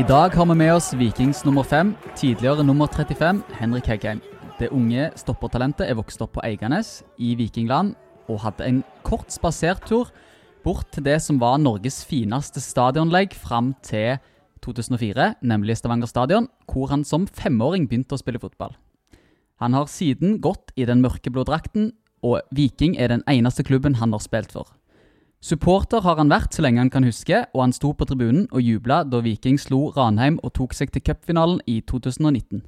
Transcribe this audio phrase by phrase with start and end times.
[0.00, 4.22] I dag har vi med oss Vikings nummer fem, tidligere nummer 35, Henrik Heggheim.
[4.56, 7.90] Det unge stoppertalentet er vokst opp på Eiganes i Vikingland
[8.30, 10.08] og hadde en kort spasertur
[10.64, 14.16] bort til det som var Norges fineste stadionlegg fram til
[14.64, 18.72] 2004, nemlig Stavanger stadion, hvor han som femåring begynte å spille fotball.
[19.60, 21.92] Han har siden gått i den mørkeblå drakten,
[22.24, 24.79] og Viking er den eneste klubben han har spilt for.
[25.40, 28.60] Supporter har han vært så lenge han kan huske, og han sto på tribunen og
[28.60, 32.60] jubla da Viking slo Ranheim og tok seg til cupfinalen i 2019.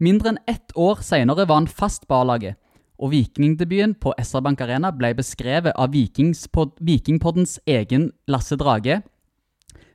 [0.00, 2.56] Mindre enn ett år senere var han fast på A-laget,
[3.00, 9.00] og vikingdebuten på SR Bank Arena ble beskrevet av Vikingspod Vikingpoddens egen Lasse Drage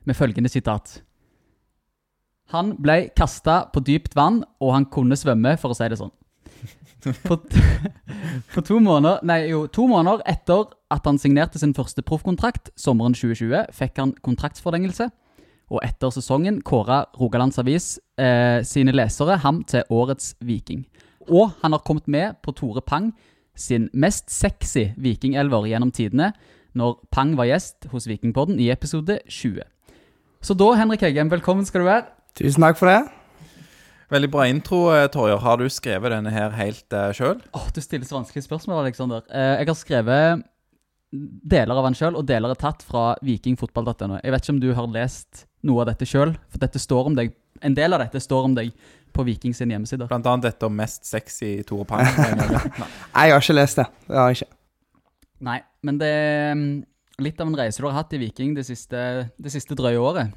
[0.04, 1.00] med følgende sitat.
[2.52, 6.12] Han ble kasta på dypt vann, og han kunne svømme, for å si det sånn.
[7.26, 7.42] For,
[8.50, 13.14] for to, måneder, nei, jo, to måneder etter at han signerte sin første proffkontrakt sommeren
[13.14, 15.08] 2020, fikk han kontraktsforlengelse.
[15.74, 20.84] Og etter sesongen kåra Rogalands Avis eh, sine lesere ham til årets viking.
[21.26, 23.10] Og han har kommet med på Tore Pang
[23.56, 26.32] sin mest sexy vikingelver gjennom tidene,
[26.76, 29.64] når Pang var gjest hos Vikingpodden i episode 20.
[30.44, 32.10] Så da, Henrik Heggem, velkommen skal du være.
[32.36, 33.00] Tusen takk for det.
[34.12, 35.40] Veldig bra intro, eh, Torjer.
[35.42, 37.40] Har du skrevet denne her helt uh, sjøl?
[37.58, 39.24] Åh, Du stiller så vanskelige spørsmål, Aleksander.
[39.32, 40.44] Uh, jeg har skrevet
[41.46, 44.20] deler av den sjøl, og deler er tatt fra vikingfotball.no.
[44.22, 47.18] Jeg vet ikke om du har lest noe av dette sjøl, for dette står om
[47.18, 47.34] deg.
[47.64, 48.72] En del av dette står om deg
[49.16, 50.06] på Viking sin hjemmeside.
[50.10, 52.04] Blant annet dette om mest sexy Tore Pang.
[53.16, 53.86] Nei, jeg har ikke lest det.
[54.06, 54.52] Det har jeg ikke.
[55.46, 56.74] Nei, men det er mm,
[57.24, 59.00] litt av en reise du har hatt i Viking det siste,
[59.36, 60.36] det siste drøye året.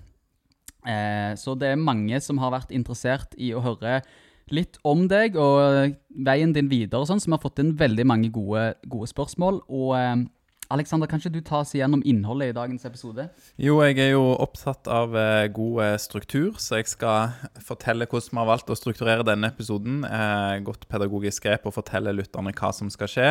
[0.87, 3.99] Eh, så det er mange som har vært interessert i å høre
[4.49, 8.31] litt om deg og veien din videre og sånn, som har fått inn veldig mange
[8.33, 9.61] gode, gode spørsmål.
[9.67, 10.15] Og eh,
[10.69, 13.23] Alexander, kan ikke du ta oss igjennom innholdet i dagens episode?
[13.57, 17.33] Jo, jeg er jo opptatt av eh, god eh, struktur, så jeg skal
[17.65, 20.03] fortelle hvordan vi har valgt å strukturere denne episoden.
[20.05, 23.27] Eh, godt pedagogisk grep og fortelle lytterne hva som skal skje.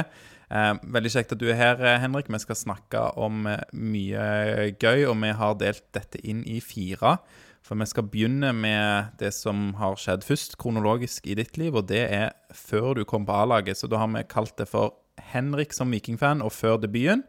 [0.51, 2.27] Eh, veldig kjekt at du er her, eh, Henrik.
[2.27, 4.27] Vi skal snakke om mye
[4.75, 7.21] gøy, og vi har delt dette inn i fire.
[7.63, 11.87] For vi skal begynne med det som har skjedd først, kronologisk i ditt liv, og
[11.87, 13.79] det er før du kom på A-laget.
[13.79, 14.99] Så da har vi kalt det for
[15.33, 17.25] Henrik som vikingfan og før debuten.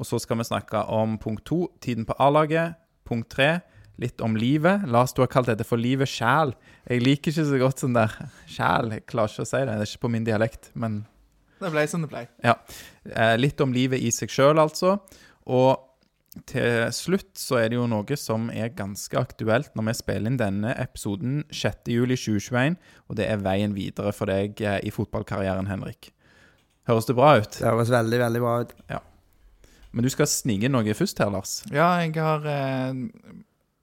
[0.00, 2.78] Og så skal vi snakke om punkt to, tiden på A-laget.
[3.08, 3.60] Punkt tre,
[4.00, 4.86] litt om livet.
[4.88, 6.54] Lars, du har kalt dette for livet sjæl.
[6.88, 8.14] Jeg liker ikke så godt sånn der
[8.50, 8.92] sjæl.
[8.96, 9.72] Jeg klarer ikke å si det.
[9.72, 11.02] Det er ikke på min dialekt, men
[11.62, 12.24] Det ble som det ble.
[12.42, 12.56] Ja.
[13.06, 14.96] Eh, litt om livet i seg sjøl, altså.
[15.46, 15.76] Og
[16.48, 20.40] til slutt så er det jo noe som er ganske aktuelt når vi spiller inn
[20.40, 26.10] denne episoden 6.7.2021, og det er veien videre for deg eh, i fotballkarrieren, Henrik.
[26.88, 27.58] Høres det bra ut?
[27.58, 28.72] Det høres veldig, veldig bra ut.
[29.92, 31.60] Men du skal snike inn noe først her, Lars.
[31.70, 32.96] Ja, jeg har eh,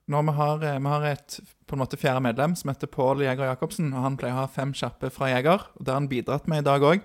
[0.09, 1.39] Når vi har, eh, vi har et
[1.69, 4.49] på en måte fjerde medlem som heter Pål Jæger Jacobsen, og han pleier å ha
[4.49, 7.03] fem kjappe fra Jæger, og det har han bidratt med i dag òg.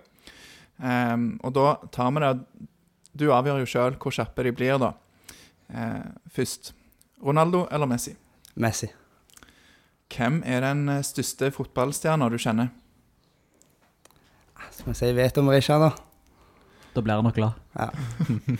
[1.45, 2.31] og da tar vi det
[3.15, 4.95] Du avgjør jo sjøl hvor kjappe de blir, da.
[5.69, 6.73] Eh, først.
[7.23, 8.17] Ronaldo eller Messi?
[8.57, 8.89] Messi.
[10.13, 12.73] Hvem er den eh, største fotballstjerna du kjenner?
[14.75, 15.91] Skal vi si vet om Richard, da?
[16.95, 17.53] Da blir han nok glad.
[17.79, 17.91] Ja.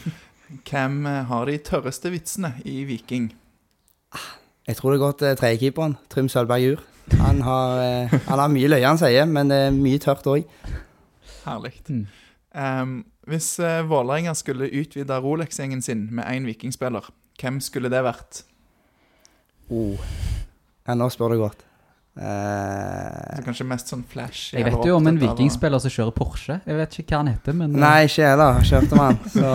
[0.69, 3.33] Hvem eh, har de tørreste vitsene i Viking?
[4.67, 6.85] Jeg tror det går til tredjekeeperen, Trym Sølberg Jur.
[7.19, 10.47] Han har, eh, han har mye løye han sier, men det er mye tørt òg.
[11.45, 11.75] Herlig.
[11.91, 12.07] Mm.
[12.55, 12.95] Um,
[13.27, 17.11] hvis uh, Vålerenga skulle utvide Rolex-gjengen sin med én vikingspiller,
[17.41, 18.45] hvem skulle det vært?
[19.69, 19.99] Oh.
[20.87, 21.67] Ja, nå spør du godt.
[22.15, 24.53] Eh, Altså, kanskje mest sånn flash.
[24.55, 26.61] Jeg vet jo om en vikingspiller som kjører Porsche.
[26.63, 28.61] Jeg vet ikke hva han heter, men eh, nei, ikke jeg heller.
[28.71, 29.19] Kjørte man.
[29.35, 29.49] så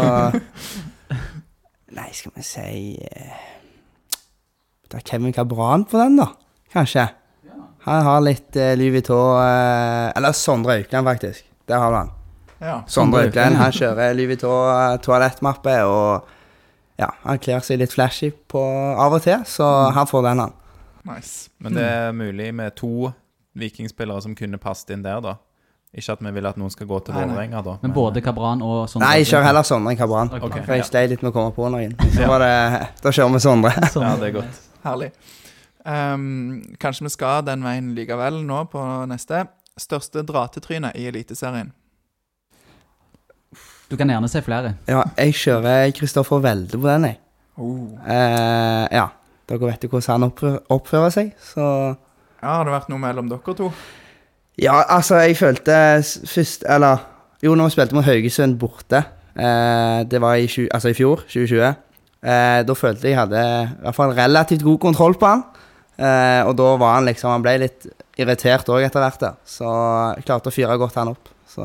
[2.00, 6.28] Nei, skal vi si Da Det er Kevin Cabran på den, da.
[6.74, 7.08] Kanskje.
[7.88, 11.46] Han har litt eh, Louis Vuitton uh, Eller Sondre Aukland, faktisk.
[11.70, 12.12] Det har han.
[12.60, 12.82] Ja.
[12.92, 16.28] Sondre Aukland han kjører Louis Vuitton eh, toalettmappe, og
[17.00, 18.62] ja, han kler seg litt flashy på
[19.00, 20.56] av og til, så han får den, han.
[21.10, 21.50] Nice.
[21.58, 23.12] Men det er mulig med to
[23.60, 25.36] vikingspillere som kunne passet inn der, da.
[25.90, 27.32] Ikke at vi vil at noen skal gå til Nei, nei.
[27.32, 27.74] Vålerenga, da.
[27.82, 29.08] Men både Cabran og Sondre?
[29.08, 30.30] Nei, jeg kjører heller Sondre enn Cabran.
[30.38, 30.62] Okay.
[30.68, 31.96] For jeg sleit litt med å komme på noen.
[32.16, 32.54] Så var det
[33.02, 33.74] Da kjører vi Sondre.
[34.06, 34.60] Ja, det er godt.
[34.86, 35.10] Herlig.
[35.90, 39.48] Um, kanskje vi skal den veien likevel nå på neste.
[39.80, 41.74] Største dratetryne i Eliteserien.
[43.90, 44.76] Du kan gjerne se flere.
[44.86, 47.18] Ja, jeg kjører Kristoffer Welde på den, jeg.
[47.58, 47.98] Oh.
[48.06, 49.08] Uh, ja.
[49.50, 51.66] Dere vet jo hvordan han oppfører, seg, så
[52.40, 53.72] Ja, Har det vært noe mellom dere to?
[54.60, 55.74] Ja, altså, jeg følte
[56.04, 57.06] først Eller
[57.42, 59.00] jo, når vi spilte mot Haugesund borte,
[59.40, 61.70] eh, det var i, altså, i fjor, 2020,
[62.20, 65.46] eh, da følte jeg jeg hadde i hvert fall relativt god kontroll på han.
[66.00, 67.88] Eh, og da var han liksom Han ble litt
[68.20, 69.40] irritert òg etter hvert, der.
[69.48, 69.72] Så
[70.18, 71.32] jeg klarte å fyre godt han opp.
[71.48, 71.64] Så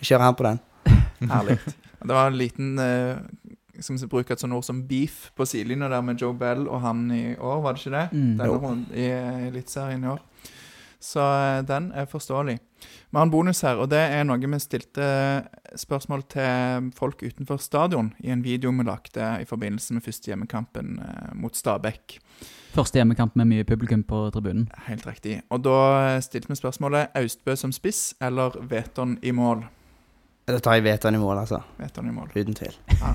[0.00, 0.62] jeg kjører han på den.
[1.34, 1.58] Herlig.
[1.98, 3.20] Det var en liten eh,
[3.78, 6.82] Skal vi bruke et sånt ord som beef på sidelinja der med Joe Bell og
[6.82, 8.06] han i år, var det ikke det?
[8.12, 8.32] Mm.
[8.38, 10.24] Denne runden i eh, Eliteserien i år.
[11.00, 12.58] Så eh, den er forståelig.
[13.10, 15.06] Vi har en bonus her, og det er noe vi stilte
[15.78, 20.98] spørsmål til folk utenfor stadion i en video vi lagde i forbindelse med første hjemmekampen
[20.98, 22.18] eh, mot Stabæk.
[22.74, 24.68] Første hjemmekamp med mye publikum på tribunen.
[24.86, 25.40] Helt riktig.
[25.50, 25.78] Og da
[26.16, 29.64] eh, stilte vi spørsmålet Austbø som spiss eller Veton i mål?
[30.48, 31.60] Da tar jeg Veton i mål, altså.
[31.76, 32.30] Veton i mål.
[32.32, 32.76] Uten tvil.
[32.94, 33.12] Ja.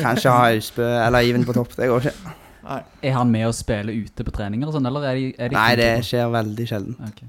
[0.00, 1.76] Kanskje ha Austbø eller Iven på topp.
[1.78, 2.34] Det går ikke.
[2.66, 2.80] Nei.
[3.06, 5.58] Er han med å spille ute på treninger og sånn, eller er de, er de
[5.58, 6.96] Nei, det skjer veldig sjelden.
[7.06, 7.22] Ok.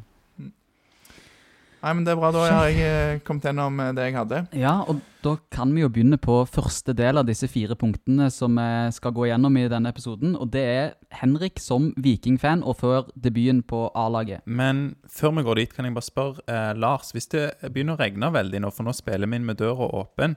[1.88, 2.34] Nei, men det er bra.
[2.36, 4.42] Da har jeg eh, kommet gjennom eh, det jeg hadde.
[4.60, 8.60] Ja, og da kan vi jo begynne på første del av disse fire punktene som
[8.60, 10.36] vi skal gå gjennom i denne episoden.
[10.36, 14.44] Og det er Henrik som Viking-fan og før debuten på A-laget.
[14.44, 17.14] Men før vi går dit, kan jeg bare spørre eh, Lars.
[17.16, 20.36] Hvis det begynner å regne veldig nå, for nå spiller vi inn med døra åpen,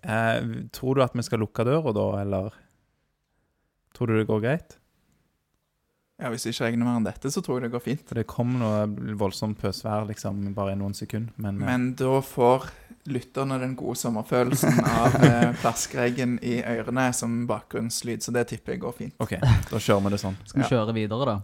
[0.00, 0.38] eh,
[0.72, 2.62] tror du at vi skal lukke døra da, eller
[3.92, 4.78] tror du det går greit?
[6.22, 8.02] Ja, Hvis det ikke regner mer enn dette, så tror jeg det går fint.
[8.06, 8.84] For det kom noe
[9.18, 11.32] voldsomt pøsvær liksom bare i noen sekunder.
[11.42, 12.68] Men, eh, Men da får
[13.10, 18.84] lytterne den gode sommerfølelsen av eh, plaskregn i ørene som bakgrunnslyd, så det tipper jeg
[18.84, 19.14] går fint.
[19.18, 20.36] OK, da kjører vi det sånn.
[20.46, 20.70] Skal vi Ja.
[20.76, 21.40] kjøre videre, da?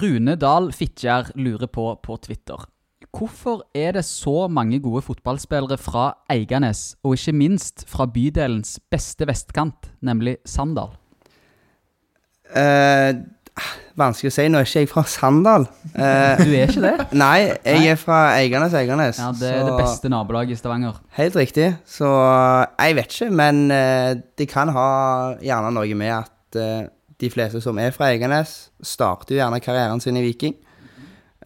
[0.00, 2.64] Rune Dahl Fitjar lurer på på Twitter.
[3.12, 9.24] Hvorfor er det så mange gode fotballspillere fra Eiganes, og ikke minst fra bydelens beste
[9.28, 10.90] vestkant, nemlig Sandal?
[12.54, 13.12] Eh,
[13.98, 14.44] vanskelig å si.
[14.50, 15.66] Nå er ikke jeg fra Sandal.
[15.94, 17.06] Eh, Du er ikke det?
[17.18, 19.18] nei, jeg er fra Eiganes Eiganes.
[19.22, 21.00] Ja, Det er det beste nabolaget i Stavanger.
[21.18, 21.68] Helt riktig.
[21.86, 22.08] Så
[22.78, 24.88] jeg vet ikke, men eh, det kan ha
[25.42, 26.86] gjerne noe med at eh,
[27.18, 30.54] de fleste som er fra Eiganes, starter jo gjerne karrieren sin i Viking.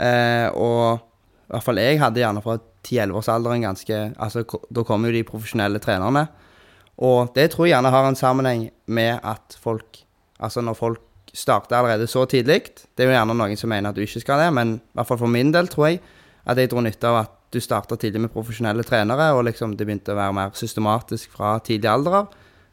[0.00, 1.00] Eh, og
[1.48, 4.42] i hvert fall jeg hadde gjerne fra 10-11-årsalderen ganske Altså,
[4.72, 6.26] da kommer jo de profesjonelle trenerne.
[7.02, 10.02] Og det tror jeg gjerne har en sammenheng med at folk
[10.42, 11.00] Altså når folk
[11.32, 12.60] starter allerede så tidlig
[12.96, 15.08] Det er jo gjerne noen som mener at du ikke skal det, men i hvert
[15.08, 16.02] fall for min del tror jeg
[16.44, 19.86] at jeg dro nytte av at du starta tidlig med profesjonelle trenere, og liksom det
[19.86, 22.30] begynte å være mer systematisk fra tidlig alder.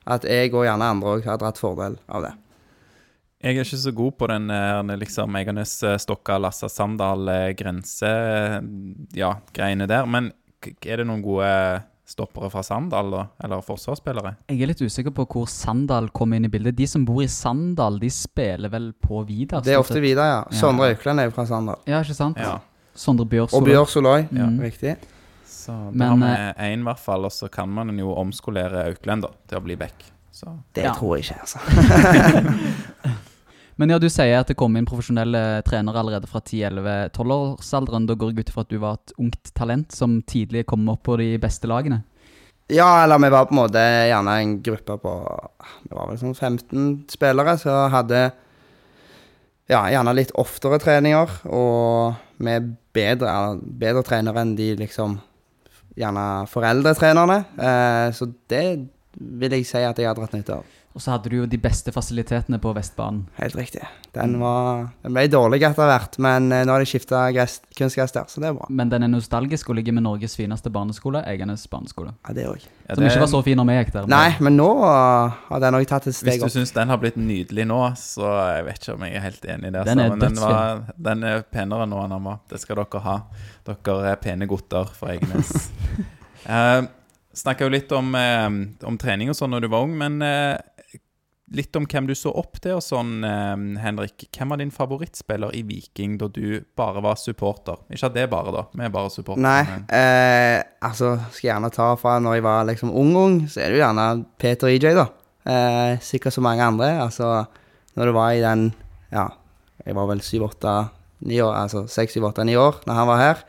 [0.09, 2.31] At jeg og gjerne andre òg har dratt fordel av det.
[3.39, 5.95] Jeg er ikke så god på den eh, liksom Eiganes, eh,
[8.03, 8.57] eh,
[9.55, 10.07] greiene der.
[10.11, 10.31] Men
[10.83, 11.51] er det noen gode
[12.09, 13.23] stoppere fra Sandal, da?
[13.45, 14.31] Eller forsvarsspillere?
[14.49, 16.75] Jeg er litt usikker på hvor Sandal kommer inn i bildet.
[16.79, 19.61] De som bor i Sandal, de spiller vel på Vidar?
[19.65, 20.39] Det er ofte Vidar, ja.
[20.49, 20.57] Ja.
[20.63, 21.79] Sondre Auklend er jo fra Sandal.
[21.89, 22.41] Ja, ikke sant?
[22.41, 22.57] Ja.
[22.97, 23.53] Sondre Bjørs.
[23.53, 24.25] Og Bjør Soløy.
[24.35, 24.49] Ja.
[24.59, 24.97] Riktig.
[25.49, 27.25] Så da Men, har vi én, i hvert fall.
[27.29, 30.03] Og så kan man jo omskolere Aukland da, til å bli back.
[30.31, 30.93] Så Det Ja.
[30.93, 31.59] tror jeg ikke, altså.
[33.79, 38.09] Men ja, du sier at det kom inn profesjonelle trenere allerede fra 10-11-12-årsalderen.
[38.09, 41.05] Da går jeg ut ifra at du var et ungt talent som tidlig kom opp
[41.07, 42.01] på de beste lagene.
[42.69, 45.13] Ja, eller vi var på en måte gjerne en gruppe på
[45.87, 48.19] Vi var vel sånn 15 spillere, så hadde
[49.69, 55.15] ja, gjerne litt oftere treninger, og med bedre, bedre trenere enn de liksom
[55.99, 57.39] gjerne foreldretrenerne.
[57.55, 58.65] Eh, så det
[59.15, 60.78] vil jeg si at jeg har dratt nytte av.
[60.99, 63.21] Og så hadde du jo de beste fasilitetene på Vestbanen.
[63.37, 63.85] Helt riktig.
[64.11, 68.25] Den, var, den ble dårlig etter hvert, men eh, nå har de skifta kunstgress der,
[68.27, 68.67] så det er bra.
[68.67, 72.11] Men den er nostalgisk og ligger med Norges fineste barneskole, Egenes barneskole.
[72.27, 72.65] Ja, det òg.
[72.67, 74.11] ja, Som det- ikke var så fin når vi gikk der.
[74.11, 76.49] Nei, men nå har den òg tatt et steg opp.
[76.49, 79.27] Hvis du syns den har blitt nydelig nå, så jeg vet ikke om jeg er
[79.29, 79.87] helt enig i det.
[79.93, 82.43] Den er Men den, var, den er penere nå enn den var.
[82.51, 83.17] Det skal dere ha.
[83.71, 85.69] Dere er pene gutter fra Egenes.
[86.43, 86.83] uh,
[87.39, 88.47] Snakka jo litt om, eh,
[88.89, 90.57] om trening og sånn når du var ung, men eh,
[91.55, 94.27] litt om hvem du så opp til og sånn, eh, Henrik.
[94.35, 97.79] Hvem var din favorittspiller i Viking da du bare var supporter?
[97.89, 98.65] Ikke at det er bare, da.
[98.73, 99.41] Vi er bare supporter.
[99.41, 103.69] Nei, eh, altså skal jeg gjerne ta fra når jeg var liksom ung-ung, så er
[103.69, 104.07] det jo gjerne
[104.41, 105.07] Peter EJ, da.
[105.49, 106.91] Eh, sikkert så mange andre.
[107.01, 107.47] Altså,
[107.95, 108.73] når du var i den
[109.11, 109.29] Ja,
[109.85, 110.89] jeg var vel syv, åtte,
[111.25, 113.39] ni år, altså seks, syv, åtte, ni år når han var her.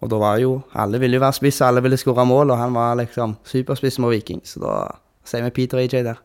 [0.00, 2.76] Og da var jo Alle ville jo være spiss, alle ville skåre mål, og han
[2.76, 4.74] var liksom superspiss mot Viking, så da
[5.24, 6.20] sier vi Peter EJ der.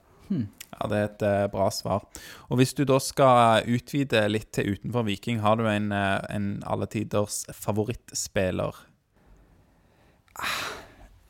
[0.76, 2.04] Ja, det er et eh, bra svar.
[2.50, 6.50] Og hvis du da skal utvide litt til utenfor Viking, har du en, eh, en
[6.68, 8.76] alle tiders favorittspiller?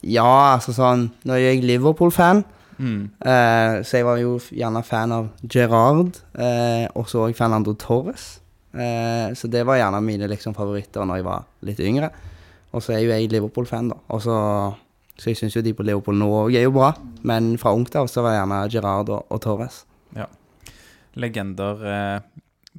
[0.06, 2.44] Ja, altså sånn Nå er jeg Liverpool-fan.
[2.78, 3.04] Mm.
[3.24, 6.18] Eh, så jeg var jo gjerne fan av Gerard.
[6.36, 8.40] eh, og så òg Fernando Torres.
[8.74, 12.10] Eh, så det var gjerne mine liksom, favoritter når jeg var litt yngre.
[12.76, 13.96] Og så er jo jeg Liverpool-fan, da.
[14.10, 14.36] Og så,
[15.16, 16.92] så jeg syns jo de på Leopold nå òg er jo bra.
[17.24, 19.84] Men fra ungt av så var det gjerne Gerard og, og Torres.
[21.16, 21.86] Legender.
[21.88, 22.22] Eh,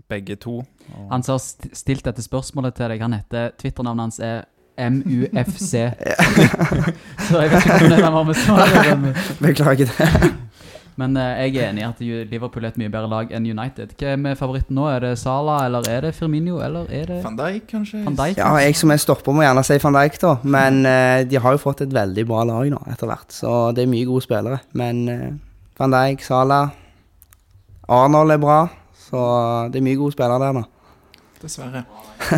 [0.08, 0.58] begge to.
[0.58, 4.44] Og, Han som har stilt dette spørsmålet til deg, han heter Twitternavnet hans er
[4.76, 5.72] MUFC.
[7.26, 9.22] Så jeg vet ikke hvordan han var med svaret.
[9.40, 10.34] Beklager det.
[11.00, 11.98] Men eh, jeg er enig i at
[12.30, 13.92] Liverpool er et mye bedre lag enn United.
[14.00, 14.86] Hvem er favoritten nå?
[14.88, 18.00] Er det Sala, eller er det Firmino, eller er det Van Dijk, kanskje?
[18.06, 18.40] Van Dijk?
[18.40, 20.32] Ja, jeg som er stopper må gjerne si van Dijk, da.
[20.56, 23.28] Men eh, de har jo fått et veldig bra lag nå, etter hvert.
[23.36, 24.62] Så det er mye gode spillere.
[24.78, 25.30] Men eh,
[25.76, 26.64] van Dijk, Sala
[27.92, 28.60] Arnold er bra.
[29.06, 29.20] Så
[29.70, 30.64] det er mye gode spillere der nå.
[31.42, 31.84] Dessverre.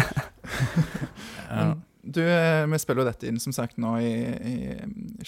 [1.48, 1.74] ja.
[2.08, 4.56] Du, eh, vi spiller jo dette inn som sagt nå i, i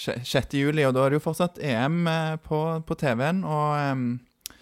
[0.00, 0.54] sje- 6.
[0.56, 3.42] juli, og da er det jo fortsatt EM eh, på, på TV-en.
[3.44, 4.54] Og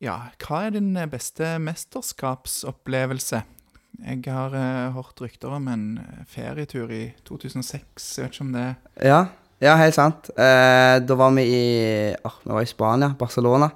[0.00, 3.42] ja, hva er din beste mesterskapsopplevelse?
[4.00, 5.84] Jeg har uh, hørt rykter om en
[6.30, 8.06] ferietur i 2006.
[8.16, 8.66] Jeg vet ikke om det
[9.04, 9.18] Ja,
[9.60, 10.30] ja helt sant.
[10.32, 11.64] Eh, da var vi i
[12.24, 13.68] oh, Vi var i Spania, Barcelona.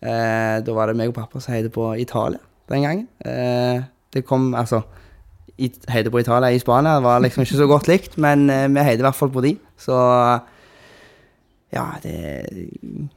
[0.00, 3.08] Eh, da var det meg og pappa som heide på Italia den gangen.
[3.24, 3.84] Eh,
[4.14, 4.82] det kom altså
[5.58, 8.68] i, Heide på Italia i Spania det var liksom ikke så godt likt, men eh,
[8.70, 9.56] vi heide i hvert fall på de.
[9.78, 9.96] Så
[11.74, 12.14] ja, det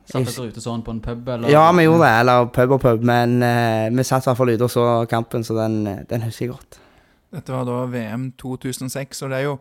[0.10, 1.51] Satt dere ute sånn på en pub, eller?
[1.53, 2.15] Ja, vi gjorde det.
[2.24, 5.45] Eller pub og pub, men uh, vi satt i hvert fall ute og så kampen,
[5.48, 6.81] så den, den husker jeg godt.
[7.31, 9.55] Dette var da VM 2006, og det er jo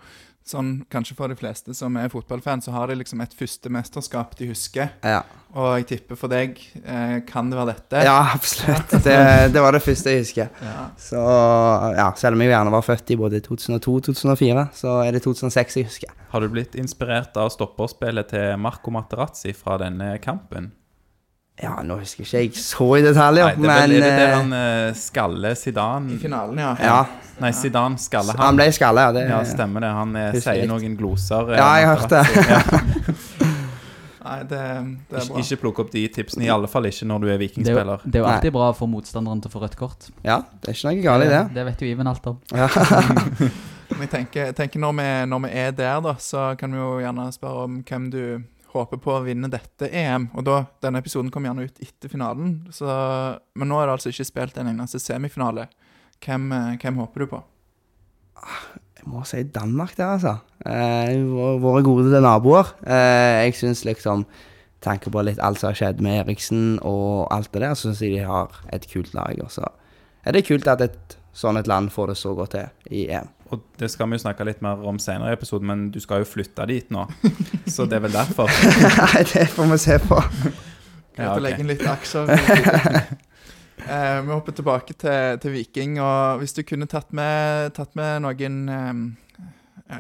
[0.50, 4.34] sånn kanskje for de fleste som er fotballfan, så har de liksom et første mesterskap
[4.40, 4.90] de husker.
[5.06, 5.22] Ja,
[5.59, 8.02] Og jeg tipper for deg eh, kan det være dette.
[8.07, 8.92] ja absolutt.
[9.02, 9.16] Det,
[9.50, 10.50] det var det første jeg husker.
[10.62, 10.85] Ja.
[11.00, 11.23] Så
[11.97, 15.25] ja, selv om jeg gjerne var født i både 2002 og 2004, så er det
[15.26, 16.12] 2006 jeg husker.
[16.30, 20.71] Har du blitt inspirert av stopperspillet til Marco Materazzi fra denne kampen?
[21.61, 24.23] Ja, nå husker jeg ikke jeg så i detaljer, Nei, det er, vel, men der
[24.23, 26.14] eh, han eh, skaller Zidane?
[26.14, 26.71] I finalen, ja.
[26.80, 28.62] ja, Nei, Zidane skaller han han.
[28.62, 29.16] ble skalla, ja.
[29.19, 29.90] Det, Ja, stemmer det.
[29.99, 31.52] Han sier noen gloser.
[31.59, 33.19] Ja, jeg hørte hørt det.
[34.30, 34.58] Nei, det,
[35.10, 35.40] det er Ikke, bra.
[35.42, 38.04] ikke plukk opp de tipsene, i alle fall ikke når du er Det er, vikingspiller.
[38.06, 38.34] det er jo Nei.
[38.38, 40.06] alltid bra å få motstanderen til å få rødt kort.
[40.22, 41.42] ja, det er ikke noe galt i det.
[41.56, 42.38] Det vet jo Iven alt om.
[42.54, 42.68] Ja.
[43.90, 46.78] Men jeg tenker, jeg tenker når, vi, når vi er der, da, så kan vi
[46.78, 48.20] jo gjerne spørre om hvem du
[48.70, 50.28] håper på å vinne dette EM.
[50.38, 52.87] Og da, Denne episoden kom gjerne ut etter finalen, så,
[53.58, 55.66] men nå er det altså ikke spilt en eneste semifinale.
[56.22, 57.42] Hvem, eh, hvem håper du på?
[59.00, 60.37] Jeg må si Danmark der, altså.
[60.69, 61.16] Eh,
[61.62, 62.75] våre, gode naboer.
[62.85, 64.26] Eh, jeg syns liksom
[64.80, 67.99] Tenker på litt alt som har skjedd med Eriksen og alt det der, så syns
[68.00, 69.37] jeg de har et kult lag.
[69.45, 69.66] Og så
[70.25, 73.28] er det kult at et sånn et land får det så godt til i EM.
[73.52, 76.23] Og det skal vi jo snakke litt mer om senere i episoden, men du skal
[76.23, 77.04] jo flytte dit nå.
[77.75, 78.49] Så det er vel derfor.
[79.02, 80.21] Nei, det får vi se på.
[81.16, 82.30] Greit Ja, å legge inn litt aksjer.
[83.88, 88.22] eh, vi hopper tilbake til, til Viking, og hvis du kunne tatt med, tatt med
[88.26, 89.02] noen eh,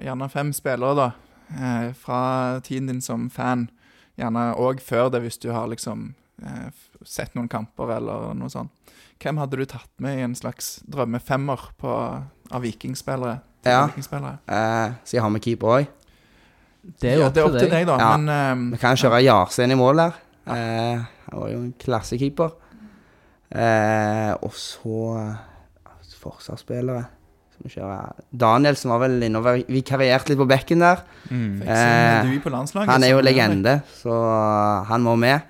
[0.04, 1.08] Gjerne fem spillere, da,
[1.58, 3.64] eh, fra tiden din som fan.
[4.20, 6.12] Gjerne òg før det, hvis du har liksom
[6.44, 6.68] eh,
[7.02, 8.70] sett noen kamper eller noe sånt.
[9.20, 11.90] Hvem hadde du tatt med i en slags drømmefemmer på,
[12.54, 13.40] av vikingspillere?
[13.66, 13.82] Ja.
[13.90, 14.38] vikingspillere?
[14.46, 15.90] Eh, så jeg har med keeper òg.
[17.02, 17.86] Det er jo Ja, opp, det er opp til deg.
[17.90, 17.98] da.
[18.00, 18.16] Ja.
[18.16, 20.20] Men eh, Vi kan kjøre Jarstein i mål der.
[20.54, 22.54] Eh, han var jo en klassekeeper.
[23.50, 25.00] Eh, og så
[26.20, 27.04] forsvarsspillere.
[27.60, 27.68] Vi
[28.32, 31.02] Danielsen var vel inne og vikarierte litt på bekken der.
[31.28, 31.60] Mm.
[31.60, 32.52] Eh, på.
[32.88, 34.14] Han er jo legende, så
[34.88, 35.40] han må med.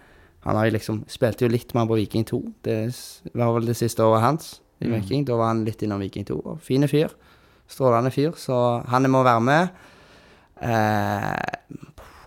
[0.42, 2.40] Han har liksom spilte jo litt med han på Viking 2.
[2.64, 2.78] Det
[3.35, 4.95] var vel det siste året hans i Mm.
[4.97, 5.25] Viking.
[5.26, 6.40] Da var han litt innom Viking 2.
[6.40, 7.09] Og fine fyr.
[7.69, 8.33] Strålende fyr.
[8.37, 9.69] Så han må være med.
[10.62, 11.37] Eh,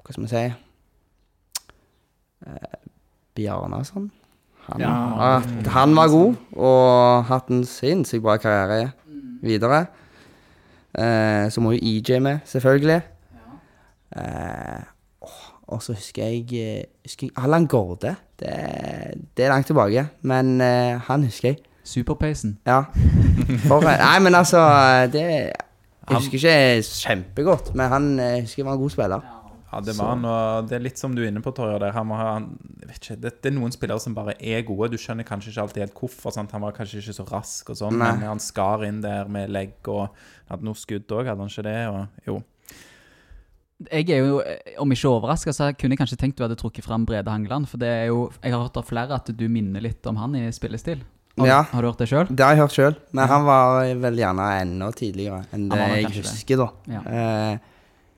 [0.03, 0.53] hva skal vi si
[2.45, 2.75] eh,
[3.35, 4.11] Bjarnason.
[4.69, 4.91] Han, Ja.
[5.19, 5.41] ja,
[5.75, 8.91] han var god og hatt en sinnssykt bra karriere
[9.43, 9.85] videre.
[10.97, 13.01] Eh, så må jo EJ med, selvfølgelig.
[14.15, 14.81] Eh,
[15.67, 18.15] og så husker jeg, eh, husker jeg Allan Gårde.
[18.39, 18.53] Det,
[19.37, 21.57] det er langt tilbake, men eh, han husker jeg.
[21.83, 22.57] Superpeisen.
[22.67, 22.81] Ja.
[23.67, 24.59] For, nei, men altså
[25.11, 29.19] det, Jeg husker ikke kjempegodt, men han eh, husker jeg var en god spiller.
[29.73, 31.79] Ja, det var han, og det er litt som du er inne på, Torje.
[31.81, 31.91] der.
[31.95, 32.45] Han må han,
[32.85, 34.91] ikke, det, det er noen spillere som bare er gode.
[34.93, 36.35] Du skjønner kanskje ikke alltid helt hvorfor.
[36.35, 36.53] Sant?
[36.53, 39.89] Han var kanskje ikke så rask, og sånn, men han skar inn der med legg
[39.89, 40.13] og
[40.51, 41.77] hadde noe skudd òg, hadde han ikke det?
[41.89, 42.39] Og, jo.
[43.91, 44.37] Jeg er jo,
[44.79, 47.67] om ikke overraska, så kunne jeg kanskje tenkt du hadde trukket fram Brede Hangeland.
[47.67, 50.37] For det er jo, jeg har hørt av flere at du minner litt om han
[50.39, 51.01] i spillestil.
[51.33, 51.61] Har, Ja.
[51.65, 52.27] har du hørt det sjøl?
[52.29, 56.11] Det har jeg hørt sjøl, men han var vel gjerne enda tidligere enn det jeg
[56.21, 56.67] husker, da.
[56.93, 57.01] Ja.
[57.09, 57.57] Eh,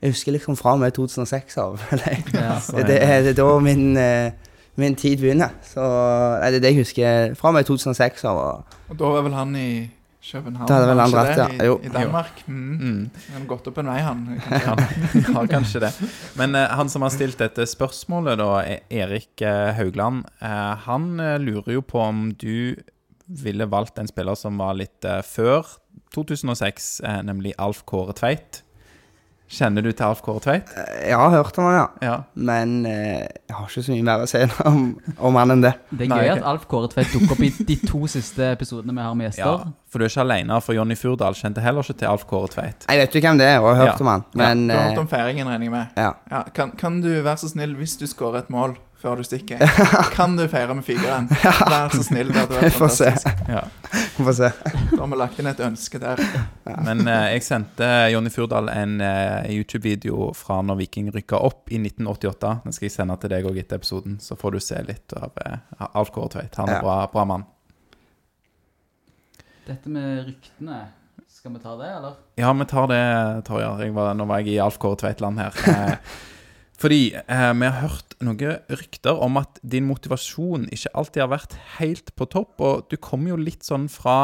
[0.02, 1.80] jeg husker liksom fra og med 2006 av.
[2.36, 2.58] Ja.
[2.86, 4.32] Det, er- da min, eh,
[4.76, 5.54] min tid begynner.
[5.64, 5.80] Så
[6.40, 8.36] nei, det er det jeg husker fra og med 2006 av.
[8.36, 9.90] og- Og da var vel han i
[10.26, 10.66] København?
[10.68, 11.58] Da hadde vel han dratt, det?
[11.60, 11.66] ja.
[11.70, 11.78] Jo.
[11.82, 12.42] I, I Danmark.
[12.46, 12.78] Mm.
[12.80, 13.10] mm.
[13.32, 14.24] Han har gått opp en vei, han.
[15.26, 15.92] Han har kanskje det.
[16.36, 21.16] Men uh, han som har stilt dette spørsmålet, da, E- Erik eh, Haugland, uh, han
[21.44, 22.74] lurer jo på om du
[23.26, 25.62] ville valgt en spiller som var litt uh, før
[26.14, 28.62] 2006, eh, nemlig Alf Kåre Tveit.
[29.46, 30.70] Kjenner du til Alf Kåre Tveit?
[30.74, 31.86] Ja, Jeg har hørt om han, ja.
[32.02, 32.14] Ja.
[32.34, 34.80] Men eh, jeg har ikke så mye mer å si om,
[35.28, 35.70] om han enn det.
[35.92, 38.96] Det er Nei, gøy at Alf Kåre Tveit dukker opp i de to siste episodene
[38.96, 39.46] vi har med gjester.
[39.66, 39.74] ja.
[39.86, 42.88] For du er ikke alene, for Jonny Furdal kjente heller ikke til Alf Kåre Tveit.
[42.90, 44.02] Jeg vet jo hvem det er, og har hørt Ja.
[44.02, 44.24] om han.
[44.34, 45.86] Men du har hørt eh, om feiringen, regner jeg med.
[45.96, 46.10] ja.
[46.34, 49.60] Ja, kan, kan du være så snill, hvis du skårer et mål før du stikker,
[50.16, 51.26] kan du feire med figeren?
[51.72, 52.30] Vær så snill.
[52.32, 53.42] Det hadde vært fantastisk.
[53.52, 53.62] Ja.
[54.16, 54.48] Vi får se.
[54.92, 56.22] Da har vi lagt inn et ønske der.
[56.86, 61.78] Men eh, jeg sendte Jonny Furdal en eh, YouTube-video fra når Viking rykka opp i
[61.82, 62.54] 1988.
[62.64, 65.36] Den skal jeg sende til deg òg etter episoden, så får du se litt av
[65.44, 65.58] eh,
[65.92, 66.56] Alf Kåre Tveit.
[66.62, 66.84] Han er Ja.
[66.86, 67.44] bra, bra mann.
[69.66, 70.80] Dette med ryktene,
[71.36, 72.16] skal vi ta det, eller?
[72.38, 73.00] Ja, vi tar det,
[73.48, 73.80] Torjar.
[74.14, 75.98] Nå var jeg i Alf Kåre Tveit-land her.
[76.86, 81.56] Fordi eh, vi har hørt noen rykter om at din motivasjon ikke alltid har vært
[81.80, 84.18] helt på topp, og du kommer jo litt sånn fra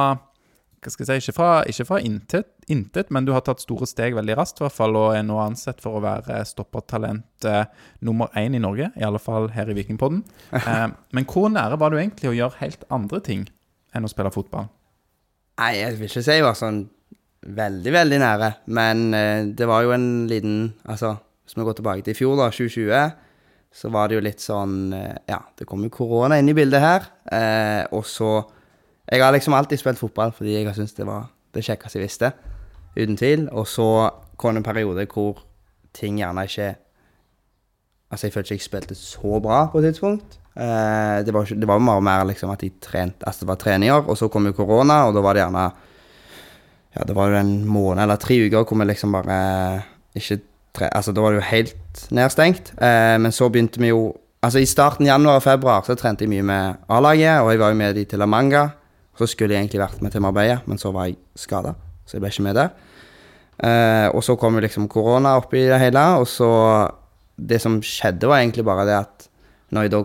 [0.83, 3.87] hva skal jeg si, Ikke fra, ikke fra intet, intet, men du har tatt store
[3.90, 7.66] steg veldig raskt, i hvert fall, og er nå ansett for å være stoppertalent eh,
[8.07, 10.23] nummer én i Norge, i alle fall her i Vikingpodden.
[10.62, 10.87] Eh,
[11.19, 13.45] men hvor nære var du egentlig å gjøre helt andre ting
[13.90, 14.71] enn å spille fotball?
[15.59, 16.85] Nei, jeg vil ikke si jeg var sånn
[17.42, 18.54] veldig, veldig nære.
[18.78, 22.37] Men eh, det var jo en liten Altså, hvis vi går tilbake til i fjor,
[22.39, 23.13] da, 2020,
[23.73, 26.83] så var det jo litt sånn eh, Ja, det kom jo korona inn i bildet
[26.83, 27.09] her.
[27.33, 28.43] Eh, og så
[29.09, 32.07] Jeg har liksom alltid spilt fotball fordi jeg har syntes det var det kjekkeste jeg
[32.07, 32.33] visste.
[32.97, 33.49] Uten tvil.
[33.51, 33.89] Og så
[34.41, 35.43] kom en periode hvor
[35.97, 36.75] ting gjerne ikke
[38.13, 40.35] Altså, jeg følte ikke jeg spilte så bra på et tidspunkt.
[40.53, 44.05] Eh, det var jo jo bare mer liksom at de trent, Altså, det var treninger,
[44.05, 45.73] og så kom jo korona, og da var det gjerne
[46.93, 49.83] Ja, det var jo en måned eller tre uker hvor vi liksom bare
[50.15, 50.43] ikke
[50.75, 50.88] tre...
[50.93, 52.73] Altså, da var det jo helt nedstengt.
[52.81, 54.11] Eh, men så begynte vi jo
[54.43, 57.69] Altså, i starten januar og februar så trente jeg mye med A-laget, og jeg var
[57.71, 58.65] jo med de til La Manga.
[59.15, 62.25] Så skulle jeg egentlig vært med til Marbella, men så var jeg skada, så jeg
[62.25, 62.73] ble ikke med der.
[63.63, 66.50] Eh, og så kom jo liksom korona oppi det hele, og så
[67.43, 69.28] Det som skjedde, var egentlig bare det at
[69.73, 70.02] når jeg da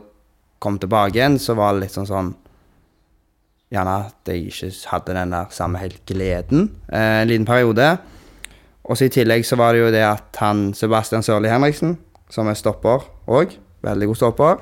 [0.64, 2.30] kom tilbake igjen, så var det litt sånn sånn
[3.68, 7.98] Gjerne at jeg ikke hadde den der samme helt gleden eh, en liten periode.
[8.88, 11.98] Og så i tillegg så var det jo det at han Sebastian Sørli Henriksen,
[12.32, 14.60] som er stopper òg, veldig god stopper,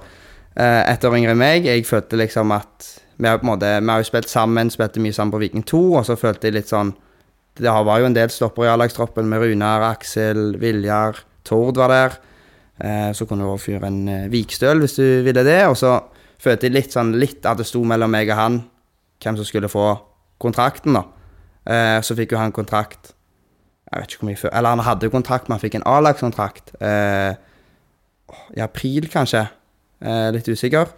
[0.58, 3.70] eh, ett år yngre enn meg, jeg følte liksom at vi har på en måte,
[3.80, 6.58] vi har jo spilt sammen, spilte mye sammen på Viking 2, og så følte jeg
[6.58, 6.94] litt sånn
[7.56, 12.18] Det var jo en del stopper i A-lagstroppen, med Runar, Aksel, Viljar, Tord var der.
[12.84, 15.62] Eh, så kunne du også fyre en eh, Vikstøl hvis du ville det.
[15.70, 15.94] Og så
[16.42, 18.58] følte jeg litt sånn litt at det sto mellom meg og han
[19.24, 19.88] hvem som skulle få
[20.44, 21.06] kontrakten, da.
[21.64, 23.14] Eh, så fikk jo han kontrakt
[23.86, 26.74] Jeg vet ikke hvor mye før Eller han hadde kontrakt, men han fikk en A-lagskontrakt
[26.82, 27.36] eh,
[28.58, 29.45] i april, kanskje.
[30.02, 30.89] Eh, litt usikker.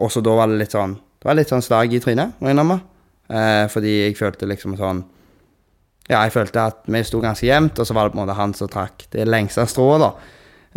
[0.00, 2.48] Og så da var det litt sånn Det var litt sånn slag i trynet, må
[2.48, 2.80] jeg innrømme.
[3.30, 5.04] Eh, fordi jeg følte liksom sånn
[6.10, 8.38] Ja, jeg følte at vi sto ganske jevnt, og så var det på en måte
[8.38, 10.10] han som trakk det lengste strået, da.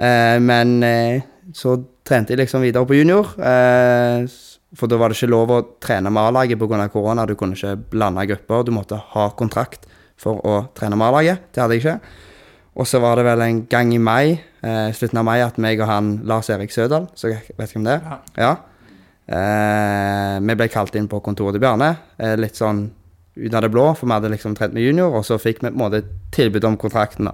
[0.04, 1.24] Eh, men eh,
[1.58, 3.32] så trente jeg liksom videre på junior.
[3.40, 4.28] Eh,
[4.78, 6.88] for da var det ikke lov å trene med A-laget pga.
[6.90, 7.26] korona.
[7.26, 8.64] Du kunne ikke blande grupper.
[8.64, 9.88] Du måtte ha kontrakt
[10.24, 11.50] for å trene med A-laget.
[11.54, 12.20] Det hadde jeg ikke.
[12.80, 15.82] Og så var det vel en gang i mai, eh, slutten av mai, at meg
[15.84, 18.56] og han Lars Erik Sødal, så jeg vet ikke om det er, Ja.
[19.24, 22.90] Eh, vi ble kalt inn på kontoret til Bjarne, eh, litt sånn
[23.38, 25.70] ut av det blå, for vi hadde liksom trent med junior, og så fikk vi
[25.70, 27.26] på en måte tilbud om kontrakten.
[27.26, 27.34] da.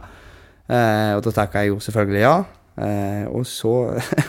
[0.69, 2.35] Eh, og da takka jeg jo selvfølgelig ja.
[2.79, 3.73] Eh, og så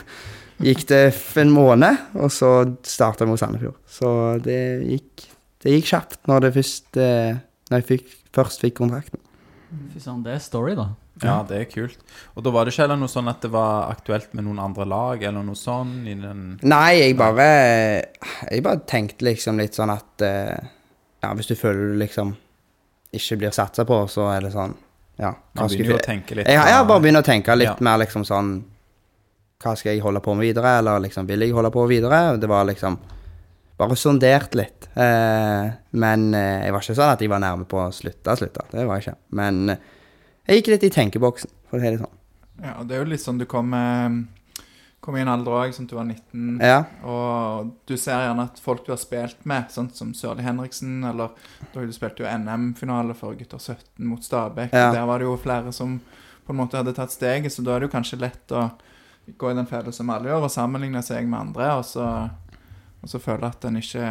[0.65, 1.03] gikk det
[1.37, 3.77] en måned, og så starta vi hos Sandefjord.
[3.87, 5.27] Så det gikk,
[5.63, 7.37] det gikk kjapt når, det først, eh,
[7.69, 9.19] når jeg fikk, først fikk kontrakten.
[9.93, 10.89] Fy søren, det er story, da.
[11.23, 11.97] Ja, det er kult.
[12.35, 14.85] Og da var det ikke heller noe sånn at det var aktuelt med noen andre
[14.87, 17.45] lag, eller noe sånn i den Nei, jeg bare
[18.49, 20.57] Jeg bare tenkte liksom litt sånn at eh,
[21.23, 22.33] Ja, hvis du føler du liksom
[23.13, 24.73] ikke blir satsa på, så er det sånn
[25.19, 25.33] Ja.
[25.53, 27.55] Man skal begynner jo jeg- å tenke litt Jeg, jeg har bare begynt å tenke
[27.57, 27.75] litt Ja.
[27.79, 28.63] mer liksom sånn
[29.61, 32.39] Hva skal jeg holde på med videre, eller liksom vil jeg holde på videre?
[32.39, 32.97] Det var liksom
[33.81, 34.89] Bare sondert litt.
[34.93, 38.67] Eh, men eh, jeg var ikke sånn at jeg var nærme på å slutte, slutte.
[38.69, 39.17] Det var jeg ikke.
[39.39, 39.87] Men eh,
[40.45, 42.19] jeg gikk litt i tenkeboksen, for å si det sånn.
[42.61, 43.71] Ja, og det er jo litt sånn du kom,
[45.01, 46.75] kom i en alder òg, sånn at du var 19, Ja.
[47.09, 51.31] og du ser gjerne at folk du har spilt med, sånn som Sørli Henriksen, eller
[51.73, 54.91] da du spilte jo NM-finale for gutter 17 mot Stabæk, Ja.
[54.93, 55.97] der var det jo flere som
[56.45, 58.67] på en måte hadde tatt steget, så da er det jo kanskje lett å
[59.41, 62.29] gå i den fella som alle gjør, og sammenligne seg med andre, og så,
[63.01, 64.05] og så føle at en ikke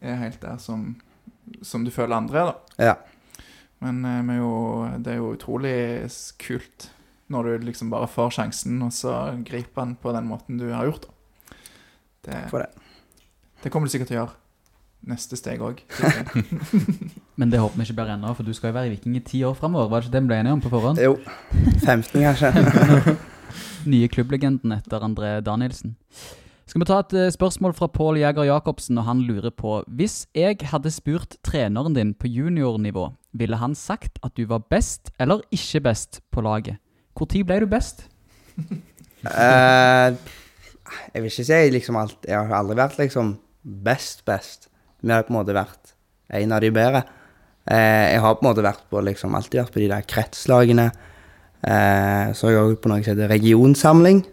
[0.00, 0.96] er helt der som,
[1.62, 2.84] som du føler andre er, da.
[2.90, 2.94] ja.
[3.80, 4.54] Men eh, vi er jo,
[5.04, 5.74] det er jo utrolig
[6.42, 6.88] kult
[7.30, 9.12] når du liksom bare får sjansen, og så
[9.46, 11.04] griper den på den måten du har gjort.
[11.06, 11.56] da.
[12.28, 12.68] Det, For det.
[13.62, 14.34] det kommer du sikkert til å gjøre.
[15.08, 15.78] neste steg òg.
[17.38, 19.22] Men det håper vi ikke blir ennå, for du skal jo være i Viking i
[19.22, 19.88] ti år framover.
[19.92, 20.98] Var det ikke det vi ble enige om på forhånd?
[20.98, 21.14] Jo.
[21.84, 23.16] 15, kanskje.
[23.92, 25.94] Nye klubblegenden etter André Danielsen.
[26.68, 30.26] Skal vi ta et eh, spørsmål fra Pål Jæger Jacobsen, og han lurer på Hvis
[30.36, 35.40] jeg hadde spurt treneren din på juniornivå, ville han sagt at du var best eller
[35.50, 36.76] ikke best på laget?
[37.16, 38.04] Når ble du best?
[38.58, 40.12] uh,
[41.14, 44.68] jeg vil ikke si liksom alt Jeg har aldri vært liksom best, best.
[45.02, 45.96] Jeg har på en måte vært
[46.36, 47.06] en av de bedre.
[47.64, 50.90] Uh, jeg har på en måte vært på liksom alltid vært på de der kretslagene.
[51.64, 54.26] Uh, så har jeg òg på noe som heter regionsamling.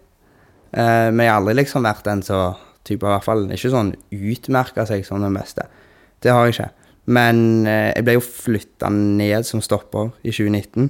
[0.76, 2.40] Eh, men jeg har aldri liksom vært den så
[2.86, 5.68] type, i hvert fall ikke sånn utmerka seg som den beste.
[6.22, 6.70] Det har jeg ikke.
[7.16, 10.90] Men eh, jeg ble jo flytta ned som stopper i 2019.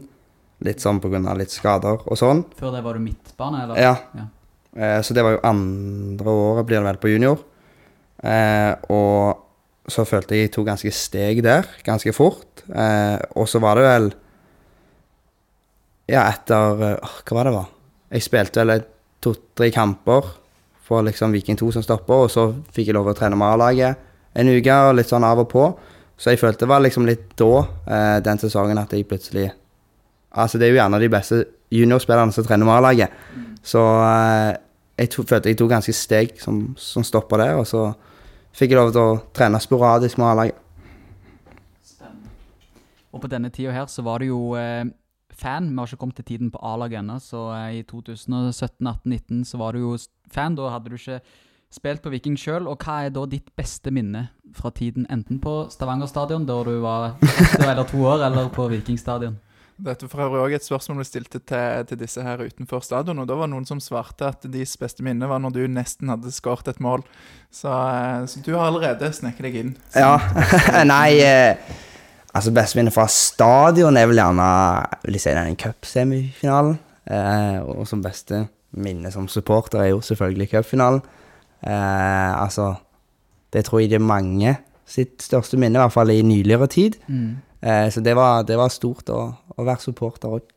[0.66, 2.46] Litt sånn av litt skader og sånn.
[2.60, 3.80] Før det var du midtbane, eller?
[3.80, 3.96] Ja.
[4.16, 4.28] Ja.
[4.76, 7.44] Eh, så det var jo andre året, blir det vel, på junior.
[8.24, 12.64] Eh, og så følte jeg jeg tok ganske steg der, ganske fort.
[12.72, 14.08] Eh, og så var det vel
[16.10, 17.68] Ja, etter eh, Hva var det, var?
[18.16, 18.88] Jeg spilte vel et
[19.26, 20.30] to-tre kamper
[20.86, 24.06] for liksom Viking 2 som stopper, og så fikk jeg lov å trene med A-laget
[24.36, 25.66] en uke, og litt sånn av og på.
[26.20, 27.52] Så jeg følte det var liksom litt da,
[27.88, 29.52] eh, den sesongen, at jeg plutselig
[30.36, 31.38] Altså, det er jo gjerne de beste
[31.72, 33.10] juniorspillerne som trener med A-laget.
[33.64, 34.58] Så eh,
[35.00, 37.86] jeg to, følte jeg tok ganske steg som, som stopper der, og så
[38.52, 40.60] fikk jeg lov til å trene sporadisk med A-laget.
[43.16, 44.84] Og på denne tida her så var det jo eh,
[45.40, 45.72] fan.
[45.72, 49.44] Vi har ikke kommet til tiden på A-laget ennå, så eh, i 2017, 18, 19
[49.46, 49.98] så var du jo
[50.32, 50.58] fan.
[50.58, 51.22] Da hadde du ikke
[51.76, 52.70] spilt på Viking sjøl.
[52.72, 56.78] Og hva er da ditt beste minne fra tiden enten på Stavanger stadion, da du
[56.84, 59.40] var ett eller to år, eller på Viking stadion?
[59.76, 63.28] Dette for øvrig også et spørsmål vi stilte til, til disse her utenfor stadion, og
[63.28, 66.32] da var det noen som svarte at deres beste minne var når du nesten hadde
[66.32, 67.04] skåret et mål.
[67.52, 69.74] Så, eh, så du har allerede sneket deg inn.
[69.92, 70.16] Ja.
[70.94, 71.76] Nei eh,
[72.36, 74.46] Altså, besteminnet fra stadion er vel gjerne
[75.06, 76.80] vil jeg si, den cupsemifinalen.
[77.06, 81.04] Eh, og som beste minne som supporter er jo selvfølgelig cupfinalen.
[81.64, 82.74] Eh, altså
[83.54, 86.98] Det tror jeg det er mange sitt største minne, i hvert fall i nyligere tid.
[87.62, 89.22] Eh, så det var, det var stort å,
[89.56, 90.50] å være supporter òg.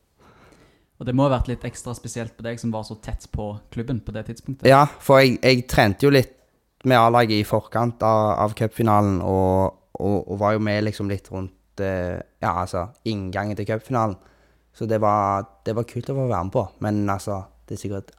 [0.99, 3.53] Og det må ha vært litt ekstra spesielt på deg som var så tett på
[3.71, 4.67] klubben på det tidspunktet.
[4.67, 6.35] Ja, for jeg, jeg trente jo litt
[6.83, 11.31] med A-laget i forkant av, av cupfinalen, og, og, og var jo med liksom litt
[11.31, 14.17] rundt ja, altså, inngangen til cupfinalen.
[14.73, 17.81] Så det var, det var kult å få være med på, men altså, det er
[17.81, 18.11] sikkert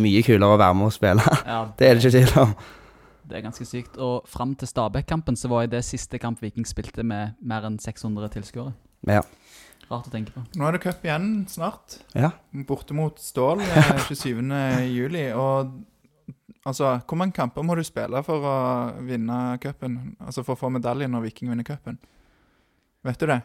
[0.00, 1.24] mye kulere å være med og spille.
[1.50, 2.54] Ja, det er det ikke tvil om.
[3.30, 3.98] Det er ganske sykt.
[4.02, 8.32] Og fram til Stabæk-kampen så var det siste kamp Viking spilte med mer enn 600
[8.34, 8.72] tilskuere.
[9.06, 9.20] Ja.
[9.90, 10.42] Rart å tenke på.
[10.58, 12.00] Nå er det cup igjen snart.
[12.14, 12.32] ja.
[12.66, 14.42] Borte mot Stål eh, 27.
[14.90, 15.24] juli.
[15.34, 15.70] Og
[16.66, 18.56] altså, hvor mange kamper må du spille for å
[19.06, 20.16] vinne cupen?
[20.22, 21.98] Altså for å få medalje når Viking vinner cupen?
[23.04, 23.40] Vet du det?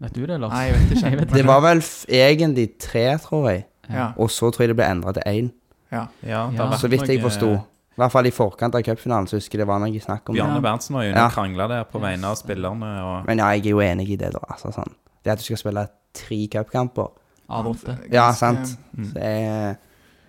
[0.00, 0.52] Vet du det, Lars?
[0.52, 1.10] Nei, jeg vet ikke.
[1.10, 3.64] Jeg vet Det var vel f egentlig tre, tror jeg.
[3.90, 4.12] Ja.
[4.16, 5.50] Og så tror jeg det ble endra til én.
[5.92, 6.06] ja.
[6.22, 6.66] Ja, det Ja.
[6.70, 7.52] vært Så vidt jeg noe- forsto.
[7.94, 10.34] I hvert fall i forkant av cupfinalen så husker jeg det var noe snakk om
[10.34, 10.42] det.
[10.42, 11.28] Bjarne Berntsen var jo inne Ja.
[11.30, 12.88] krangla der på vegne av spillerne.
[13.04, 14.40] Og Men ja, jeg er jo enig i det, da.
[14.50, 14.94] Altså, sånn.
[15.22, 17.08] Det at du skal spille tre cupkamper
[17.48, 17.98] Av åtte.
[18.10, 18.78] Ja, Ganske- sant.
[18.96, 19.12] Mm.
[19.12, 19.76] Så er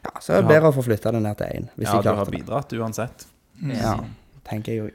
[0.05, 1.69] ja, så er det bedre å få flytta det ned til én.
[1.77, 2.45] Hvis ja, jeg du har klarte det.
[2.45, 3.25] bidratt uansett.
[3.63, 3.71] Mm.
[3.81, 3.99] Ja,
[4.43, 4.89] tenker jeg jo.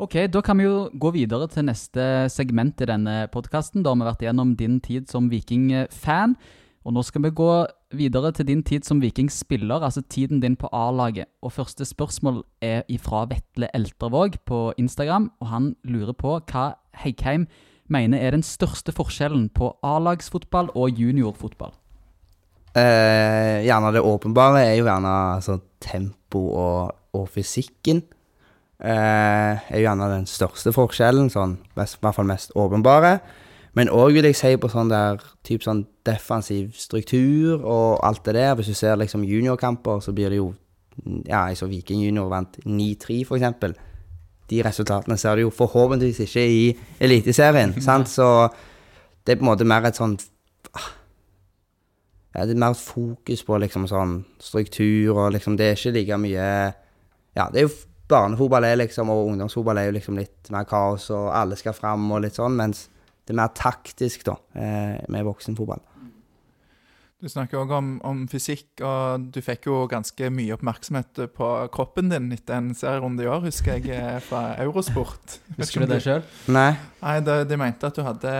[0.00, 3.82] Ok, da kan vi jo gå videre til neste segment i denne podkasten.
[3.84, 6.38] Da har vi vært igjennom din tid som Viking-fan.
[6.88, 7.48] Og nå skal vi gå
[7.92, 11.28] videre til din tid som Viking-spiller, altså tiden din på A-laget.
[11.44, 16.62] Og første spørsmål er ifra Vetle Eltervåg på Instagram, og han lurer på hva
[17.02, 17.44] Heikheim
[17.92, 21.74] mener er den største forskjellen på A-lagsfotball og juniorfotball.
[22.72, 28.00] Eh, gjerne det åpenbare er jo gjerne altså, tempo og, og fysikken.
[28.80, 33.18] Eh, er jo gjerne den største forskjellen, sånn, mest, i hvert fall mest åpenbare.
[33.76, 38.34] Men òg vil jeg si på sånn der typ sånn defensiv struktur og alt det
[38.38, 38.54] der.
[38.58, 40.54] Hvis du ser liksom juniorkamper, så blir det jo
[41.24, 43.72] Ja, jeg så Viking junior vant 9-3, for eksempel.
[44.50, 46.64] De resultatene ser du jo forhåpentligvis ikke i
[47.00, 48.08] Eliteserien, sant?
[48.10, 48.26] Så
[49.24, 50.18] det er på en måte mer et sånn
[52.34, 56.18] ja, det er mer fokus på liksom sånn struktur og liksom Det er ikke like
[56.22, 56.50] mye
[57.34, 57.72] Ja, det er jo
[58.10, 62.08] barnefotball er liksom, og ungdomsfotball er jo liksom litt mer kaos, og alle skal fram
[62.10, 62.88] og litt sånn, mens
[63.24, 65.82] det er mer taktisk, da, eh, med voksenfotball.
[67.20, 72.08] Du snakker òg om, om, fysikk, og du fikk jo ganske mye oppmerksomhet på kroppen
[72.08, 75.34] din etter en serierunde i år, husker jeg, eh, fra Eurosport.
[75.58, 76.24] Husker du det sjøl?
[76.48, 76.70] Nei.
[77.02, 78.32] Nei, de, de, mente at du hadde,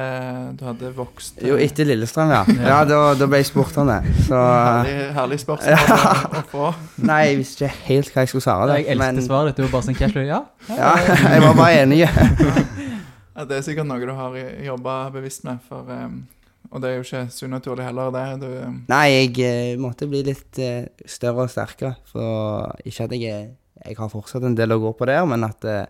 [0.57, 2.41] du hadde vokst Jo, etter Lillestrøm, ja.
[2.57, 4.01] Ja, Da, da ble jeg spurt om det.
[4.31, 6.73] Så Herlig, herlig spørsmål å, å, få.
[7.13, 8.73] Nei, jeg visste ikke helt hva jeg skulle svare.
[8.73, 9.61] Det, Jeg elsket svaret ditt.
[9.61, 10.29] Du var bare sånn casual.
[10.33, 10.43] Ja.
[10.73, 10.97] ja,
[11.37, 12.03] jeg var bare enig.
[12.09, 16.23] ja, det er sikkert noe du har jobba bevisst med, for um,
[16.71, 18.27] og det er jo ikke så naturlig heller, det.
[18.43, 19.33] Du um, Nei, jeg
[19.75, 21.97] uh, måtte bli litt uh, større og sterkere.
[22.11, 25.59] For ikke at jeg, jeg har fortsatt en del å gå på der, men at
[25.67, 25.83] det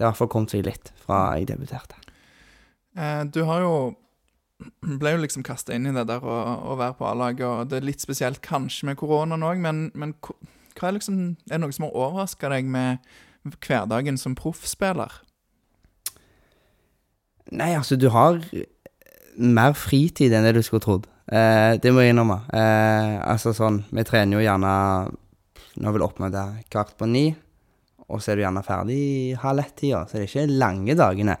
[0.00, 1.96] i hvert fall kommet seg litt fra jeg debuterte.
[3.32, 3.74] du har jo
[5.00, 6.38] ble jo liksom kasta inn i det der å,
[6.72, 10.16] å være på A-laget, og det er litt spesielt kanskje med koronaen òg, men, men,
[10.78, 11.18] hva er liksom
[11.50, 13.02] Er det noe som har overraska deg med
[13.64, 15.20] hverdagen som proffspiller?
[17.52, 18.40] Nei, altså, du har
[19.36, 21.06] mer fritid enn det du skulle trodd.
[21.32, 22.42] Eh, det må jeg innrømme.
[22.52, 24.72] Eh, altså sånn, vi trener jo gjerne
[25.82, 26.02] Nå vil
[26.34, 27.30] det kvart på ni,
[28.12, 31.36] og så er du gjerne ferdig i halv ett-tida, så det er ikke lange dagene.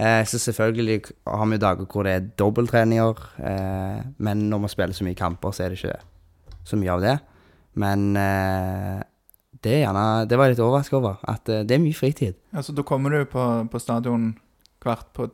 [0.00, 4.96] Eh, så selvfølgelig har vi dager hvor det er dobbelttreninger, eh, men når vi spiller
[4.96, 5.98] så mye kamper, så er det ikke
[6.64, 7.14] så mye av det.
[7.76, 9.04] Men eh,
[9.60, 12.36] det er gjerne Det var jeg litt overraska over, at eh, det er mye fritid.
[12.56, 14.30] Altså, da kommer du på, på stadion
[14.80, 15.28] kvart på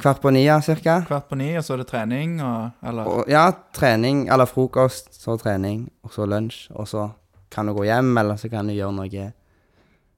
[0.00, 1.00] Kvart på ni, ja, cirka.
[1.08, 3.08] Kvart på ni, og så er det trening, og, eller?
[3.08, 6.66] Og, ja, trening, eller frokost, så trening, og så lunsj.
[6.76, 7.08] Og så
[7.52, 9.26] kan du gå hjem, eller så kan du gjøre noe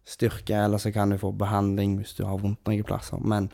[0.09, 3.21] styrke, eller så kan du få behandling hvis du har vondt noen plasser.
[3.23, 3.51] Men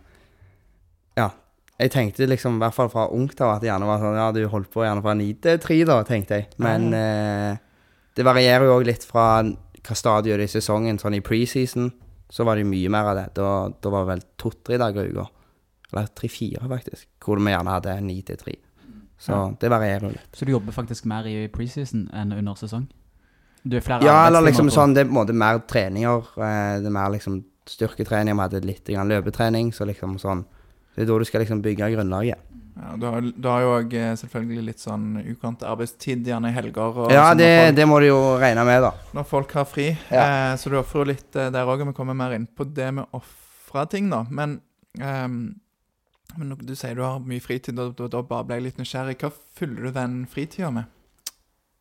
[1.19, 1.31] ja.
[1.75, 4.29] Jeg tenkte liksom, i hvert fall fra ungt av, at det gjerne var sånn Ja,
[4.31, 6.53] du holdt på gjerne fra ni til tre, da, tenkte jeg.
[6.63, 6.99] Men mm.
[7.01, 11.01] eh, det varierer jo òg litt fra hva stadiet det er i sesongen.
[11.03, 11.91] Sånn i preseason
[12.31, 13.27] så var det mye mer av det.
[13.41, 15.27] Da, da var det vel to-tre dager i uka.
[15.95, 17.09] Eller tre-fire, faktisk.
[17.25, 18.57] Hvor vi gjerne hadde ni til tre.
[19.21, 19.47] Så ja.
[19.61, 20.37] det varierer litt.
[20.37, 22.89] Så du jobber faktisk mer i preseason enn under sesong?
[23.65, 26.27] Du er flere Ja, eller liksom sånn, det er på en måte mer treninger.
[26.37, 27.39] Eh, det er mer liksom
[27.71, 28.37] styrketrening.
[28.37, 30.45] Vi hadde litt grann løpetrening, så liksom sånn
[30.95, 32.51] Det er da du skal liksom bygge grunnlaget.
[32.75, 36.55] Ja, du har, du har jo òg eh, selvfølgelig litt sånn ukant arbeidstid, gjerne i
[36.55, 37.01] helger.
[37.11, 38.93] ja, det, folk, det, må du jo regne med, da.
[39.15, 39.89] Når folk har fri.
[40.11, 40.25] Ja.
[40.25, 42.67] Eh, så du ofrer jo litt eh, der òg, og vi kommer mer inn på
[42.67, 44.25] det med ofra ting, da.
[44.27, 44.59] Men
[44.99, 45.39] um,
[46.39, 49.17] men du sier du har mye fritid, og da bare ble jeg litt nysgjerrig.
[49.21, 50.91] Hva fyller du den fritida med?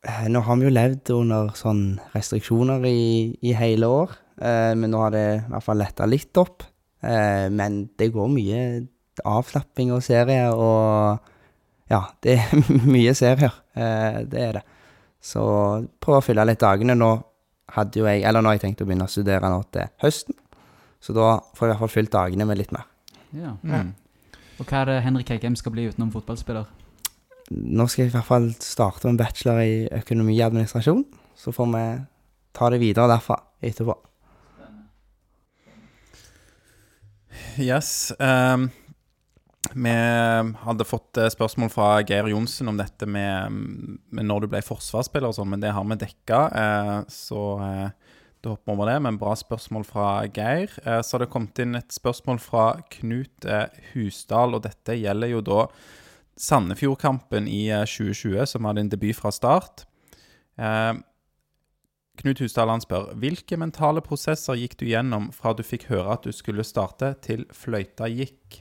[0.04, 4.92] Eh, nå har vi jo levd under sånn restriksjoner i, i hele år, eh, men
[4.92, 6.66] nå har det i hvert fall letta litt opp.
[7.04, 8.60] Eh, men det går mye
[9.24, 11.32] avslapping og serier, og
[11.90, 13.56] ja, det er mye serier.
[13.72, 14.64] Eh, det er det.
[15.24, 15.42] Så
[16.04, 16.96] prøv å fylle litt dagene.
[16.98, 17.10] Nå
[17.74, 20.36] hadde jo jeg, eller nå har jeg tenkt å begynne å studere nå til høsten,
[21.00, 22.84] så da får jeg i hvert fall fylt dagene med litt mer.
[23.34, 23.56] Ja.
[23.64, 23.94] Mm.
[24.60, 26.68] Og hva er det Henrik Heikheim skal bli utenom fotballspiller?
[27.50, 31.04] Nå skal jeg i hvert fall starte med en bachelor i økonomi og administrasjon.
[31.36, 31.84] Så får vi
[32.54, 33.96] ta det videre derfra etterpå.
[37.58, 38.12] Yes.
[38.18, 38.70] Um,
[39.74, 39.90] vi
[40.60, 43.54] hadde fått eh, spørsmål fra Geir Johnsen om dette med,
[44.14, 46.40] med når du ble forsvarsspiller og sånn, men det har vi dekka.
[46.54, 48.03] Uh, så uh,
[48.44, 50.72] da hopper vi over det, men bra spørsmål fra Geir.
[50.84, 55.32] Eh, så har det kommet inn et spørsmål fra Knut eh, Husdal, og dette gjelder
[55.32, 55.64] jo da
[56.44, 59.86] Sandefjordkampen i 2020, eh, som hadde en debut fra start.
[62.14, 66.28] Knut Husdal han spør hvilke mentale prosesser gikk du gjennom fra du fikk høre at
[66.28, 68.60] du skulle starte, til fløyta gikk?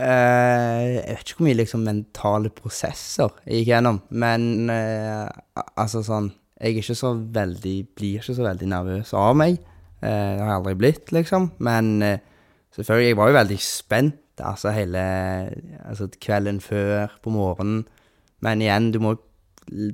[0.00, 5.28] Uh, jeg vet ikke hvor mye liksom, mentale prosesser jeg gikk gjennom, men uh,
[5.76, 9.60] altså sånn jeg ikke så veldig, blir ikke så veldig nervøs av meg.
[10.00, 11.50] Eh, det har jeg aldri blitt, liksom.
[11.64, 12.20] Men eh,
[12.76, 15.00] selvfølgelig, jeg var jo veldig spent altså hele
[15.84, 17.86] altså kvelden før, på morgenen.
[18.40, 19.14] Men igjen, du må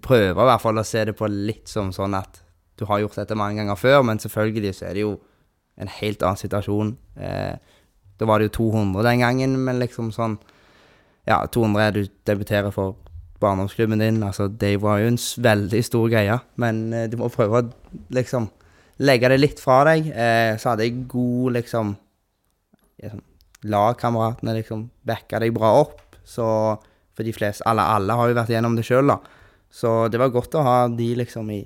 [0.03, 2.43] prøve i hvert fall å se det på litt som sånn at
[2.79, 5.17] du har gjort dette mange ganger før, men selvfølgelig så er det jo
[5.81, 6.93] en helt annen situasjon.
[7.21, 7.57] Eh,
[8.17, 10.39] da var det jo 200 den gangen, men liksom sånn
[11.27, 12.95] Ja, 200 er du debuterer for
[13.41, 14.23] barndomsklubben din.
[14.25, 18.49] Altså, det var jo en veldig stor greie, men eh, du må prøve å liksom
[19.05, 20.11] legge det litt fra deg.
[20.13, 21.97] Eh, så hadde jeg god liksom,
[23.03, 23.25] liksom
[23.67, 26.03] Lagkameratene liksom backa deg bra opp.
[26.27, 26.45] Så
[27.17, 29.17] for de fleste Alle, alle har jo vært gjennom det sjøl, da.
[29.73, 31.63] Så det var godt å ha de liksom i,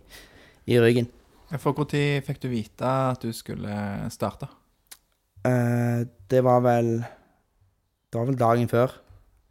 [0.71, 1.11] i ryggen.
[1.59, 3.75] For når fikk du vite at du skulle
[4.15, 4.47] starte?
[5.47, 7.01] Eh, det var vel
[8.11, 8.95] Det var vel dagen før.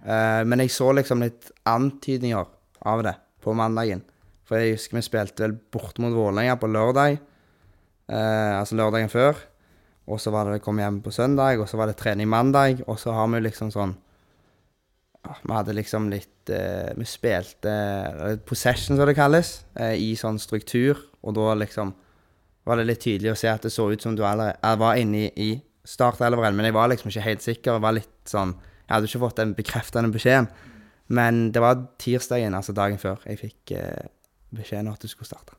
[0.03, 2.47] Uh, men jeg så liksom litt antydninger
[2.87, 4.03] av det på mandagen.
[4.47, 7.19] For jeg husker vi spilte vel bort mot Vålerenga på lørdag.
[8.09, 9.39] Uh, altså lørdagen før.
[10.09, 12.83] Og så var det kom hjem på søndag, og så var det trening mandag.
[12.87, 13.93] Og så har vi liksom sånn
[15.19, 17.73] ja, Vi hadde liksom litt uh, Vi spilte
[18.47, 20.97] possession, som det kalles, i sånn struktur.
[21.21, 21.93] Og da liksom
[22.65, 25.25] var det litt tydelig å se at det så ut som du allerede var inne
[25.25, 25.51] i, i
[25.89, 27.77] startelveren, men jeg var liksom ikke helt sikker.
[27.77, 28.53] Jeg var litt sånn
[28.89, 30.49] Jeg hadde ikke fått den bekreftende beskjeden.
[31.13, 34.09] Men det var tirsdagen, altså dagen før, jeg fikk eh,
[34.53, 35.57] beskjeden om at du skulle starte.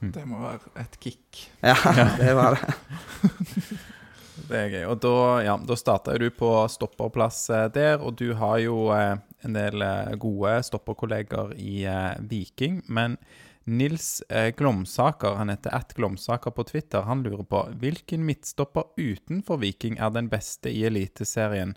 [0.00, 1.40] Det må være et kick.
[1.64, 1.76] Ja,
[2.20, 2.74] det var det.
[4.46, 4.82] Det er gøy.
[4.92, 9.16] Og da, ja, da starta du på stopperplass eh, der, og du har jo eh,
[9.48, 12.82] en del eh, gode stopperkolleger i eh, Viking.
[12.86, 13.16] Men
[13.66, 19.58] Nils eh, Glomsaker, han heter at Glomsaker på Twitter, han lurer på hvilken midtstopper utenfor
[19.64, 21.74] Viking er den beste i Eliteserien?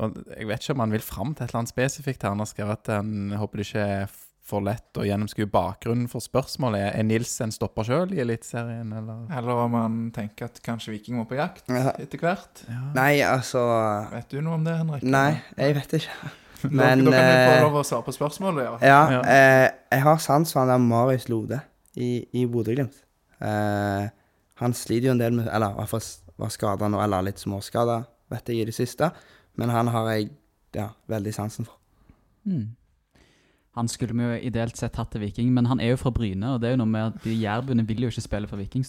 [0.00, 2.32] Og jeg vet ikke om han vil fram til et eller annet spesifikt her.
[2.34, 4.18] Han har skrevet at han håper det ikke er
[4.50, 6.88] for lett å gjennomskue bakgrunnen for spørsmålet.
[6.98, 9.20] Er Nils en stopper sjøl i Eliteserien, eller?
[9.38, 12.64] Eller om han tenker at kanskje Viking må på jakt etter hvert.
[12.96, 13.62] Nei, altså
[14.10, 15.04] Vet du noe om det, Henrik?
[15.06, 16.32] Nei, jeg vet ikke.
[16.76, 18.72] Men, da kan du få eh, lov å svare på spørsmålet, ja.
[18.84, 19.20] Ja, Ja.
[19.24, 21.60] eh, jeg har sans for han der Marius Lode
[21.96, 22.98] i, i Bodø-Glimt.
[23.40, 24.08] Eh,
[24.60, 26.04] han sliter jo en del med Eller i hvert fall
[26.40, 29.08] var skada nå, eller litt småskada, vet jeg, i det siste.
[29.60, 30.30] Men han har jeg
[30.76, 31.76] ja, veldig sansen for.
[32.48, 32.70] Mm.
[33.78, 36.56] Han skulle vi jo ideelt sett hatt til Viking, men han er jo fra Bryne,
[36.56, 38.82] og det er jo noe med at de jærbuene vil jo ikke spille for Viking.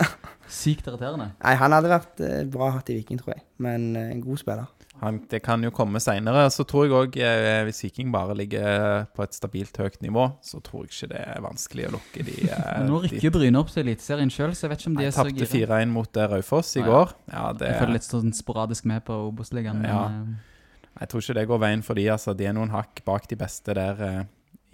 [0.60, 1.30] Sykt irriterende.
[1.40, 3.46] Nei, han hadde vært eh, bra hatt i Viking, tror jeg.
[3.64, 4.68] Men eh, en god spiller.
[5.00, 6.46] Han, det kan jo komme seinere.
[6.50, 10.58] Så tror jeg òg, eh, hvis Viking bare ligger på et stabilt høyt nivå, så
[10.64, 13.84] tror jeg ikke det er vanskelig å lukke de eh, nå rykker Bryne opp til
[13.84, 15.78] Eliteserien sjøl, så jeg vet ikke om de er så tapte gira.
[15.82, 16.90] 4-1 mot eh, Raufoss i Ah, ja.
[16.92, 17.14] går.
[17.32, 19.84] Ja, det, Jeg følger litt sånn sporadisk med på Obos-ligaen.
[19.86, 20.04] Ja.
[20.08, 20.56] eh,
[20.98, 22.34] jeg tror ikke det går veien for de, altså.
[22.34, 24.22] De er noen hakk bak de beste der eh,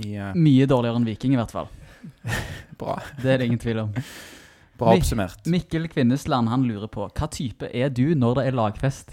[0.04, 1.68] i eh, Mye dårligere enn Viking, i hvert fall.
[2.80, 3.92] Bra, Det er det ingen tvil om.
[4.78, 5.44] bra oppsummert.
[5.46, 9.12] Mik Mikkel Kvinnesland han lurer på hva type er du når det er lagfest?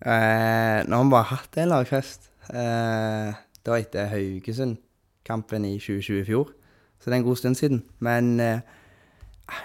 [0.00, 2.30] Eh, nå har vi bare hatt en lagfest.
[2.48, 6.52] Eh, det var etter Haugesund-kampen i 2020 i fjor.
[7.00, 7.82] Så det er en god stund siden.
[8.00, 8.62] Men eh,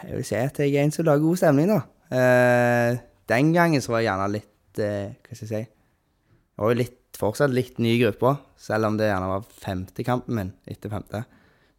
[0.04, 1.80] jeg vil si at jeg er en som lager god stemning, da.
[2.16, 3.00] Eh,
[3.32, 6.78] den gangen så var jeg gjerne litt eh, Hva skal jeg si Jeg var jo
[6.84, 10.92] litt, fortsatt litt ny i gruppa, selv om det gjerne var femte kampen min etter
[10.92, 11.24] femte.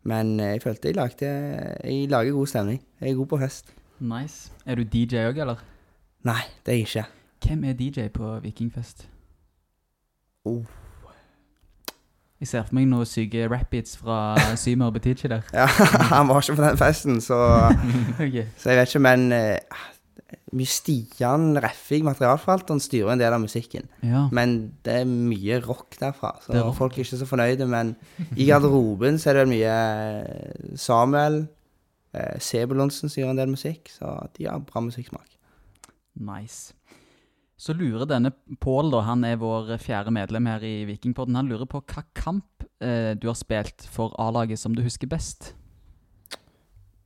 [0.08, 1.30] Men eh, jeg følte jeg lagde
[1.84, 2.80] Jeg lager god stemning.
[3.02, 3.70] Jeg er god på fest.
[4.00, 4.50] Nice.
[4.66, 5.62] Er du DJ òg, eller?
[6.26, 7.06] Nei, det er jeg ikke.
[7.44, 9.08] Hvem er DJ på Vikingfest?
[10.44, 10.64] Oh.
[12.40, 15.44] Jeg ser for meg noen syke rap-beats fra Symer Betichi der.
[15.56, 15.66] Ja,
[16.12, 17.38] han var ikke på den festen, så
[18.24, 18.44] okay.
[18.56, 19.80] Så jeg vet ikke, men uh,
[20.56, 23.88] mye Stian Reffig, materialforvalteren, styrer en del av musikken.
[24.04, 24.26] Ja.
[24.36, 26.76] Men det er mye rock derfra, så er rock.
[26.76, 27.68] folk er ikke så fornøyde.
[27.72, 27.94] Men
[28.36, 31.42] i garderoben så er det mye eh, Samuel,
[32.12, 35.38] eh, Sebulonsen som gjør en del musikk, så de har bra musikksmak.
[36.16, 36.75] Nice.
[37.56, 41.80] Så lurer denne Pål, han er vår fjerde medlem her i Vikingpodden, han lurer på
[41.80, 45.54] hva kamp eh, du har spilt for A-laget som du husker best?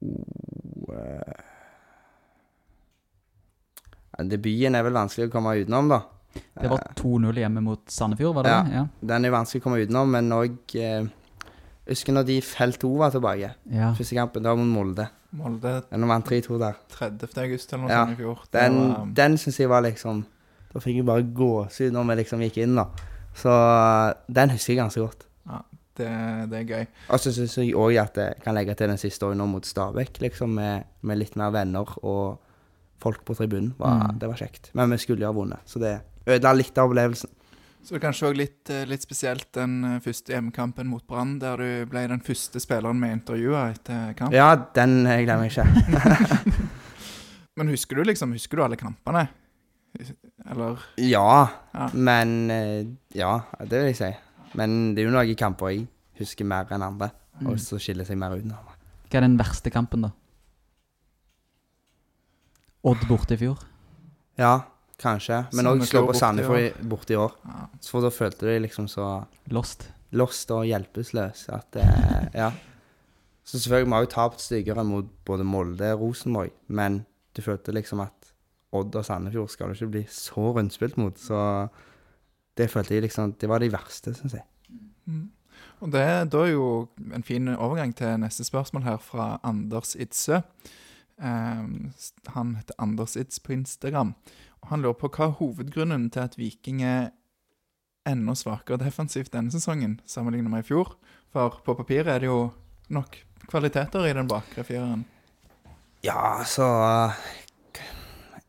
[0.03, 1.47] Oh, eh.
[4.21, 6.01] Debuten er vel vanskelig å komme utenom, da.
[6.61, 8.63] Det var 2-0 hjemme mot Sandefjord, var det Ja.
[8.63, 8.75] det?
[8.75, 8.83] Ja.
[9.15, 11.07] Den er vanskelig å komme utenom, men òg eh,
[11.91, 13.55] Husker når de Felt 2 var tilbake.
[13.71, 13.93] ja.
[13.97, 15.09] Første kampen, da mot Molde.
[15.33, 16.75] Molde Den vant 3-2 der.
[16.91, 17.39] 30.
[17.39, 18.39] august eller noe Ja, sånt i fjor.
[18.53, 20.25] Den, var, um, den syns jeg var liksom
[20.71, 22.87] Da fikk jeg bare gåsehud når vi liksom gikk inn, da.
[23.35, 23.51] Så
[24.31, 25.27] den husker jeg ganske godt.
[26.01, 26.11] det,
[26.51, 26.85] det er gøy.
[27.11, 29.67] Og så syns jeg òg at jeg kan legge til den siste året nå mot
[29.67, 32.39] Stabæk, liksom, med, med litt mer venner og
[33.03, 33.75] folk på tribunen.
[33.79, 34.19] Var, Mm.
[34.23, 34.71] Det var kjekt.
[34.75, 37.31] Men vi skulle jo ha vunnet, så det ødela litt av opplevelsen.
[37.83, 41.39] Så det er kanskje òg litt, eh, litt spesielt den eh, første hjemmekampen mot Brann,
[41.41, 44.35] der du ble den første spilleren vi intervjua etter kamp.
[44.37, 46.67] Ja, den eh, glemmer jeg ikke.
[47.57, 49.27] Men husker du liksom, husker du alle kampene?
[50.51, 51.89] Eller Ja, Ja.
[51.95, 54.11] men eh, Ja, det vil jeg si.
[54.55, 55.87] Men det er jo noen kamper jeg
[56.19, 57.11] husker mer enn andre,
[57.41, 57.47] Mm.
[57.53, 58.45] og så skiller seg mer ut.
[58.45, 60.11] Hva er den verste kampen, da?
[62.85, 63.59] Odd borte i fjor.
[64.41, 64.55] Ja,
[65.01, 65.43] kanskje.
[65.53, 67.33] Men òg slå på borte i Sandefjord i- borte i år.
[67.47, 67.67] ja.
[67.81, 69.89] Så For da følte du deg liksom så Lost.
[70.13, 72.51] lost og hjelpeløs at eh, Ja.
[73.45, 77.05] Så selvfølgelig vi har jo tapt styggere mot både Molde og Rosenborg, men
[77.35, 78.30] du følte liksom at
[78.73, 81.69] Odd og Sandefjord skal du ikke bli så rundspilt mot, så
[82.59, 84.45] det følte jeg liksom Det var de verste, syns jeg.
[85.07, 85.31] Mm.
[85.81, 90.41] Og det da er jo en fin overgang til neste spørsmål her fra Anders Idsø.
[91.23, 91.93] Ehm,
[92.27, 94.15] han heter Anders Ids på Instagram.
[94.61, 97.11] Og han lurer på hva er hovedgrunnen til at Viking er
[98.09, 100.97] enda svakere defensivt denne sesongen sammenlignet med i fjor.
[101.33, 102.51] For på papiret er det jo
[102.89, 103.17] nok
[103.51, 105.05] kvaliteter i den bakre fireren.
[106.05, 107.50] Ja, så Jeg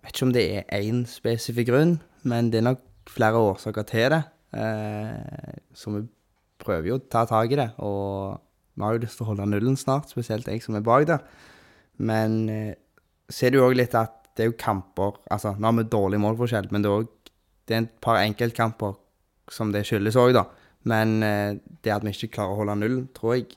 [0.01, 1.97] vet ikke om det er én spesifikk grunn,
[2.27, 4.21] men det er nok flere årsaker til det.
[4.57, 6.05] Eh, så vi
[6.61, 8.39] prøver jo å ta tak i det, og
[8.75, 11.23] vi har jo lyst til å holde nullen snart, spesielt jeg som er bak der.
[12.01, 12.73] Men eh,
[13.31, 16.21] er det jo òg litt at det er jo kamper Altså, nå har vi dårlig
[16.23, 17.33] målforskjell, men det er også,
[17.67, 18.95] det er et par enkeltkamper
[19.51, 20.45] som det skyldes òg, da.
[20.87, 23.51] Men eh, det at vi ikke klarer å holde nullen, tror jeg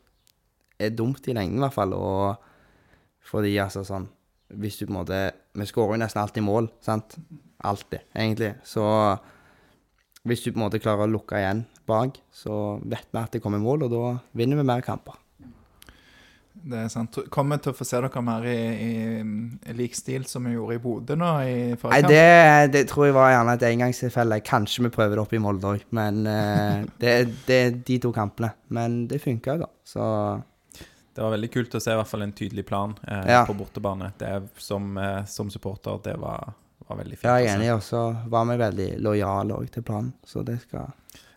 [0.82, 1.94] er dumt i lengden, i hvert fall.
[1.96, 2.34] Og
[3.24, 4.10] fordi, altså, sånn
[4.60, 5.18] Hvis du på en måte
[5.54, 7.16] Vi skårer jo nesten alltid mål, sant?
[7.64, 8.54] Alltid, egentlig.
[8.66, 8.84] Så
[10.24, 13.42] hvis du på en måte klarer å lukke igjen bak, så vet vi at det
[13.44, 15.18] kommer mål, og da vinner vi mer kamper.
[16.64, 17.18] Det er sant.
[17.32, 20.78] Kommer vi til å få se dere mer i, i, lik stil som vi gjorde
[20.78, 22.12] i Bodø nå i Nei, forrige kamp?
[22.14, 24.38] det, det tror jeg var gjerne et engangstilfelle.
[24.46, 27.14] Kanskje vi prøver det opp i Molde òg, men eh, det,
[27.48, 28.54] det er de to kampene.
[28.72, 29.68] Men det funka, da.
[29.84, 30.06] Så
[31.14, 33.44] Det var veldig kult å se i hvert fall en tydelig plan eh, Ja.
[33.46, 34.12] på bortebane.
[34.18, 36.52] Det som, eh, som supporter, det var,
[36.88, 37.28] var veldig fint.
[37.30, 40.60] ja, jeg er enig, og så var vi veldig lojale òg til planen, så det
[40.62, 40.92] skal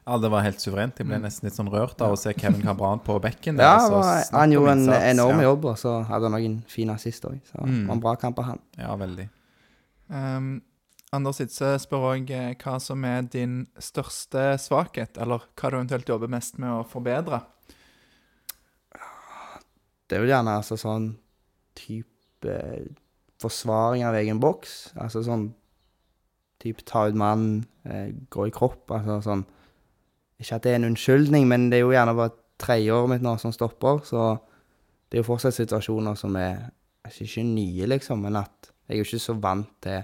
[0.07, 0.95] Ja, det var helt suverent.
[0.97, 3.57] Jeg ble nesten litt sånn rørt av å se Kevin Cabran på bekken.
[3.59, 5.43] Der, Ja, der, så han gjorde en innsats, enorm ja.
[5.49, 7.41] jobb, og så hadde han noen fine assist òg.
[7.43, 7.87] Så det Mm.
[7.87, 8.59] var en bra kamp av han.
[8.77, 9.29] Ja, veldig.
[10.09, 10.61] Um,
[11.11, 12.31] Anders Hitse spør òg
[12.63, 17.41] hva som er din største svakhet, eller hva du eventuelt jobber mest med å forbedre.
[20.07, 21.11] Det er vel gjerne altså sånn
[21.77, 22.55] type
[23.41, 24.93] forsvaring av egen boks.
[24.97, 25.49] Altså sånn
[26.63, 28.89] type ta ut mann, eh, gå i kropp.
[28.91, 29.45] Altså sånn
[30.37, 33.31] Ikke at det er en unnskyldning, men det er jo gjerne bare tredjeåret mitt nå
[33.41, 34.35] som stopper, så
[35.09, 36.67] det er jo fortsatt situasjoner som er
[37.01, 40.03] altså ikke nye, liksom, men at jeg er jo ikke så vant til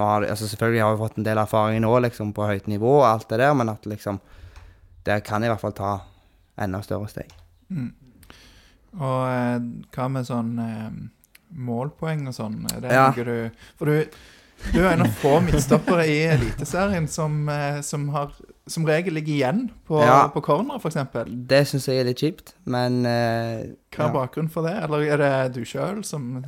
[0.00, 3.08] har, altså Selvfølgelig har jeg fått en del erfaring nå, liksom, på høyt nivå og
[3.10, 4.20] alt det der, men at liksom
[5.04, 5.92] Der kan jeg i hvert fall ta
[6.62, 7.28] enda større steg.
[7.68, 7.92] Mm.
[9.00, 9.58] Og eh,
[9.94, 10.90] hva med sånn eh,
[11.56, 12.60] målpoeng og sånn?
[12.74, 13.10] Er det Ja.
[13.10, 14.04] noe du For du,
[14.72, 18.32] du er en av få midtstoppere i Eliteserien som, eh, som har
[18.68, 20.28] som regel ligger igjen på, Ja.
[20.28, 20.94] på corner, f.eks.
[21.12, 24.08] Hva Det syns jeg er litt kjipt, men eh, er ja.
[24.12, 24.76] bakgrunnen for det?
[24.84, 26.44] Eller er det du sjøl som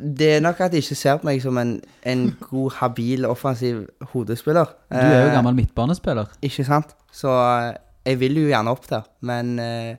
[0.00, 3.88] Det er nok at de ikke ser på meg som en, en god, habil, offensiv
[4.12, 4.66] hodespiller.
[4.90, 6.28] Du er jo Eh, gammel midtbanespiller.
[6.40, 6.94] Ikke sant?
[7.10, 7.74] Så eh,
[8.06, 9.96] jeg vil jo gjerne opp der, men eh,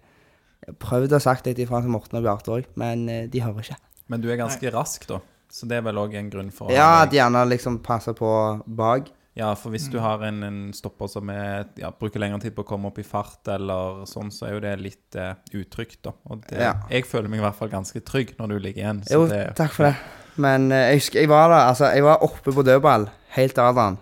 [0.70, 3.66] jeg prøvde å sagt litt ifra til Morten og Bjarte òg, men eh, de hører
[3.66, 3.78] ikke.
[4.10, 5.20] Men du er ganske rask, da.
[5.50, 8.30] Så det er vel òg en grunn for Ja, at gjerne liksom passer på
[8.66, 9.10] bak.
[9.38, 12.66] Ja, for hvis du har en, en stopper som er, ja, bruker lengre tid på
[12.66, 16.12] å komme opp i fart, eller sånn, så er jo det litt uh, utrygt, da.
[16.30, 16.74] Og det, Ja.
[16.92, 19.00] jeg føler meg i hvert fall ganske trygg når du ligger igjen.
[19.08, 19.96] Så Jo, det, takk for det.
[20.44, 23.08] Men uh, jeg husker jeg var der, altså, jeg var oppe på dødball
[23.38, 23.98] helt til Adrian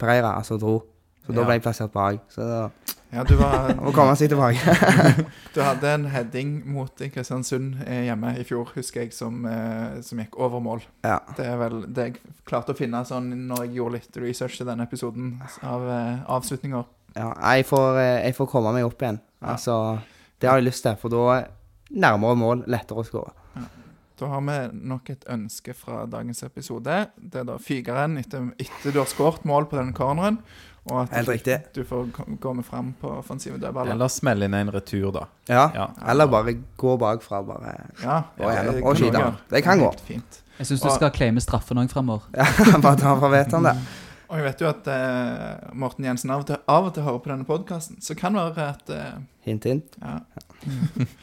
[0.00, 0.78] Pereira altså dro.
[1.26, 1.46] Så da Ja.
[1.50, 2.22] ble jeg plassert bak.
[2.32, 2.62] Så da
[3.10, 4.74] Ja, du var må komme seg tilbake.
[5.54, 10.20] Du hadde en heading mot Kristiansund eh, hjemme i fjor, husker jeg, som, eh, som
[10.22, 10.84] gikk over mål.
[11.02, 11.18] ja.
[11.36, 14.70] Det er vel det jeg klarte å finne sånn når jeg gjorde litt research til
[14.70, 15.34] denne episoden
[15.66, 16.86] av eh, avslutninger.
[17.16, 19.18] Ja, jeg får, jeg får komme meg opp igjen.
[19.42, 19.74] Altså,
[20.38, 21.48] det har jeg lyst til, for da er
[21.90, 23.34] nærmere mål, lettere å skåre.
[24.20, 26.96] Da har vi nok et ønske fra dagens episode.
[27.16, 30.42] Det er da fygeren etter, etter du har skåret mål på denne corneren.
[30.88, 31.56] Og at Helt du, riktig.
[31.74, 33.92] du får ko- komme fram på offensive dødballer.
[33.92, 35.26] Eller smelle inn en retur, da.
[35.48, 35.70] Ja.
[35.74, 35.88] Ja.
[36.08, 37.74] Eller bare gå bakfra, bare.
[38.02, 38.74] Ja, Og gjennom.
[38.74, 39.34] det Og skyte.
[39.50, 39.90] Det kan gå.
[40.06, 40.40] Fint.
[40.58, 42.22] Jeg syns du Og- skal claime straffen òg fremover.
[42.34, 42.44] Ja,
[42.82, 43.76] bare ta fra han det.
[44.30, 47.18] Og jeg vet jo at uh, Morten Jensen av og, til, av og til hører
[47.18, 49.96] på denne podkasten, så kan det være at uh, Hint, hint.
[50.00, 50.18] ja,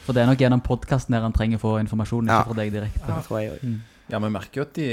[0.05, 2.41] For det er nok gjennom podkasten der han trenger å få informasjon, Ja.
[2.41, 3.05] ikke fra deg direkte.
[3.07, 3.77] Det tror jeg òg.
[4.07, 4.89] Ja, vi merker jo at de,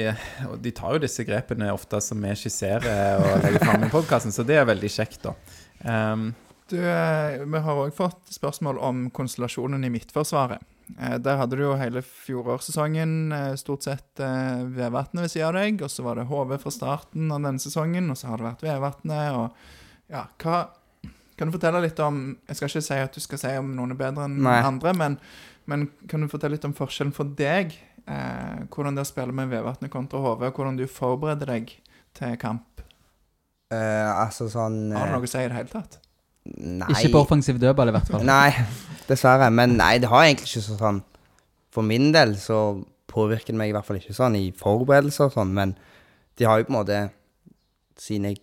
[0.65, 4.43] de tar jo disse grepene ofte som vi skisserer og legger fram i podkasten, så
[4.47, 5.37] det er veldig kjekt, da.
[5.85, 6.33] Um.
[6.71, 10.63] Du, eh, vi har òg fått spørsmål om konstellasjonen i Midtforsvaret.
[10.99, 14.23] Eh, Der hadde du jo hele fjorårssesongen eh, stort sett
[14.73, 18.09] Vevatnet ved siden av deg, og så var det HV fra starten av denne sesongen,
[18.11, 20.65] og så har det vært Vevatnet, og ja, hva
[21.37, 23.95] Kan du fortelle litt om Jeg skal ikke si at du skal si om noen
[23.95, 24.59] er bedre enn Nei.
[24.63, 25.17] andre, men,
[25.67, 27.77] men kan du fortelle litt om forskjellen for deg?
[28.05, 31.71] Eh, hvordan det er å spille med Vevatnet kontra HV, og hvordan du forbereder deg
[32.17, 32.83] til kamp?
[33.73, 35.99] Eh, altså sånn Har du eh, noe å si i det hele tatt?
[36.45, 36.91] Nei.
[36.93, 38.25] Ikke på offensiv dødball, i hvert fall.
[38.29, 38.51] Nei,
[39.09, 39.49] dessverre.
[39.55, 41.01] Men nei, det har egentlig ikke så sånn
[41.73, 42.59] For min del så
[43.11, 45.73] påvirker det meg i hvert fall ikke sånn i forberedelser og sånn, men
[46.39, 46.99] de har jo på en måte
[48.01, 48.35] sine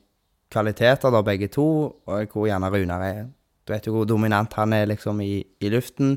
[0.51, 1.65] kvaliteter, da, begge to,
[2.07, 3.21] og hvor gjerne Runar er
[3.67, 6.15] Du vet jo hvor dominant han er liksom i, i luften.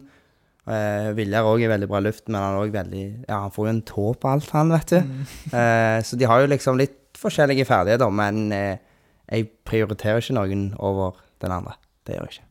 [0.65, 3.67] Uh, Viljar òg er veldig bra i luften, men han er veldig Ja, han får
[3.67, 5.01] jo en tå på alt, han, vet du.
[5.59, 8.79] Eh, så de har jo liksom litt forskjellige ferdigheter, men eh,
[9.29, 11.77] jeg prioriterer ikke noen over den andre.
[12.07, 12.49] Det gjør jeg ikke.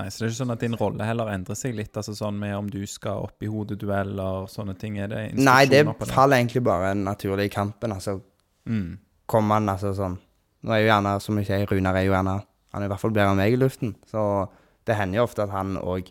[0.00, 2.36] nei, så det er ikke sånn at din rolle heller endrer seg litt, altså sånn
[2.40, 4.96] med om du skal opp i hodedueller, sånne ting.
[5.04, 5.82] Er det Nei, det?
[6.08, 7.92] faller egentlig bare naturlig i kampen.
[7.96, 8.20] Altså,
[8.68, 8.98] Mm.
[9.26, 10.18] kommer han altså sånn
[10.62, 12.34] Nå er jo gjerne, som jeg sier, Runar er jo gjerne
[12.74, 13.94] Han er i hvert fall bedre enn meg i luften.
[14.06, 14.48] Så
[14.84, 16.10] det hender jo ofte at han òg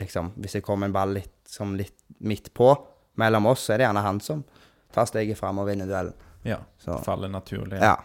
[0.00, 2.74] liksom Hvis det kommer en ball litt, som litt midt på
[3.16, 4.44] mellom oss, så er det gjerne han som
[4.92, 6.14] tar steget fram og vinner duellen.
[6.46, 6.60] Ja.
[6.78, 7.80] Så Faller naturlig.
[7.80, 7.96] ja.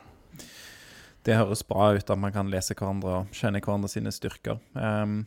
[1.21, 4.57] Det høres bra ut at man kan lese hverandre og kjenne hverandre sine styrker.
[4.73, 5.19] Um,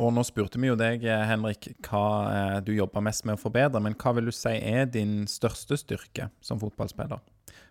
[0.00, 3.42] og nå spurte vi jo deg, eh, Henrik, hva eh, du jobber mest med å
[3.42, 3.80] forbedre.
[3.84, 7.20] Men hva vil du si er din største styrke som fotballspiller?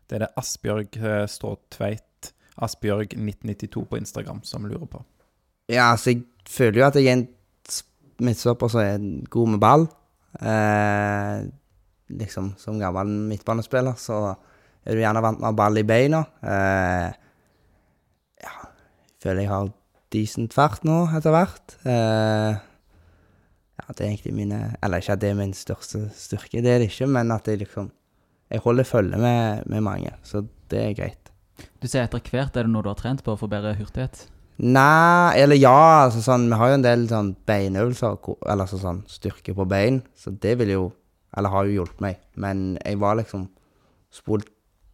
[0.08, 5.02] Det er det Asbjørg eh, Stråtveit, Asbjørg1992 på Instagram, som lurer på.
[5.72, 7.28] Ja, altså, jeg føler jo at jeg er en
[8.22, 9.88] midtstopper som er god med ball.
[10.40, 11.44] Eh,
[12.12, 14.24] liksom, som gammel midtbanespiller så
[14.86, 16.24] er du gjerne vant med å ha ball i beina.
[16.42, 17.08] Eh,
[18.42, 19.72] ja, jeg føler jeg har
[20.12, 21.78] decent fart nå, etter hvert.
[21.86, 22.60] Eh,
[23.82, 26.84] ja, det er egentlig mine Eller ikke at det er min største styrke, det er
[26.84, 27.90] det ikke, men at jeg liksom
[28.52, 31.32] Jeg holder følge med, med mange, så det er greit.
[31.80, 34.26] Du sier etter hvert er det noe du har trent på for bedre hurtighet?
[34.62, 39.00] Nei, eller ja, altså sånn Vi har jo en del sånn beinøvelser, eller altså sånn
[39.10, 40.84] styrke på bein, så det vil jo
[41.38, 42.20] Eller har jo hjulpet meg.
[42.36, 43.48] Men jeg var liksom
[44.12, 44.50] spolt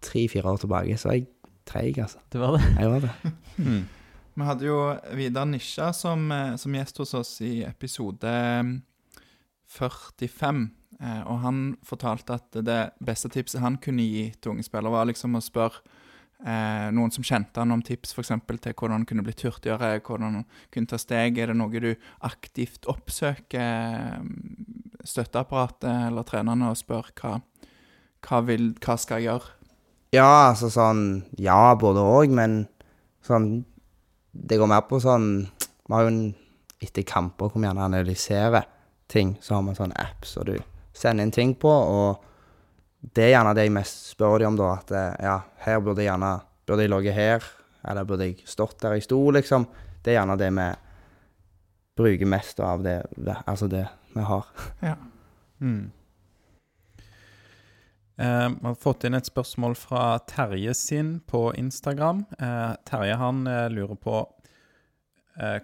[0.05, 1.26] tre-fire år tilbake, så jeg
[1.68, 2.20] treig, altså.
[2.32, 2.68] Det var det.
[2.78, 3.32] Jeg var det.
[3.65, 3.86] mm.
[4.38, 4.78] Vi hadde jo
[5.18, 8.76] Vidar Nisja som, eh, som gjest hos oss i episode mm,
[9.74, 10.61] 45.
[11.01, 15.09] eh, Og han fortalte at det beste tipset han kunne gi til unge spillere, var
[15.09, 15.82] liksom å spørre
[16.46, 18.32] eh, noen som kjente han om tips f.eks.
[18.48, 21.38] til hvordan han kunne blitt hurtigere, hvordan han kunne ta steg.
[21.38, 21.92] Er det noe du
[22.28, 27.38] aktivt oppsøker mm, støtteapparatet eller trenerne og spør hva,
[28.28, 29.54] hva, vil, hva skal jeg gjøre?
[30.16, 31.02] Ja, altså sånn
[31.36, 32.62] Ja, både òg, men
[33.28, 33.66] sånn
[34.32, 36.22] Det går mer på sånn Vi har jo en
[36.80, 38.68] Etter kamper hvor vi gjerne analyserer
[39.10, 40.54] ting, så har vi en sånn app så du
[40.94, 42.24] sender inn ting på, og
[43.02, 44.70] det er gjerne det jeg mest spør dem om, da.
[44.80, 46.36] At eh, ja, her burde jeg gjerne
[46.68, 47.45] Burde jeg ligget her,
[47.88, 49.70] eller burde jeg stått der jeg sto, liksom.
[50.04, 50.66] Det er gjerne det vi
[51.95, 52.98] bruker mest av det,
[53.45, 54.50] altså det vi har.
[55.64, 55.91] Mm.
[58.18, 62.26] Eh, Vi har fått inn et spørsmål fra Terje sin på Instagram.
[62.39, 64.20] Eh, Terje han eh, lurer på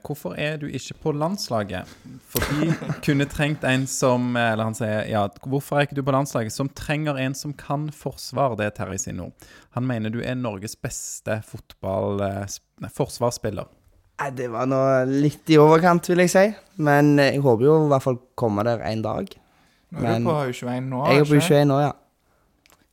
[0.05, 1.89] hvorfor er du ikke på landslaget?
[2.29, 2.73] For de
[3.05, 6.53] kunne trengt en som eh, Eller han sier ja, hvorfor er ikke du på landslaget?
[6.53, 8.53] Som trenger en som kan forsvar.
[8.59, 9.33] Det er Terje sin ord.
[9.73, 12.21] Han mener du er Norges beste fotball...
[12.21, 13.69] eh, Nei, forsvarsspiller.
[14.21, 14.77] Nei, det var nå
[15.09, 16.45] litt i overkant, vil jeg si.
[16.83, 19.29] Men eh, jeg håper jo i hvert fall komme der en dag.
[19.93, 21.91] Nå er du på U21 nå, Jeg er på U21 nå, ja.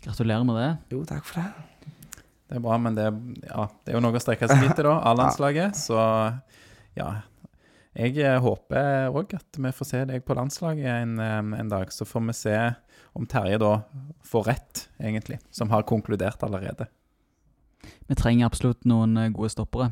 [0.04, 0.70] Gratulerer med det.
[0.94, 1.50] Jo, takk for det.
[2.50, 3.04] Det er bra, men det,
[3.46, 5.76] ja, det er jo noe å strekke seg etter, da, av landslaget.
[5.78, 5.96] Så
[6.98, 7.10] ja.
[7.98, 11.90] Jeg eh, håper òg at vi får se deg på landslaget en, eh, en dag.
[11.92, 12.56] Så får vi se
[13.18, 13.80] om Terje da
[14.22, 16.86] får rett, egentlig, som har konkludert allerede.
[18.06, 19.90] Vi trenger absolutt noen eh, gode stoppere.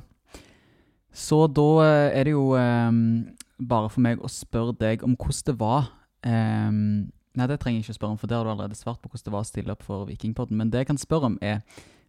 [1.11, 1.69] Så da
[2.13, 3.25] er det jo um,
[3.59, 5.89] bare for meg å spørre deg om hvordan det var
[6.29, 8.99] um, Nei, det trenger jeg ikke å spørre om, for det har du allerede svart
[8.99, 10.59] på hvordan det var å stille opp for Vikingpodden.
[10.59, 11.61] Men det jeg kan spørre om, er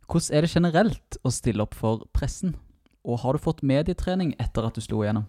[0.09, 2.55] hvordan er det generelt å stille opp for pressen?
[3.07, 5.27] Og har du fått medietrening etter at du slo igjennom?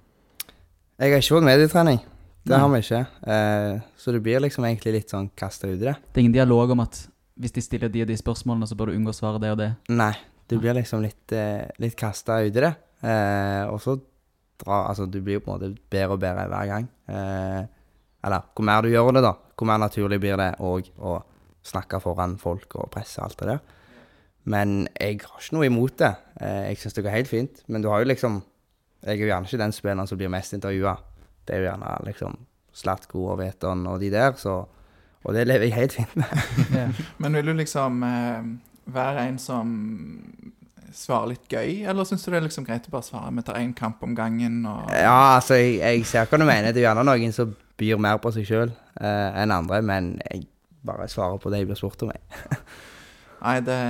[1.01, 2.01] Jeg har ikke fått medietrening.
[2.45, 3.01] Det har vi ikke.
[3.31, 5.95] Eh, så du blir liksom egentlig litt sånn kasta i det.
[6.11, 7.03] Det er ingen dialog om at
[7.41, 9.61] hvis de stiller de og de spørsmålene, så bør du unngå å svare det og
[9.61, 9.71] det.
[9.93, 10.13] Nei,
[10.51, 12.75] du blir liksom litt, eh, litt kasta ut i det.
[13.03, 13.97] Eh, og så
[14.61, 16.89] dra Altså, du blir jo på en måte bedre og bedre hver gang.
[17.09, 17.63] Eh,
[18.25, 21.23] eller hvor mer du gjør det, da, hvor mer naturlig blir det òg å
[21.65, 23.61] snakke foran folk og presse og alt det der.
[24.45, 26.15] Men jeg har ikke noe imot det.
[26.41, 27.63] Eh, jeg syns det går helt fint.
[27.69, 28.43] Men du har jo liksom
[29.01, 30.99] Jeg er jo gjerne ikke den spilleren som blir mest intervjua.
[31.49, 32.35] Det er jo gjerne liksom
[32.77, 34.67] Slatko og Veton og de der, så
[35.25, 36.27] Og det lever jeg helt fint med.
[37.19, 38.45] Men vil du liksom eh,
[38.87, 39.73] være en som
[40.93, 43.59] svarer litt gøy, eller syns du det er liksom greit å bare svare vi tar
[43.61, 44.63] én kamp om gangen?
[44.67, 44.89] Og...
[44.97, 46.73] Ja, altså, jeg, jeg ser hva du mener.
[46.73, 50.49] Det er gjerne noen som byr mer på seg sjøl eh, enn andre, men jeg
[50.87, 52.13] bare svarer på det jeg blir spurt om.
[52.17, 52.61] Jeg.
[53.45, 53.81] Nei, det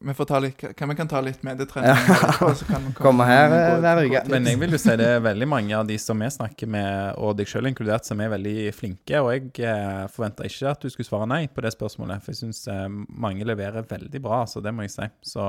[0.00, 1.90] vi får ta litt, kan, vi kan ta litt medietrening.
[1.90, 2.32] Ja.
[2.38, 4.22] Komme, Komme her, eh, hver uke.
[4.32, 7.16] Men jeg vil jo si det er veldig mange av de som vi snakker med,
[7.22, 9.22] og deg sjøl inkludert, som er veldig flinke.
[9.22, 12.42] Og jeg eh, forventa ikke at du skulle svare nei på det spørsmålet, for jeg
[12.44, 12.86] syns eh,
[13.26, 15.08] mange leverer veldig bra, så det må jeg si.
[15.34, 15.48] Så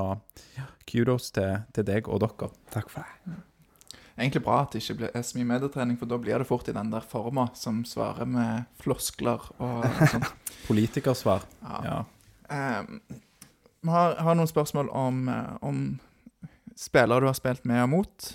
[0.88, 2.52] kudos til, til deg og dere.
[2.74, 3.38] Takk for det.
[4.18, 6.74] Egentlig bra at det ikke blir så mye medietrening, for da blir det fort i
[6.74, 10.32] den der forma som svarer med floskler og sånt.
[10.68, 11.46] Politikersvar.
[11.62, 11.82] Ja.
[11.86, 11.98] Ja.
[12.50, 13.02] Ehm,
[13.88, 15.78] Vi har, har noen spørsmål om, eh, om
[16.76, 18.26] spillere du har spilt med og mot.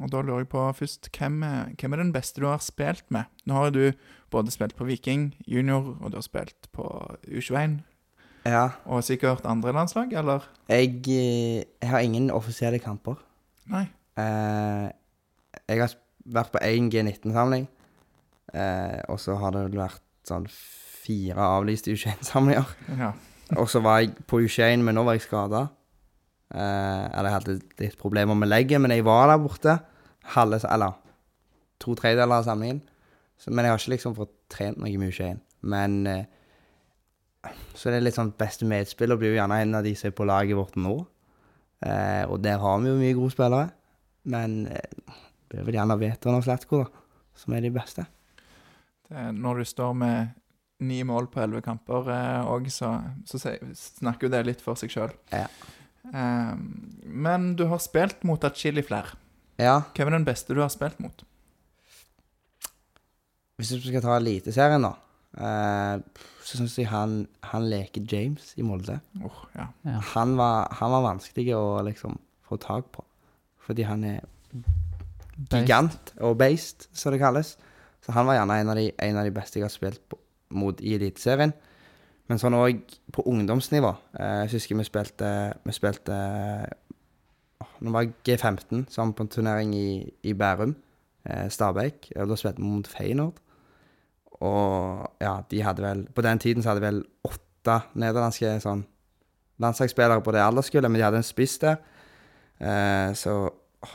[0.00, 3.04] Og da lurer jeg på først, hvem er, hvem er den beste du har spilt
[3.14, 3.28] med?
[3.46, 3.92] Nå har du
[4.32, 6.88] både spilt på Viking junior, og du har spilt på
[7.28, 7.78] U21.
[8.48, 8.66] Ja.
[8.88, 10.48] Og sikkert andre landslag, eller?
[10.66, 13.20] Jeg, eh, jeg har ingen offisielle kamper.
[13.70, 13.86] Nei.
[14.18, 14.90] Eh,
[15.68, 15.94] jeg har
[16.26, 17.68] vært på én G19-samling,
[18.54, 22.74] eh, og så har det vært sånn fire avlyste U21-samlinger.
[22.98, 23.14] Ja.
[23.58, 25.66] Og så var jeg på U21, men nå var jeg skada.
[26.50, 29.78] Eh, eller jeg hadde litt problemer med legget, men jeg var der borte.
[30.34, 30.98] Halve, eller
[31.82, 32.82] to tredjedeler av samlingen.
[33.48, 35.40] Men jeg har ikke liksom fått trent noe med U21.
[35.70, 36.26] Men eh,
[37.74, 40.16] så er det litt sånn beste medspiller blir jo gjerne en av de som er
[40.16, 40.98] på laget vårt nå.
[41.86, 43.70] Eh, og der har vi jo mye gode spillere.
[44.30, 45.14] Men eh,
[45.50, 46.90] det er vel gjerne Veton og Slatko da,
[47.38, 48.04] som er de beste.
[49.08, 50.36] Det, når du står med
[50.80, 52.08] ni mål på elleve kamper
[52.48, 52.92] òg, så,
[53.28, 55.12] så snakker jo det litt for seg sjøl.
[55.32, 55.46] Ja.
[57.04, 59.18] men du har spilt mot atskillig flere.
[59.60, 61.24] Ja, Hvem er den beste du har spilt mot?
[63.60, 64.94] hvis du skal ta Eliteserien, da,
[65.36, 68.96] eh, så syns jeg han, han leker James i Molde.
[69.20, 69.66] Ja.
[69.84, 69.98] Ja.
[70.14, 72.16] Han var, han var vanskelig å liksom
[72.48, 73.04] få tak på.
[73.66, 74.24] Fordi han er
[75.52, 77.54] gigant og based, som det kalles.
[78.00, 80.16] Så han var gjerne en av de, en av de beste jeg har spilt på,
[80.50, 81.52] mot Eliteserien.
[82.30, 83.90] Men sånn òg på ungdomsnivå.
[84.14, 85.30] Eh, jeg husker vi spilte
[85.66, 86.18] Vi spilte
[87.80, 90.74] Nå var jeg G15 sammen på en turnering i, i Bærum,
[91.24, 92.12] eh, Stabæk.
[92.16, 93.40] Og da spilte vi mot Feyenoord.
[94.40, 98.86] Og ja, de hadde vel På den tiden så hadde vel åtte nederlandske sånn
[99.60, 101.82] landslagsspillere på det alderskullet, men de hadde en spiss der.
[102.60, 103.34] Eh, så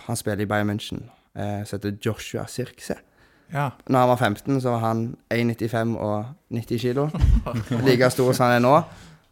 [0.05, 2.95] han spiller i Bayern München, som heter Joshua Sirkse.
[3.53, 3.69] Ja.
[3.87, 7.07] Når han var 15, så var han 1,95 og 90 kilo.
[7.87, 8.75] Like stor som han er nå.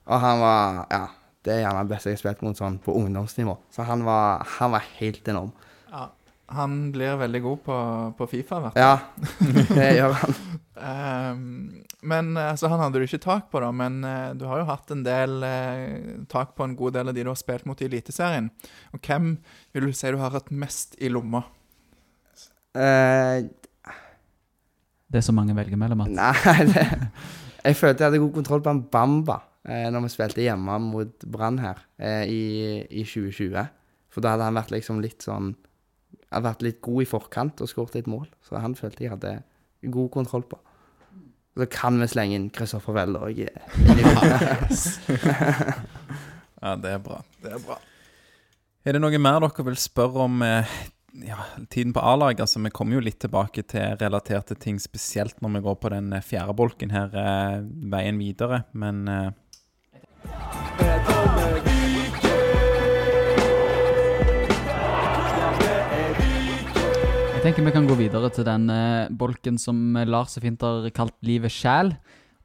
[0.05, 1.05] Og han var Ja,
[1.43, 3.57] det er gjerne det beste jeg har spilt mot sånn på ungdomsnivå.
[3.74, 5.51] Så han var, han var helt enorm.
[5.91, 6.09] ja.
[6.53, 7.76] Han blir veldig god på,
[8.20, 8.84] på Fifa, i hvert fall.
[8.84, 10.36] Ja, det gjør han.
[10.84, 14.66] Ehm, men altså, Han hadde du ikke tak på, da, men eh, du har jo
[14.68, 17.80] hatt en del eh, tak på en god del av de du har spilt mot
[17.80, 18.49] i Eliteserien.
[18.91, 19.36] Og hvem
[19.72, 21.43] vil du si du har hatt mest i lomma?
[22.74, 23.45] Eh,
[25.14, 26.01] Det er så mange velger mellom.
[26.01, 26.09] At.
[26.09, 26.88] nei, det,
[27.64, 29.38] jeg følte jeg hadde god kontroll på en Bamba
[29.70, 32.41] eh, når vi spilte hjemme mot Brann her eh, i,
[32.89, 33.70] i 2020.
[34.09, 35.53] For da hadde han vært liksom litt sånn
[36.34, 38.26] Hadde vært litt god i forkant og skåret litt mål.
[38.41, 39.36] Så han følte jeg hadde
[39.93, 40.57] god kontroll på.
[41.53, 43.43] Så kan vi slenge inn Kristoffer Welle òg.
[46.64, 47.18] Ja, det er bra.
[47.43, 47.76] Det er bra.
[48.88, 50.70] Er det noe mer dere vil spørre om eh,
[51.14, 51.38] ja,
[51.70, 52.41] tiden på A-lag?
[52.41, 56.14] Altså, vi kommer jo litt tilbake til relaterte ting, spesielt når vi går på den
[56.14, 57.61] eh, fjerde bolken her, eh,
[57.93, 58.64] veien videre.
[58.74, 59.32] Men eh,
[67.34, 68.70] Jeg tenker vi kan gå videre til den
[69.20, 71.91] bolken som Lars så fint har kalt Livet sjæl.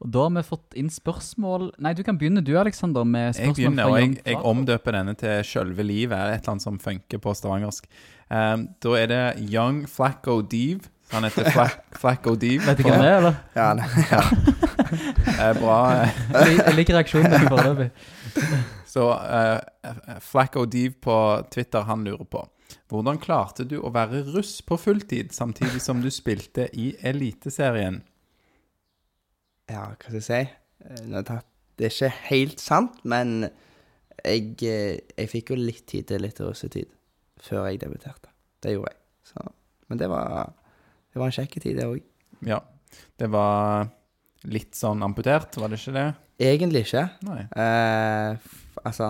[0.03, 3.55] Og da har vi fått inn spørsmål Nei, du kan begynne du, Aleksander, med jeg
[3.55, 7.35] begynner, og jeg, jeg omdøper denne til Sjølve livet, et eller annet som funker på
[7.35, 7.87] stavangersk.
[8.29, 10.89] Eh, da er det Young Flacco Deve.
[11.11, 12.61] Han heter Flack, Flacco Deve.
[12.67, 13.39] Vet du hvem det er, eller?
[13.55, 13.83] Ja, det,
[15.39, 15.77] er bra.
[16.03, 17.89] eh, Jeg liker reaksjonen din foreløpig.
[18.93, 21.15] Så uh, Flacco Deve på
[21.53, 22.43] Twitter, han lurer på
[22.89, 27.99] Hvordan klarte du å være russ på fulltid samtidig som du spilte i Eliteserien?
[29.69, 30.39] ja, hva skal jeg si?
[30.85, 31.03] Eh,
[31.77, 33.43] Det er ikke helt sant, men
[34.25, 36.89] jeg, eh, jeg fikk jo litt tid til litt russetid
[37.43, 38.31] før jeg debuterte.
[38.63, 38.99] Det gjorde jeg.
[39.31, 39.45] Så,
[39.89, 40.51] men det var,
[41.13, 42.01] det var en kjekk tid, det òg.
[42.47, 42.59] Ja.
[43.19, 43.89] Det var
[44.49, 46.05] litt sånn amputert, var det ikke det?
[46.39, 47.03] Egentlig ikke.
[47.27, 47.41] Nei.
[47.51, 49.09] Eh, f- altså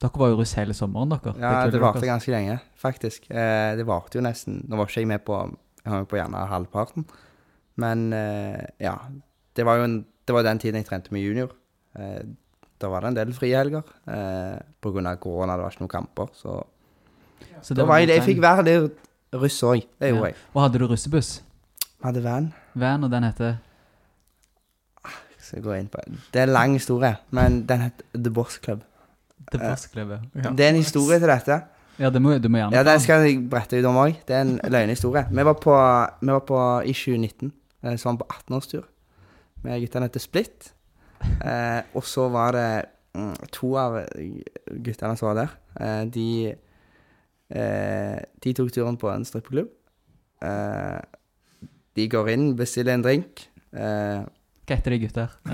[0.00, 1.34] Dere var jo russ hele sommeren, dere.
[1.36, 3.26] Ja, det, det varte ganske lenge, faktisk.
[3.28, 5.36] Eh, det varte jo nesten Nå var ikke jeg med på
[5.84, 7.04] Jeg var med på gjerne halvparten.
[7.80, 8.94] Men eh, ja.
[9.56, 11.52] Det var jo en, det var den tiden jeg trente med junior.
[12.00, 12.22] Eh,
[12.80, 13.84] da var det en del frihelger.
[14.08, 16.32] Eh, av korona, det var ikke noen kamper.
[16.32, 16.56] Så
[17.62, 19.00] Så det Da var jeg, jeg fikk være litt
[19.40, 19.82] russ òg.
[20.00, 20.38] Det gjorde jeg.
[20.54, 21.42] Og hadde du russebuss?
[21.86, 22.52] Vi hadde van.
[22.74, 23.58] Van, og den heter
[25.38, 25.98] Skal jeg gå inn på
[26.32, 28.82] Det er en lang historie, men den het The Boss Club.
[29.52, 30.10] The Boss Club.
[30.10, 30.18] ja.
[30.44, 30.50] Ja.
[30.50, 31.62] Det er en historie til dette.
[32.00, 34.14] Ja, det må, du må gjerne Ja, den skal jeg brette ut om òg.
[34.28, 35.26] Det er en løgnhistorie.
[35.30, 35.74] Vi var på,
[36.20, 37.52] vi var på i 2019,
[37.84, 38.86] eh, så var vi på 18-årstur
[39.66, 40.70] med guttene til Split.
[41.20, 42.68] Eh, og så var det
[43.14, 43.98] mm, to av
[44.84, 45.56] guttene som var der.
[45.80, 46.54] Eh, de,
[47.50, 49.68] eh, de tok turen på en strippeklubb.
[50.42, 51.00] Eh,
[51.96, 53.48] de går inn, bestiller en drink.
[53.74, 54.22] Eh,
[54.66, 55.28] Hva heter de gutter?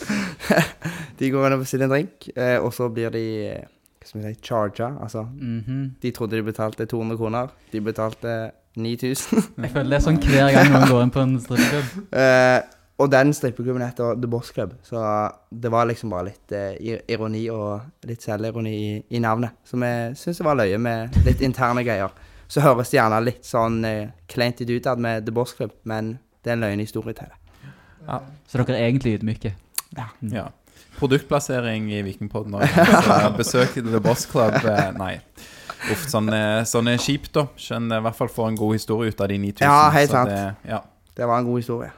[1.20, 3.66] de går inn og bestiller en drink, eh, og så blir de eh,
[4.00, 4.88] hva skal vi si, charga.
[5.04, 5.82] Altså, Mhm.
[6.02, 7.48] de trodde de betalte 200 kroner.
[7.72, 9.42] De betalte 9000.
[9.58, 11.86] Jeg føler det er sånn hver gang noen går inn på en strippeklubb.
[13.00, 15.00] Og den strippeklubben heter The Boss Club, så
[15.50, 19.56] det var liksom bare litt eh, ironi og litt selvironi i, i navnet.
[19.64, 22.12] Som jeg syns det var løye med litt interne greier.
[22.50, 26.18] Så høres det gjerne litt sånn eh, kleint ut utad med The Boss Club, men
[26.44, 27.38] det er en løgnhistorie til det.
[28.50, 29.54] Så dere er egentlig ydmyke?
[29.96, 30.10] Ja.
[30.28, 30.44] Ja.
[30.98, 32.76] Produktplassering i Vikingpodden òg.
[33.38, 35.14] Besøk til The Boss Club eh, Nei.
[35.88, 36.28] Uff, sånn,
[36.68, 37.46] sånn er kjipt, da.
[37.56, 39.64] Skjønner i hvert fall får en god historie ut av de 9000.
[39.64, 40.34] Ja, helt så sant.
[40.34, 40.82] Det, ja.
[41.16, 41.88] Det var en god historie.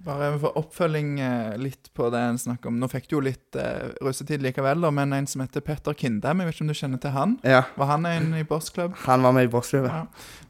[0.00, 2.78] Bare for oppfølging eh, litt på det en snakker om.
[2.80, 6.40] Nå fikk du jo litt uh, russetid likevel, da, men en som heter Petter Kindem,
[6.40, 7.34] jeg vet ikke om du kjenner til han?
[7.44, 8.94] Ja, Var han en i Boss Club?
[9.04, 9.90] han var med i Boss Club.
[9.90, 10.06] Ja.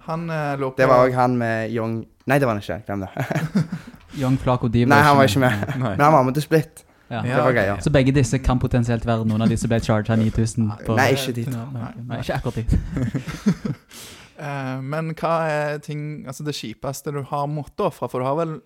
[0.06, 2.78] Han uh, lå på Det var òg han med Young Nei, det var han ikke.
[2.86, 3.66] Glem det.
[4.20, 5.66] Young Flaco Divo Nei, han var ikke med.
[5.80, 5.96] Nei.
[5.96, 6.84] Men han var med til Split.
[7.10, 7.24] Ja.
[7.26, 7.74] Det var greia.
[7.82, 10.70] Så begge disse kan potensielt være noen av de som ble charga 9000?
[10.86, 11.64] på- Nei, ikke de to.
[11.74, 13.74] Nei, nei, ikke akkurat de.
[14.40, 18.08] Eh, men hva er ting Altså det kjipeste du har måttet ofre?
[18.08, 18.56] For du har vel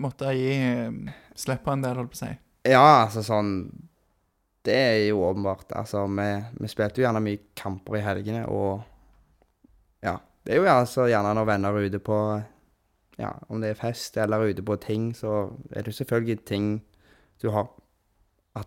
[0.00, 2.30] måttet gi eh, slipp på en del, holdt på å si.
[2.70, 3.50] Ja, altså sånn
[4.64, 5.74] Det er jo åpenbart.
[5.76, 6.28] Altså, vi,
[6.60, 8.84] vi spilte jo gjerne mye kamper i helgene, og
[10.04, 10.18] Ja.
[10.44, 12.18] Det er jo altså gjerne når venner er ute på
[13.18, 16.66] Ja, om det er fest eller ute på ting, så er det jo selvfølgelig ting
[17.42, 17.68] du har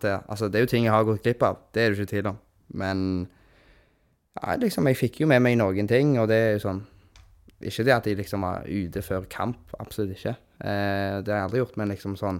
[0.02, 1.56] det, Altså, det er jo ting jeg har gått glipp av.
[1.72, 2.38] Det er det ikke tvil om.
[2.76, 2.98] Men
[4.42, 6.84] ja, liksom, jeg fikk jo med meg noen ting, og det er jo sånn
[7.60, 10.36] Ikke det at jeg liksom var ute før kamp, absolutt ikke.
[10.62, 12.38] Eh, det har jeg aldri gjort, men liksom sånn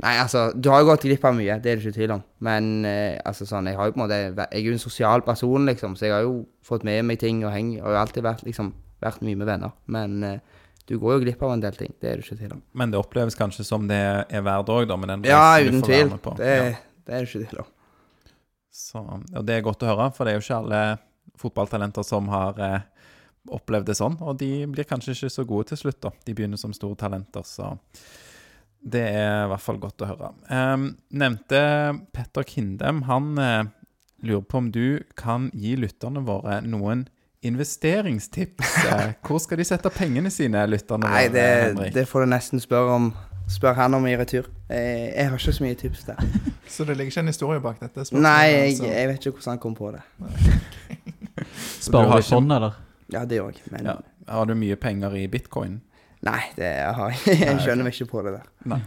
[0.00, 2.22] Nei, altså, du har jo gått glipp av mye, det er det ikke tvil om.
[2.46, 5.20] Men eh, altså sånn, jeg har jo på en måte Jeg er jo en sosial
[5.26, 8.00] person, liksom, så jeg har jo fått med meg ting og heng, og jeg har
[8.06, 8.72] alltid vært liksom
[9.04, 9.74] vært mye med venner.
[9.92, 10.38] Men eh,
[10.88, 12.62] du går jo glipp av en del ting, det er det ikke tvil om.
[12.80, 15.84] Men det oppleves kanskje som det er verdt òg, da, med den Ja, du uten
[15.84, 16.14] tvil.
[16.40, 16.64] Det, Ja.
[17.04, 17.70] det er det ikke tvil om.
[18.74, 20.82] Så, og det er godt å høre, for det er jo ikke alle
[21.38, 22.80] fotballtalenter som har eh,
[23.54, 24.16] opplevd det sånn.
[24.18, 26.10] Og de blir kanskje ikke så gode til slutt, da.
[26.26, 27.74] De begynner som store talenter, så
[28.84, 30.32] det er i hvert fall godt å høre.
[30.50, 30.88] Eh,
[31.22, 31.60] nevnte
[32.16, 33.04] Petter Kindem.
[33.08, 33.60] Han eh,
[34.26, 37.06] lurer på om du kan gi lytterne våre noen
[37.44, 38.74] investeringstips.
[38.90, 42.62] Eh, Hvor skal de sette pengene sine, lytterne Nei, våre, det, det får du nesten
[42.62, 43.08] spørre om
[43.48, 44.46] Spør han om i retur.
[44.68, 46.20] Jeg, jeg har ikke så mye tips der.
[46.74, 48.04] Så det ligger ikke en historie bak dette?
[48.04, 48.84] spørsmålet, Nei, jeg, altså.
[48.88, 50.00] jeg vet ikke hvordan han kom på det.
[51.44, 52.78] Så du Sparer du i fond, eller?
[53.12, 53.96] Ja, det òg, men Ja.
[54.28, 55.82] Har du mye penger i bitcoin?
[56.24, 58.46] Nei, det har jeg Jeg skjønner meg ikke på det der.
[58.72, 58.80] Nei.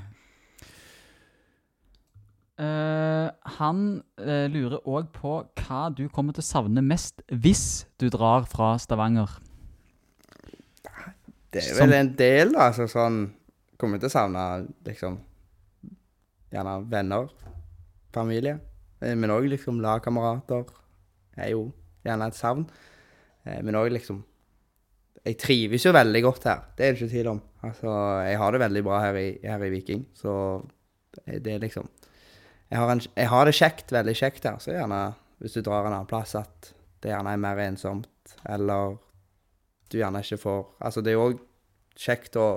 [2.57, 3.29] Uh,
[3.59, 3.81] han
[4.17, 8.71] uh, lurer òg på hva du kommer til å savne mest hvis du drar fra
[8.81, 9.29] Stavanger.
[11.53, 12.55] Det er Som- vel en del.
[12.57, 13.27] Altså sånn
[13.77, 14.43] Kommer til å savne
[14.87, 15.19] liksom
[16.51, 17.27] Gjerne venner,
[18.15, 18.59] familie.
[19.01, 20.65] eh, Men òg liksom lagkamerater.
[21.37, 21.73] Er jo
[22.05, 22.63] gjerne et savn.
[23.45, 24.23] Eh, Men òg liksom
[25.25, 27.41] Jeg trives jo veldig godt her, det er det ikke tvil om.
[27.67, 27.89] Altså,
[28.23, 30.63] jeg har det veldig bra her i, her i Viking, så
[31.25, 31.89] det er liksom
[32.69, 35.01] jeg har, en, jeg har det kjekt, veldig kjekt her, så gjerne
[35.41, 36.69] hvis du drar en annen plass at
[37.03, 38.07] det gjerne er mer ensomt,
[38.47, 38.95] eller
[39.91, 41.39] du gjerne ikke får Altså, det er jo òg
[41.97, 42.47] kjekt å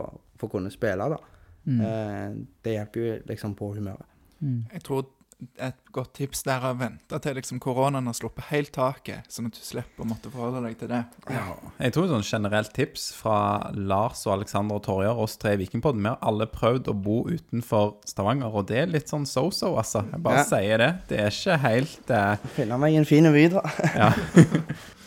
[0.41, 1.21] få kunne spille, da.
[1.69, 1.81] Mm.
[1.85, 2.29] Eh,
[2.65, 4.07] det hjelper jo liksom på humøret.
[4.41, 4.63] Mm.
[4.73, 5.09] Jeg tror
[5.57, 9.47] et godt tips der er å vente til liksom koronaen har sluppet helt taket, sånn
[9.49, 10.99] at du slipper å måtte forholde deg til det.
[11.33, 11.55] Ja.
[11.81, 13.39] Jeg tror et sånn generelt tips fra
[13.73, 17.23] Lars og Alexander og Torjer, oss tre i Vikingpodden, vi har alle prøvd å bo
[17.31, 20.05] utenfor Stavanger, og det er litt sånn so-so, altså.
[20.13, 20.49] Jeg bare Ja.
[20.53, 20.91] sier det.
[21.09, 23.65] Det er ikke helt eh, Finne meg en fin by, da.
[23.97, 24.13] Ja.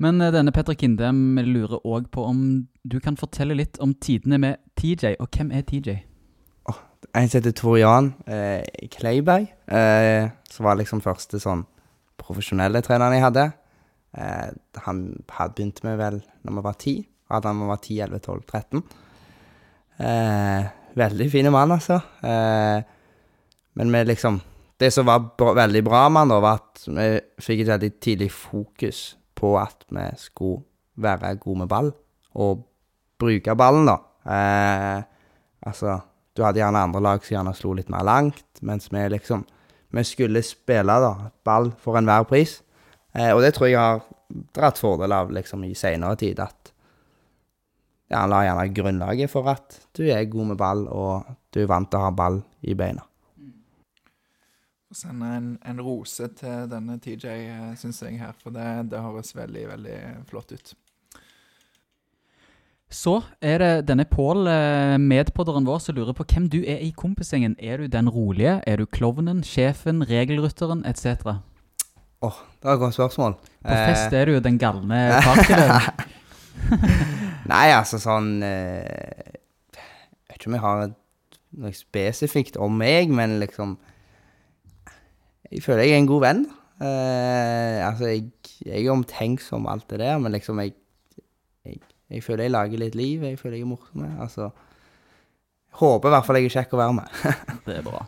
[0.00, 2.44] Men eh, denne Petter Kindem lurer òg på om
[2.82, 5.18] du kan fortelle litt om tidene med TJ.
[5.20, 5.98] Og hvem er TJ?
[7.16, 8.60] En som heter Tor Jan eh,
[8.92, 11.64] Kleiberg, eh, som var liksom første sånn
[12.20, 13.46] profesjonelle treneren jeg hadde.
[14.20, 14.50] Eh,
[14.84, 15.00] han
[15.32, 16.94] hadde begynt med vel når vi var ti.
[17.32, 18.84] Hadde han vært vi var 10, 11, 12, 13.
[20.00, 20.68] Eh,
[21.00, 22.00] veldig fin mann, altså.
[22.22, 22.82] Eh,
[23.80, 24.40] men vi liksom
[24.80, 27.08] Det som var bra, veldig bra med han, var at vi
[27.44, 29.00] fikk et veldig tidlig fokus
[29.40, 30.62] på at vi skulle
[31.00, 31.90] være gode med ball,
[32.36, 32.64] og
[33.20, 33.96] bruke ballen, da.
[34.30, 35.02] Eh,
[35.66, 35.98] altså
[36.36, 39.46] du hadde gjerne andre lag som gjerne slo litt mer langt, mens vi liksom
[39.90, 42.60] Vi skulle spille da, ball for enhver pris.
[43.10, 44.04] Eh, og det tror jeg har
[44.54, 46.70] dratt fordel av liksom i seinere tid, at
[48.06, 51.72] ja, han la gjerne grunnlaget for at du er god med ball, og du er
[51.72, 53.02] vant til å ha ball i beina.
[54.90, 57.26] Og sende en, en rose til denne TJ,
[57.78, 60.72] syns jeg her, for det, det høres veldig, veldig flott ut.
[62.90, 66.90] Så er det denne Pål, eh, medpodderen vår, som lurer på hvem du er i
[66.90, 67.54] kompisgjengen.
[67.62, 68.56] Er du den rolige?
[68.66, 71.38] Er du klovnen, sjefen, regelrytteren etc.?
[72.26, 73.36] Åh, det var et godt spørsmål.
[73.62, 76.02] På fest Eh, er du jo den galne partylederen.
[77.46, 79.38] Nei, altså sånn eh,
[80.26, 80.82] vet ikke om jeg har
[81.62, 83.78] noe spesifikt om meg, men liksom
[85.50, 86.42] Jeg føler jeg er en god venn.
[86.80, 88.28] Eh, altså, jeg,
[88.64, 90.76] jeg er omtenksom og alt det der, men liksom jeg,
[91.66, 91.80] jeg
[92.10, 93.22] Jeg føler jeg lager litt liv.
[93.22, 94.06] Jeg føler jeg er morsom.
[94.18, 94.50] Altså
[95.78, 97.20] Håper i hvert fall jeg er kjekk å være med.
[97.66, 98.00] Det er bra.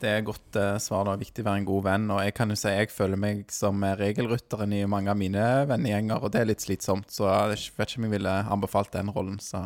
[0.00, 1.04] Det er godt uh, svar.
[1.06, 2.08] Det er viktig å være en god venn.
[2.10, 6.18] Og jeg kan jo si jeg føler meg som regelrytteren i mange av mine vennegjenger,
[6.18, 7.06] og det er litt slitsomt.
[7.14, 9.38] Så jeg vet ikke om jeg ville anbefalt den rollen.
[9.38, 9.62] Så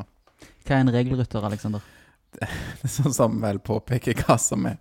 [0.69, 1.89] Hva er en regelrytter, Aleksander?
[2.41, 4.77] det er sånn som vel påpeker hva som er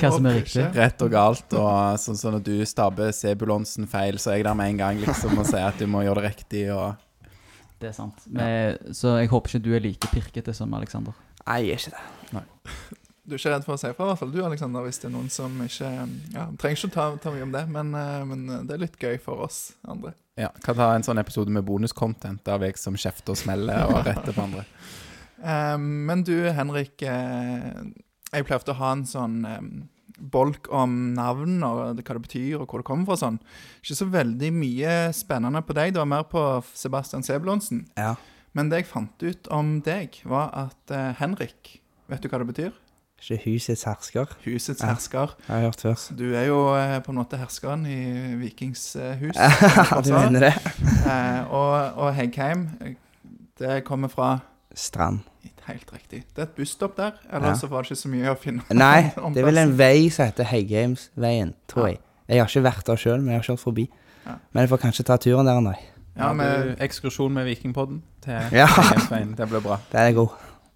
[0.00, 0.64] Hva som er riktig?
[0.76, 1.56] rett og galt.
[1.58, 5.00] Og sånn som når du stabber Sebulonsen feil, så er jeg der med en gang
[5.02, 6.62] liksom og sier at du må gjøre det riktig.
[6.72, 6.94] og
[7.82, 8.22] Det er sant.
[8.30, 11.16] Men, så jeg håper ikke du er like pirkete som Aleksander.
[11.46, 12.44] Nei, jeg er ikke det.
[13.26, 15.08] Du er ikke redd for å si fra, i hvert fall du, Alexander, hvis det
[15.08, 15.88] er noen som ikke
[16.30, 18.94] Ja, trenger ikke å ta, ta mye om det, men, eh, men det er litt
[19.02, 20.12] gøy for oss andre.
[20.38, 24.04] Ja, Kan ta en sånn episode med bonuscontent av jeg som kjefter og smeller og
[24.06, 24.62] retter på andre.
[25.42, 27.82] Eh, men du, Henrik, eh,
[28.32, 29.60] jeg pleier ofte å ha en sånn eh,
[30.16, 33.36] bolk om navn og hva det betyr og hvor det kommer fra sånn.
[33.82, 37.84] Ikke så veldig mye spennende på deg, det var mer på Sebastian Sebulonsen.
[38.00, 38.14] Ja.
[38.56, 42.46] Men det jeg fant ut om deg, var at eh, Henrik Vet du hva det
[42.46, 42.74] betyr?
[43.18, 44.30] Ikke husets hersker.
[44.44, 44.92] Husets Ja.
[44.92, 45.32] hersker.
[45.48, 46.02] Jeg har hørt før.
[46.14, 47.96] Du er jo eh, på en måte herskeren i
[48.38, 49.34] Vikings eh, hus.
[50.06, 50.52] du mener det?
[51.02, 52.68] Eh, og, og Heggheim,
[53.58, 54.28] det kommer fra
[54.76, 55.24] Strand.
[55.66, 56.20] Helt riktig.
[56.34, 57.54] Det er et busstopp der, eller Ja.
[57.58, 60.28] så var det ikke så mye å finne Nei, det er vel en vei som
[60.28, 61.92] heter Heggheimsveien, tror Ja.
[61.94, 62.00] jeg.
[62.28, 63.84] Jeg har ikke vært der sjøl, men jeg har kjørt forbi.
[64.26, 64.34] Ja.
[64.52, 65.82] Men jeg får kanskje ta turen der en dag.
[66.16, 68.66] Ja, med ekskursjon med Vikingpodden til Ja.
[68.66, 69.34] Heggheimsveien.
[69.36, 69.78] Det blir bra.
[69.92, 70.28] Det er god.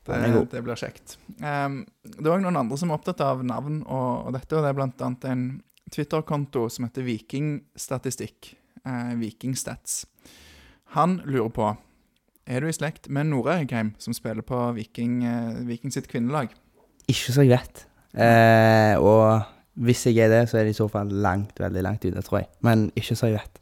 [0.06, 0.46] det, god.
[0.50, 1.16] det blir kjekt.
[1.40, 4.62] Um, det er òg noen andre som er opptatt av navn og, og dette, og
[4.64, 5.44] det er annet en
[5.90, 8.54] Twitter-konto som heter Vikingstatistikk.
[8.86, 10.06] Eh, Vikingstats.
[10.96, 11.76] Han lurer på
[12.50, 16.50] Er du i slekt med Nora Eggheim, som spiller på Viking, eh, Viking sitt kvinnelag?
[17.06, 17.86] Ikke så jeg vet.
[18.18, 19.46] Eh, og
[19.78, 22.42] hvis jeg er det, så er det i så fall langt, veldig langt ute, tror
[22.42, 22.50] jeg.
[22.66, 23.60] Men ikke så jeg vet.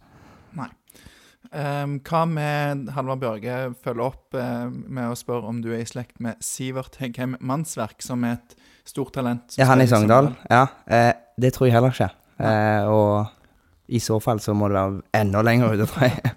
[1.48, 5.88] Um, hva med Halvard Bjørge følger opp eh, med å spørre om du er i
[5.88, 8.56] slekt med Sivert Heggheim Mannsverk, som er et
[8.88, 9.56] stort talent?
[9.56, 10.34] Ja, han i Sogndal?
[10.52, 10.66] Ja.
[10.84, 12.10] Eh, det tror jeg heller ikke.
[12.36, 16.34] Eh, og i så fall så må det være enda lenger ute, tror jeg.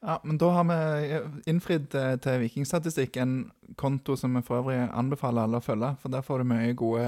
[0.00, 1.18] Ja, men da har vi
[1.50, 3.34] innfridd eh, til Vikingstatistikk, en
[3.76, 7.04] konto som vi for øvrig anbefaler alle å følge, for der får du mye gode,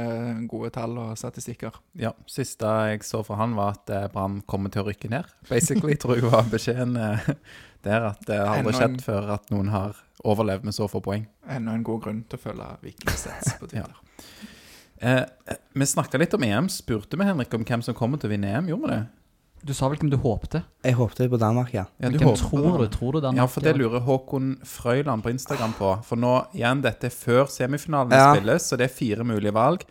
[0.53, 1.79] gode tall og statistikker.
[1.99, 5.31] Ja, Siste jeg så fra han, var at eh, Brann kommer til å rykke ned.
[5.49, 7.33] Basically, tror jeg var beskjeden eh,
[7.89, 8.11] der.
[8.13, 9.97] At det har aldri skjedd før at noen har
[10.29, 11.25] overlevd med så få poeng.
[11.49, 13.97] Enda en god grunn til å følge Vikingstats på Twitter.
[15.01, 15.17] ja.
[15.17, 16.69] eh, vi snakka litt om EM.
[16.69, 18.69] Spurte vi Henrik om hvem som kommer til å vinne EM?
[18.69, 19.03] Gjorde vi det?
[19.63, 20.65] Du sa vel hvem du håpte?
[20.83, 21.85] Jeg håpte på Danmark, ja.
[22.03, 22.87] Ja, du hvem håper tror du?
[22.91, 23.39] Tror du Danmark?
[23.39, 25.93] Ja, for det lurer Håkon Frøyland på Instagram på.
[26.09, 28.33] For nå, igjen, dette er før semifinalen Ja.
[28.35, 29.85] spilles, så det er fire mulige valg.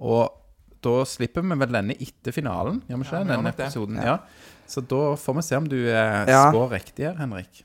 [0.00, 0.32] Og
[0.80, 4.00] da slipper vi vel denne etter finalen, gjør vi ikke Ja, Denne episoden.
[4.02, 4.18] Ja.
[4.66, 6.50] Så da får vi se om du eh, Ja.
[6.50, 7.64] spår riktig her, Henrik.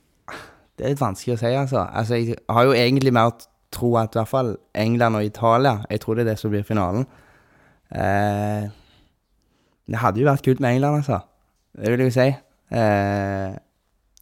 [0.76, 1.88] Det er litt vanskelig å si, altså.
[1.94, 2.16] altså.
[2.16, 3.32] Jeg har jo egentlig mer
[3.72, 6.64] tro at i hvert fall England og Italia Jeg tror det er det som blir
[6.64, 7.06] finalen.
[7.94, 8.68] Eh,
[9.88, 11.22] det hadde jo vært kult med England, altså.
[11.74, 12.28] Det vil jeg jo si.
[12.78, 13.56] Eh,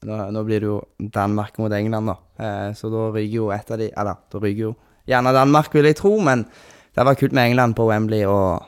[0.08, 0.78] nå, nå blir det jo
[1.14, 2.16] Danmark mot England, da.
[2.40, 4.76] Eh, så da ryker jo et av de Eller, da ryker jo
[5.08, 8.64] gjerne Danmark, vil jeg tro, men det hadde vært kult med England på Wembley og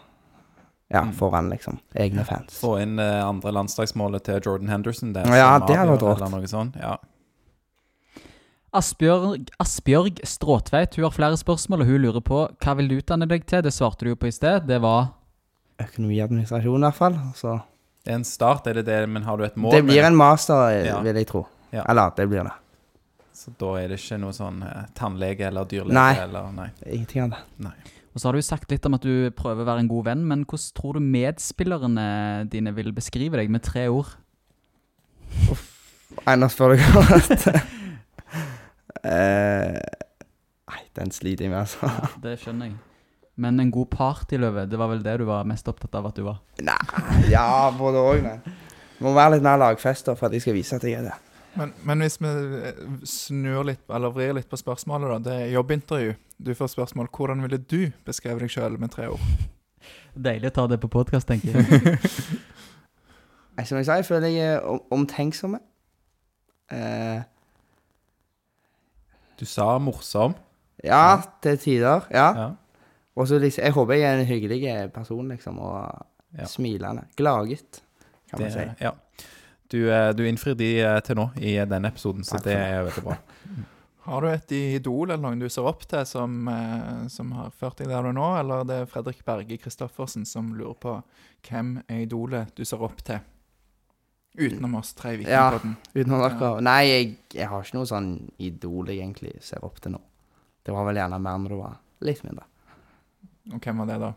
[0.94, 1.14] ja, Mm.
[1.18, 2.60] foran liksom egne fans.
[2.62, 5.26] Få inn eh, andre landslagsmålet til Jordan Henderson der.
[5.26, 6.76] Ja, det hadde vært rått.
[6.78, 6.98] Ja.
[8.74, 13.28] Asbjørg, Asbjørg Stråtveit hun har flere spørsmål, og hun lurer på hva vil du utdanne
[13.30, 13.62] deg til?
[13.66, 14.66] Det svarte du jo på i sted.
[14.70, 15.12] Det var
[15.82, 17.18] Økonomiadministrasjon, i hvert fall.
[17.38, 17.56] Så
[18.04, 19.72] Det er en start, er det det, men har du et mål?
[19.78, 21.00] det blir en master, Ja.
[21.02, 21.46] vil jeg tro.
[21.72, 21.86] Ja.
[21.90, 22.52] Eller, det blir det.
[23.34, 26.14] Så da er det ikke noe sånn eh, tannlege eller dyrlege Nei.
[26.22, 26.68] eller Nei.
[26.86, 27.72] Ingenting av det.
[28.14, 30.06] Og så har du jo sagt litt om at du prøver å være en god
[30.06, 32.06] venn, men hvordan tror du medspillerne
[32.52, 34.12] dine vil beskrive deg med tre ord?
[36.28, 37.48] Nå spør du godt.
[39.04, 39.80] Eh,
[40.70, 41.90] Nei, den sliter jeg med, altså.
[41.90, 42.78] Ja, det skjønner jeg.
[43.36, 46.22] Men en god partyløve, det var vel det du var mest opptatt av at du
[46.28, 46.38] var?
[46.62, 46.76] Nei,
[47.32, 50.76] ja, både òg, men Det må være litt mer lagfester for at jeg skal vise
[50.78, 51.16] at jeg er det.
[51.58, 52.78] Men, men hvis vi eh,
[53.10, 55.18] snur litt, eller vrir litt på spørsmålet, da.
[55.32, 56.14] Det er jobbintervju.
[56.46, 59.26] Du får spørsmål hvordan ville du beskrevet deg sjøl med tre ord?
[60.14, 62.00] Deilig å ta det på podkast, tenker jeg.
[63.68, 65.58] Som jeg sa, jeg føler jeg er om- omtenksom.
[66.74, 67.22] Eh,
[69.40, 70.34] Du sa morsom.
[70.84, 72.06] ja, til tider.
[72.14, 72.28] Ja.
[72.38, 72.50] Ja.
[73.16, 76.06] Og så liksom Jeg håper jeg er en hyggelig person, liksom, og
[76.38, 76.46] Ja.
[76.50, 77.04] smilende.
[77.16, 77.82] Gladgutt,
[78.30, 78.66] kan man si.
[78.82, 78.92] ja.
[79.70, 83.04] Du, eh, du innfrir de eh, til nå i denne episoden, så det er veldig
[83.04, 83.18] bra.
[84.06, 87.78] Har du et idol eller noen du ser opp til som, eh, som har ført
[87.78, 90.96] deg der du er nå, eller det er Fredrik Berge Christoffersen som lurer på
[91.48, 93.20] hvem er idolet du ser opp til?
[94.36, 95.52] Utenom oss tre i Ja.
[95.52, 95.78] Vikingpodden.
[95.96, 96.62] Utenom dere.
[96.66, 98.10] Nei, jeg, jeg har ikke noe sånn
[98.40, 100.02] idol jeg egentlig ser opp til nå.
[100.66, 102.46] Det var vel gjerne mer når det var litt mindre.
[103.52, 104.12] Og hvem var det, da?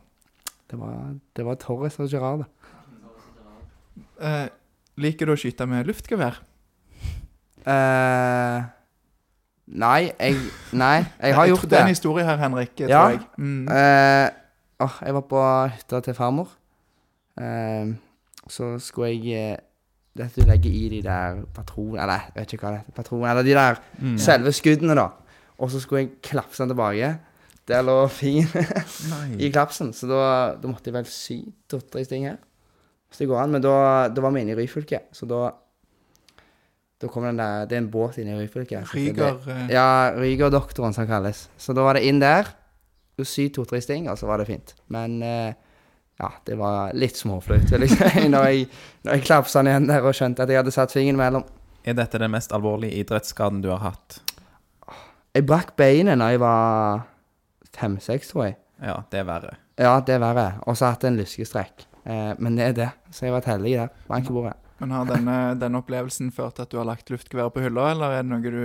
[0.70, 2.44] Det var, det var Torres og Gerard.
[4.20, 4.48] Eh,
[5.02, 6.38] liker du å skyte med luftgevær?
[7.66, 8.64] Eh,
[9.82, 10.36] nei, jeg
[10.78, 11.70] Nei, jeg har gjort det.
[11.70, 12.86] Det er en historie her, Henrik, Ja.
[12.86, 13.20] tror jeg.
[13.38, 13.68] Mm.
[13.68, 14.30] Eh,
[14.80, 15.42] åh, jeg var på
[15.74, 16.48] hytta til farmor.
[17.38, 17.94] Eh,
[18.48, 19.56] så skulle jeg eh,
[20.16, 22.92] Dette du legger i de der patronene Eller jeg vet ikke hva det heter.
[22.96, 24.16] Patron, eller de der Mm.
[24.18, 25.08] selve skuddene, da.
[25.58, 27.18] Og så skulle jeg klapse den tilbake.
[27.66, 28.46] Der lå fin
[29.38, 30.22] i klapsen, så da,
[30.60, 31.38] da måtte jeg vel sy
[31.70, 32.36] to-tre ting her.
[33.10, 33.54] Så det går an.
[33.56, 33.76] Men da,
[34.12, 35.46] da var vi inne i Ryfylke, så da
[36.96, 38.80] Da kom den der Det er en båt inne i Ryfylke.
[38.94, 41.48] Ryger eh, Ja, Ryger-doktoren, som han kalles.
[41.58, 42.48] Så da var det inn der,
[43.18, 44.74] Du sy to-tre sting, og så var det fint.
[44.92, 45.54] Men eh,
[46.20, 48.68] ja, det var litt småflaut, vil jeg si, når jeg,
[49.04, 51.44] når jeg klapsa den igjen der og skjønte at jeg hadde satt fingeren mellom.
[51.84, 54.20] Er dette den mest alvorlige idrettsskaden du har hatt?
[55.36, 57.04] Jeg brakk beinet da jeg var
[57.78, 58.56] fem-seks, tror jeg.
[58.82, 59.54] Ja, det er verre.
[59.80, 60.46] Ja, det er verre.
[60.66, 61.86] Og så har jeg hatt en lyskestrekk.
[62.04, 62.88] Eh, men det er det.
[63.10, 63.94] Så jeg har vært heldig der.
[64.10, 64.56] Bank i bordet.
[64.80, 68.18] Men har denne, denne opplevelsen ført til at du har lagt luftgeværet på hylla, eller
[68.18, 68.60] er det noe du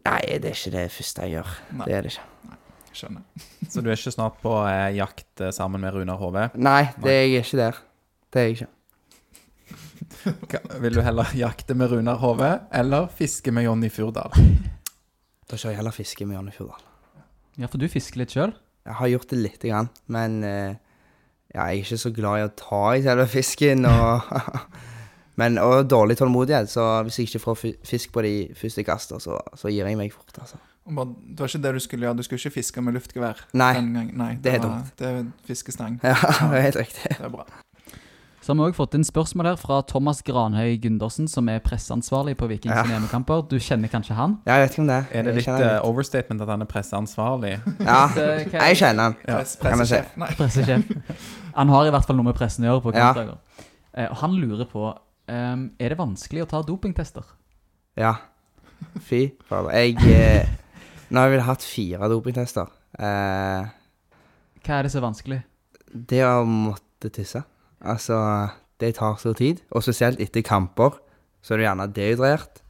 [0.00, 1.48] Nei, det er ikke det første jeg gjør.
[1.76, 1.84] Nei.
[1.84, 2.56] Det er det ikke.
[2.96, 3.46] skjønner?
[3.68, 6.46] Så du er ikke snart på eh, jakt eh, sammen med Runar Hove?
[6.56, 7.80] Nei, det er jeg ikke der.
[8.32, 8.70] Det er jeg ikke.
[10.80, 12.50] Vil du heller jakte med Runar Hove
[12.80, 14.32] eller fiske med Jonny Furdal?
[15.50, 16.86] Da kjører jeg heller fiske med Jonny Fjordal.
[17.58, 18.52] Ja, for du fisker litt sjøl.
[18.86, 20.74] Jeg har gjort det lite grann, men eh,
[21.54, 23.84] ja, jeg er ikke så glad i å ta i selve fisken.
[23.90, 24.30] Og,
[25.40, 29.36] men, og dårlig tålmodighet, så hvis jeg ikke får fisk på de første kastene, så,
[29.58, 30.32] så gir jeg meg fort.
[30.40, 30.60] altså.
[30.90, 32.16] Bare- Det var ikke det du skulle gjøre.
[32.16, 33.42] Du skulle ikke fiske med luftgevær.
[33.54, 33.72] Nei.
[33.84, 34.94] Nei det er var- dumt.
[34.98, 36.00] Det er fiskestang.
[36.06, 37.12] ja, det er helt riktig.
[37.18, 37.44] Det er bra.
[38.50, 42.32] Så har vi òg fått inn spørsmål her fra Thomas Granhøy Gundersen, som er presseansvarlig
[42.40, 42.82] på Vikings Ja.
[42.82, 43.44] hjemmekamper.
[43.46, 44.32] Du kjenner kanskje han?
[44.44, 45.04] Ja, jeg vet ikke om det er.
[45.22, 47.52] Det litt, litt eh, overstatement at han er presseansvarlig?
[47.78, 48.00] Ja,
[48.66, 49.14] jeg kjenner han.
[49.28, 49.36] Ja.
[49.62, 50.16] Pressesjef.
[50.18, 50.30] Nei.
[50.34, 50.82] Pressesjef.
[51.54, 53.12] Han har i hvert fall noe med pressen å gjøre på Ja.
[53.12, 53.38] kampdager.
[53.94, 57.22] Eh, han lurer på um, Er det vanskelig å ta dopingtester.
[57.96, 58.16] Ja.
[59.06, 59.70] Fy fader.
[59.78, 60.50] Jeg eh,
[61.10, 62.66] Nå har jeg vel hatt fire dopingtester.
[62.98, 63.70] Eh,
[64.66, 65.44] Hva er det så vanskelig?
[65.94, 67.44] det å måtte tisse.
[67.80, 68.16] Altså,
[68.80, 69.62] det tar så tid.
[69.70, 70.98] Og spesielt etter kamper,
[71.42, 72.62] så er du gjerne dehydrert.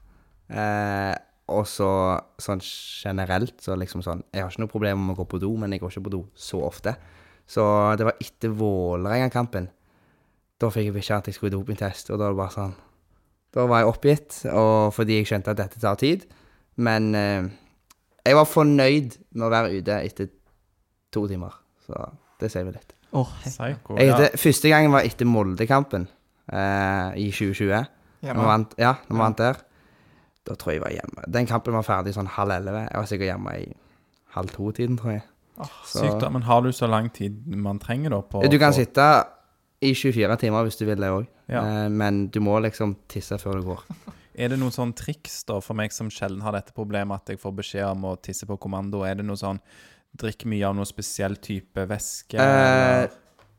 [0.51, 1.15] Eh,
[1.51, 1.91] og så
[2.39, 5.51] sånn generelt, så liksom sånn Jeg har ikke noe problem med å gå på do,
[5.59, 6.95] men jeg går ikke på do så ofte.
[7.51, 7.65] Så
[7.99, 9.67] det var etter Vålerenga-kampen.
[10.61, 12.77] Da fikk jeg beskjed at jeg skulle i dopingtest, og da var det bare sånn
[13.51, 16.29] Da var jeg oppgitt, og fordi jeg skjønte at dette tar tid.
[16.79, 17.51] Men eh,
[18.23, 20.31] jeg var fornøyd med å være ute etter
[21.11, 21.59] to timer.
[21.83, 21.99] Så
[22.39, 23.00] det sier vel litt.
[23.13, 23.97] Åh, he- Psycho.
[23.99, 24.29] Jeg Ja.
[24.37, 26.07] første gangen var etter Molde-kampen
[26.53, 27.71] eh, i 2020.
[27.71, 27.87] Når
[28.21, 28.45] vi Hjemme.
[28.47, 29.23] vant, ja, når vi Ja.
[29.25, 29.57] vant der.
[30.47, 31.33] Da tror jeg jeg var hjemme.
[31.33, 32.89] Den kampen var ferdig sånn halv elleve.
[32.91, 33.75] Jeg var sikkert hjemme i
[34.35, 35.23] halv to-tiden, tror jeg.
[35.85, 36.29] Så- Sykt, da.
[36.31, 39.27] Men har du så lang tid man trenger da på Du kan på- sitte
[39.83, 41.61] i 24 timer hvis du vil det òg, Ja.
[41.85, 43.81] eh, men du må liksom tisse før du går.
[44.39, 47.41] Er det noen sånn triks da, for meg som sjelden har dette problemet, at jeg
[47.41, 49.03] får beskjed om å tisse på kommando?
[49.05, 49.61] Er det noe sånn
[50.19, 52.41] Drikk mye av noe spesiell type væske?
[52.41, 53.05] Eh,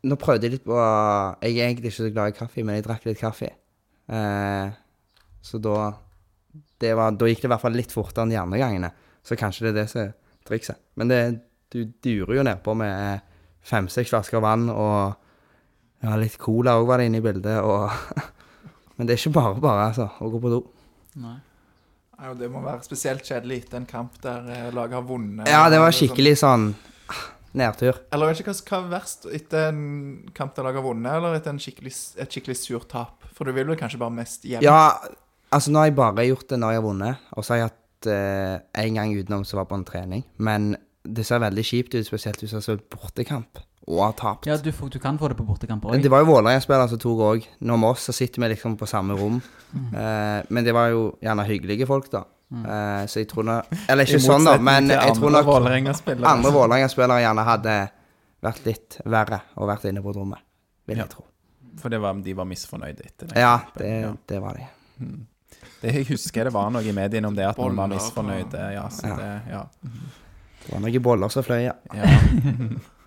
[0.08, 2.86] nå prøvde jeg litt på Jeg er egentlig ikke så glad i kaffe, men jeg
[2.88, 3.52] drakk litt kaffe.
[4.12, 4.74] Eh,
[5.42, 5.94] så da
[6.82, 8.92] det var, Da gikk det i hvert fall litt fortere enn de andre gangene.
[9.24, 10.14] Så kanskje det er det som er
[10.48, 10.82] trikset.
[10.98, 11.22] Men det,
[11.72, 13.22] du durer jo nedpå med
[13.62, 15.14] fem-seks flasker vann og
[16.02, 17.62] ja, litt cola òg var det inne i bildet.
[17.62, 17.88] Og
[18.98, 20.62] men det er ikke bare bare, altså, å gå på do.
[21.22, 21.38] Nei.
[22.30, 25.48] Og Det må være spesielt kjedelig etter en kamp der eh, laget har vunnet.
[25.50, 26.12] Ja, det var sånn.
[26.12, 26.68] skikkelig sånn
[27.58, 27.98] nedtur.
[28.14, 29.82] Eller vet ikke hva som er verst, etter en
[30.38, 33.26] kamp der laget har vunnet, eller etter en skikkelig, et skikkelig surt tap?
[33.36, 34.64] For du vil vel kanskje bare mest hjem?
[34.66, 34.94] Ja,
[35.52, 37.72] altså nå har jeg bare gjort det når jeg har vunnet, og så har jeg
[37.72, 38.56] hatt eh,
[38.86, 40.24] en gang utenom som var på en trening.
[40.38, 44.46] Men det ser veldig kjipt ut, spesielt hvis har spilt bortekamp og har tapt.
[44.48, 46.02] Ja, du, får, du kan få det på bortekamper òg.
[46.04, 47.48] Det var jo Vålerenga-spillere som tok òg.
[47.66, 49.40] Nå med oss så sitter vi liksom på samme rom.
[49.74, 52.24] Eh, men det var jo gjerne hyggelige folk, da.
[52.52, 53.54] Eh, så jeg tror nå
[53.90, 55.48] Eller ikke sånn, da, men jeg tror nok
[56.28, 57.76] andre Vålerenga-spillere gjerne hadde
[58.44, 60.40] vært litt verre og vært inne på rommet.
[60.88, 61.04] Vil Ja.
[61.06, 61.26] jeg tro.
[61.82, 63.38] For det var, de var misfornøyde etter det.
[63.40, 63.82] Ja, kampen.
[63.82, 64.14] det, Ja.
[64.28, 64.68] det var de.
[65.82, 68.74] Det jeg husker det var noe i mediene om det at man var Boller misfornøyde.
[68.74, 69.16] Ja, så Ja.
[69.16, 69.64] det, ja.
[70.66, 71.74] Det var noen boller som fløy, ja.
[71.94, 72.04] ja.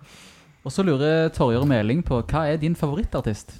[0.65, 3.53] Og så lurer Torjer Meling på hva er din favorittartist?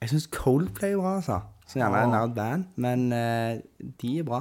[0.00, 1.40] Jeg synes Coldplay er bra, altså.
[1.68, 3.58] Så gjerne en nerd band, men eh,
[4.00, 4.40] de er bra.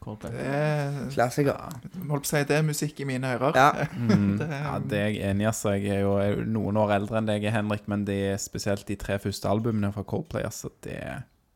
[0.00, 0.32] Coldplay.
[0.32, 1.56] Det er, Klassiker.
[1.56, 1.68] ja.
[2.08, 3.56] holdt på å si, det er musikk i mine ører.
[3.56, 3.70] Ja.
[4.00, 4.38] Mm.
[4.40, 5.48] Det er- Ja, det er jeg enig i.
[5.50, 5.74] altså.
[5.76, 8.36] Jeg er jo jeg er jo noen år eldre enn deg, Henrik, men det er
[8.40, 10.96] spesielt de tre første albumene fra Coldplay, altså, det,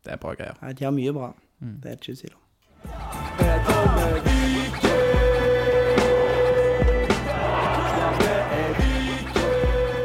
[0.04, 0.56] det er bra greier.
[0.62, 1.32] Nei, de har mye bra.
[1.64, 1.78] Mm.
[1.80, 2.40] Det er ikke tvil om.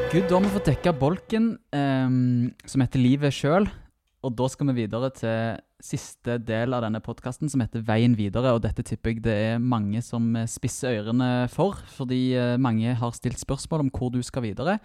[0.10, 3.68] Gud, da har vi fått dekka bolken um, som heter Livet sjøl.
[4.26, 8.56] Og da skal vi videre til siste del av denne podkasten, som heter Veien videre.
[8.58, 13.14] Og dette tipper jeg det er mange som spisser ørene for, fordi eh, mange har
[13.14, 14.80] stilt spørsmål om hvor du skal videre.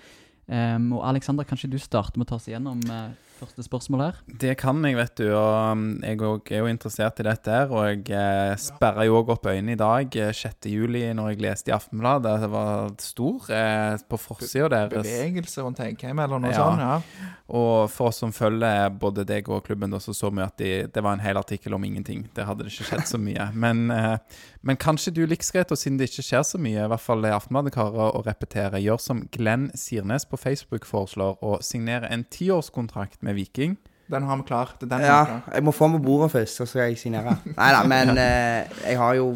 [0.49, 4.19] Ehm, og Alexander, kanskje du starter med å ta oss igjennom uh, første spørsmål her?
[4.41, 5.25] Det kan jeg, vet du.
[5.33, 7.73] Og um, jeg òg er jo interessert i dette her.
[7.73, 10.69] Og jeg eh, sperra jo òg opp øynene i dag, eh, 6.
[10.71, 12.37] juli, når jeg leste i Aftenbladet.
[12.45, 15.09] Det var stor eh, på forsida deres.
[15.09, 16.61] Bevegelse rundt Heggheim eller noe Ja.
[16.61, 16.85] sånt.
[16.85, 17.31] ja.
[17.55, 20.71] Og for oss som følger både deg og klubben, da, så så vi at de,
[20.89, 22.23] det var en hel artikkel om ingenting.
[22.37, 23.51] Der hadde det ikke skjedd så mye.
[23.53, 24.17] Men, eh,
[24.65, 27.33] men kanskje du liker og siden det ikke skjer så mye, i hvert fall i
[27.35, 33.23] Aftenbladet, karer, å repetere, gjør som Glenn Sirnes på Facebook foreslår, og signere en tiårskontrakt
[33.23, 33.77] med Viking.
[34.11, 34.73] Den har vi klar.
[34.81, 35.43] Det er den Ja, klar.
[35.55, 37.37] jeg må få den på bordet først, så skal jeg signere.
[37.57, 39.29] Nei da, men eh, jeg har jo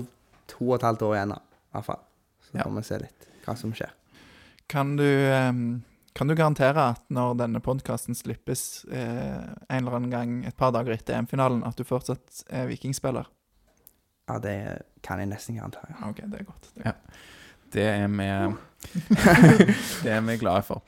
[0.48, 1.38] to og et halvt år igjen, da.
[1.68, 2.02] I hvert fall.
[2.44, 2.62] Så Ja.
[2.64, 3.90] får vi se litt hva som skjer.
[4.68, 5.82] Kan du, ehm,
[6.14, 10.72] kan du garantere at når denne podkasten slippes eh, en eller annen gang et par
[10.72, 13.24] dager etter EM-finalen, at du fortsatt er vikingspiller?
[14.28, 14.56] Ja, det
[15.04, 15.94] kan jeg nesten garantere.
[15.94, 16.70] Ja, OK, det er godt.
[16.74, 16.96] Det er Ja.
[17.68, 18.26] Det er vi
[20.04, 20.80] Det er vi glade for.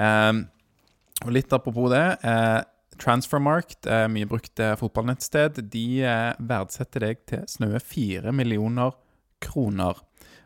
[0.00, 0.46] Um,
[1.26, 2.06] og litt apropos det.
[2.24, 2.62] Uh,
[3.02, 8.94] Transfermarkt, uh, mye brukt fotballnettsted, de uh, verdsetter deg til snaue fire millioner
[9.42, 10.00] kroner.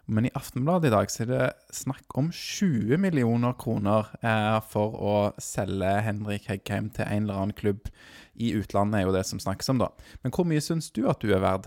[0.07, 4.95] Men i Aftenbladet i dag så er det snakk om 20 millioner kroner eh, for
[4.95, 7.91] å selge Henrik Heggheim til en eller annen klubb
[8.39, 9.91] i utlandet, er jo det som snakkes om, da.
[10.23, 11.67] Men hvor mye syns du at du er verd?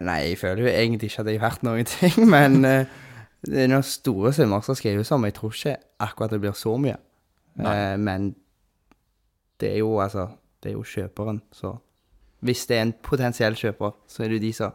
[0.00, 2.98] Nei, jeg føler jo egentlig ikke at jeg har vært noen ting, men eh,
[3.46, 5.24] det er noen store summer som skrives om.
[5.26, 5.76] Jeg tror ikke
[6.06, 6.96] akkurat det blir så mye.
[7.58, 8.34] Eh, men
[9.60, 10.28] det er jo altså
[10.62, 11.74] Det er jo kjøperen, så
[12.40, 14.72] Hvis det er en potensiell kjøper, så er det jo de som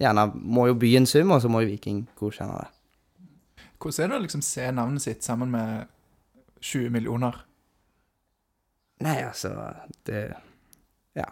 [0.00, 2.70] gjerne må jo by en sum, og så må jo Viking godkjenne det.
[3.80, 5.86] Hvordan er det å liksom se navnet sitt sammen med
[6.60, 7.38] 20 millioner?
[9.04, 9.52] Nei, altså
[10.06, 10.34] Det
[11.16, 11.28] Ja.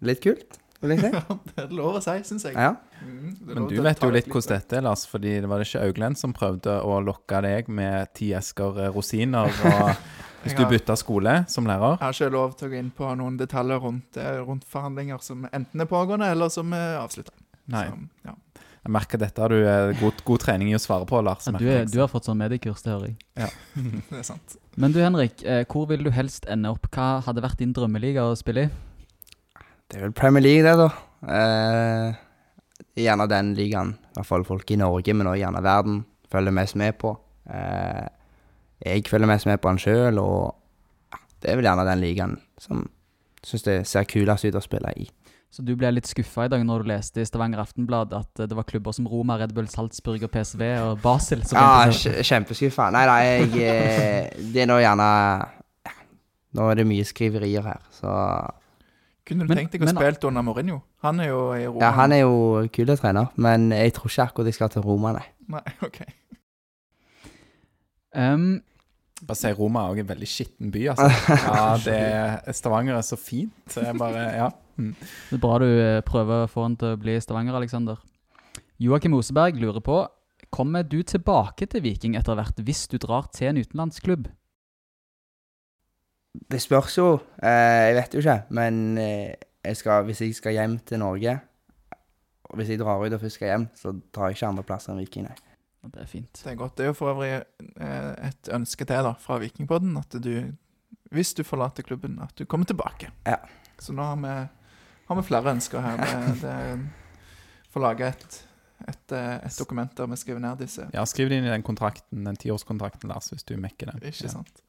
[0.00, 1.10] Litt kult, vil jeg si.
[1.50, 2.54] det er lov å si, syns jeg.
[2.54, 2.74] Ja.
[3.02, 5.84] Mm, Men du vet jo litt hvordan dette er, Lars, fordi det var det ikke
[5.88, 9.92] Auglend som prøvde å lokke deg med ti esker eh, rosiner og
[10.44, 11.98] hvis du bytta skole som lærer?
[11.98, 15.22] Jeg har ikke lov til å gå inn på noen detaljer rundt, eh, rundt forhandlinger
[15.24, 17.34] som enten er pågående, eller som er avslutta.
[17.68, 17.90] Ja.
[18.78, 21.50] Jeg merker dette har du eh, god, god trening i å svare på, Lars.
[21.50, 23.50] Ja, du, er, du har fått sånn mediekurs, det hører jeg.
[24.12, 24.56] Det er sant.
[24.78, 26.86] Men du Henrik, hvor vil du helst ende opp?
[26.94, 28.76] Hva hadde vært din drømmeliga å spille i?
[29.88, 30.88] Det er vel Premier League, det, da.
[31.32, 32.18] Eh,
[33.00, 36.76] gjerne den ligaen, i hvert fall folk i Norge, men også gjerne verden, følger mest
[36.76, 37.14] med på.
[37.48, 38.06] Eh,
[38.84, 40.52] jeg følger mest med på han sjøl, og
[41.14, 42.84] ja, det er vel gjerne den ligaen som
[43.46, 45.08] syns det ser kulest ut å spille i.
[45.48, 48.48] Så du ble litt skuffa i dag når du leste i Stavanger Aftenblad at eh,
[48.50, 52.90] det var klubber som Roma, Red Bull, Salzburg og PSV og Basel som Ja, kjempeskuffa.
[52.92, 55.06] Nei da, jeg eh, Det er nå gjerne
[55.88, 55.94] ja,
[56.58, 58.12] Nå er det mye skriverier her, så
[59.28, 60.78] Kunne du Men- tenkt deg å men- spille under Mourinho?
[61.04, 61.82] Han er jo i Roma.
[61.84, 65.12] Ja, han er jo kul trener, men jeg tror ikke akkurat jeg skal til Roma,
[65.18, 65.26] nei.
[65.52, 66.00] Nei, OK.
[68.16, 68.62] Um,
[69.26, 71.08] Bare si Roma er også en veldig skitten by, altså.
[71.48, 73.52] Ja, det er, Stavanger er så fint.
[73.74, 74.48] Det er bare, ja.
[74.78, 74.92] Mm.
[74.94, 77.98] det er bra du eh, prøver å få han til å bli Stavanger, Aleksander.
[78.78, 80.04] Joakim Oseberg lurer på
[80.54, 84.30] Kommer du tilbake til Viking etter hvert hvis du drar til en utenlandsklubb?
[86.50, 87.06] Det spørs jo.
[87.42, 88.38] Eh, jeg vet jo ikke.
[88.50, 89.34] Men eh,
[89.64, 91.40] jeg skal, hvis jeg skal hjem til Norge
[92.48, 94.92] og Hvis jeg drar ut og først skal hjem, så tar jeg ikke andre plasser
[94.94, 95.34] enn Viking, nei.
[95.88, 96.32] Det er fint.
[96.44, 96.78] Det er godt.
[96.78, 100.32] Det er jo for øvrig eh, et ønske til da, fra Vikingpodden at du,
[101.12, 103.10] hvis du forlater klubben, at du kommer tilbake.
[103.28, 103.36] Ja.
[103.78, 104.32] Så nå har vi,
[105.10, 106.00] har vi flere ønsker her.
[106.00, 106.56] Vi det
[107.74, 108.38] får lage et,
[108.88, 110.88] et, et dokument der vi skriver ned disse.
[110.94, 114.00] ja, skriv det inn i den kontrakten, den tiårskontrakten, Lars, hvis du mekker den.
[114.08, 114.32] Ikke Ja.
[114.38, 114.64] sant.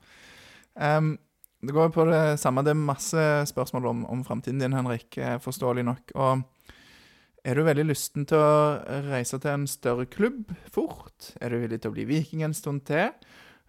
[1.62, 2.64] Det går på det samme.
[2.64, 6.14] Det er masse spørsmål om, om framtiden din, Henrik, eh, forståelig nok.
[6.16, 6.44] Og
[7.44, 8.80] er du veldig lysten til å
[9.10, 11.34] reise til en større klubb fort?
[11.42, 13.12] Er du villig til å bli viking en stund til?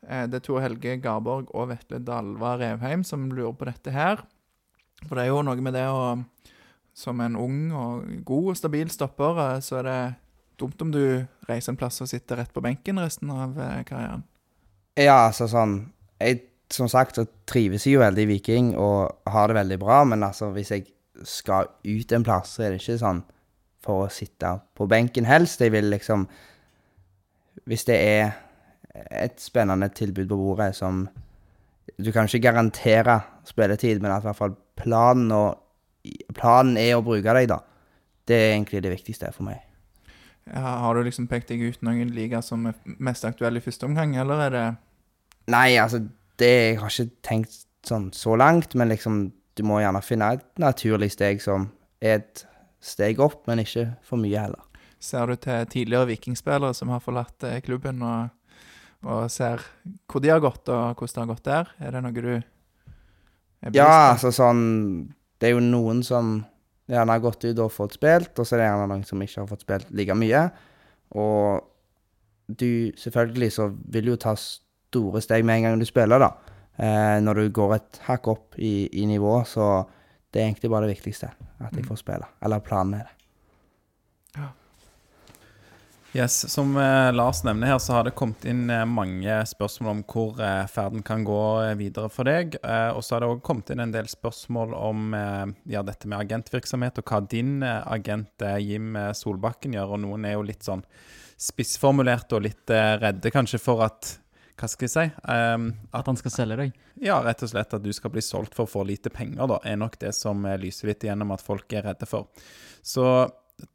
[0.06, 4.22] Eh, Det er Tor Helge Garborg og Vetle Dalva Revheim som lurer på dette her.
[5.08, 6.24] For det er jo noe med det å
[6.92, 10.14] Som en ung og god og stabil stopper, eh, så er det
[10.58, 13.54] dumt om du reiser en plass og sitter rett på benken resten av
[13.86, 14.24] karrieren.
[14.98, 19.50] Ja, altså sånn jeg, Som sagt så trives jeg jo veldig i Viking og har
[19.50, 20.84] det veldig bra, men altså hvis jeg
[21.26, 23.24] skal ut en plass, så er det ikke sånn
[23.84, 25.60] for å sitte på benken helst.
[25.60, 26.28] Jeg vil liksom
[27.68, 28.30] Hvis det er
[29.10, 31.08] et spennende tilbud på bordet som
[31.98, 35.58] Du kan ikke garantere spilletid, men at i hvert fall planen, og,
[36.34, 37.58] planen er å bruke deg, da.
[38.28, 39.58] Det er egentlig det viktigste for meg.
[40.46, 43.86] Ja, har du liksom pekt deg ut noen liga som er mest aktuelle i første
[43.86, 44.64] omgang, eller er det
[45.50, 46.04] Nei, altså,
[46.40, 50.44] det Jeg har ikke tenkt sånn så langt, men liksom Du må gjerne finne et
[50.62, 51.68] naturlig steg som
[52.00, 52.44] er et
[52.80, 54.62] steg opp, men ikke for mye heller.
[55.00, 58.30] Ser du til tidligere vikingspillere som har forlatt eh, klubben, og,
[59.04, 59.60] og ser
[60.08, 61.74] hvor de har gått, og hvordan det har gått der?
[61.80, 62.40] Er det noe du er
[63.66, 64.62] Ja, bevisst altså sånn
[65.36, 66.38] Det er jo noen som
[66.90, 69.42] gjerne har gått ut og fått spilt, og så er det gjerne noen som ikke
[69.42, 70.46] har fått spilt like mye.
[71.20, 71.66] Og
[72.50, 74.34] du Selvfølgelig så vil jo ta
[74.90, 76.32] store steg med en gang du spiller, da.
[76.80, 79.86] Eh, når du går et hakk opp i, i nivå, så
[80.32, 81.30] det er egentlig bare det viktigste.
[81.60, 81.88] At jeg Mm.
[81.90, 82.26] får spille.
[82.42, 83.16] Eller planen er det.
[86.12, 90.00] Yes, Som eh, Lars nevner her, så har det kommet inn eh, mange spørsmål om
[90.10, 91.36] hvor eh, ferden kan gå
[91.78, 92.56] videre for deg.
[92.66, 96.10] Eh, og så har det òg kommet inn en del spørsmål om eh, ja, dette
[96.10, 99.94] med agentvirksomhet, og hva din eh, agent eh, Jim Solbakken gjør.
[99.94, 100.82] Og noen er jo litt sånn
[101.40, 104.16] spissformulerte og litt eh, redde kanskje for at
[104.60, 105.04] Hva skal jeg si?
[105.24, 106.74] um, at At han skal selge deg.
[107.00, 109.80] ja, rett og slett at du skal bli solgt for for lite penger, da, er
[109.80, 112.28] nok det som lyser litt igjennom at folk er redde for.
[112.84, 113.04] Så,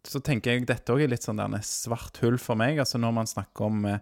[0.06, 2.80] så tenker jeg dette òg er litt sånn der svart hull for meg.
[2.82, 4.02] Altså når man snakker om eh,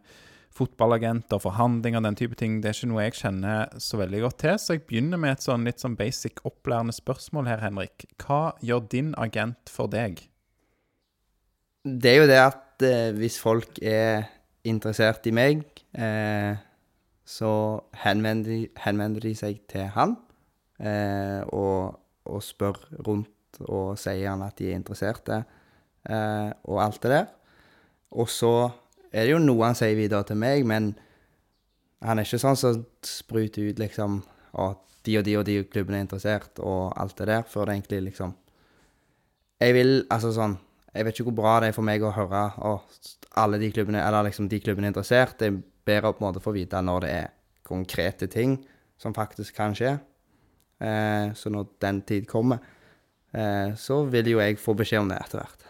[0.53, 4.59] fotballagenter, forhandlinger, den type ting, det er ikke noe jeg kjenner så veldig godt til.
[4.61, 8.05] Så jeg begynner med et sånn litt sånn basic opplærende spørsmål her, Henrik.
[8.21, 10.21] Hva gjør din agent for deg?
[11.83, 14.29] Det er jo det at eh, hvis folk er
[14.63, 15.65] interessert i meg,
[15.97, 16.53] eh,
[17.25, 17.51] så
[18.03, 20.17] henvender de, henvender de seg til han
[20.79, 21.95] eh, og,
[22.27, 25.43] og spør rundt og sier han at de er interesserte
[26.09, 27.27] eh, og alt det der.
[28.11, 28.53] Og så
[29.13, 30.93] er det jo noe han sier videre til meg, men
[32.03, 34.19] han er ikke sånn som spruter ut liksom
[34.59, 37.77] at de og de og de klubbene er interessert og alt det der, før det
[37.77, 38.35] egentlig liksom
[39.63, 40.57] Jeg vil altså sånn
[40.93, 44.01] jeg vet ikke hvor bra det er for meg å høre at alle de klubbene,
[44.03, 45.37] eller liksom de klubbene er interessert.
[45.39, 47.31] Det er bedre å på en måte få vite når det er
[47.65, 48.57] konkrete ting
[48.99, 49.95] som faktisk kan skje.
[50.83, 52.59] Eh, så når den tid kommer,
[53.33, 55.69] eh, så vil jo jeg få beskjed om det etter hvert.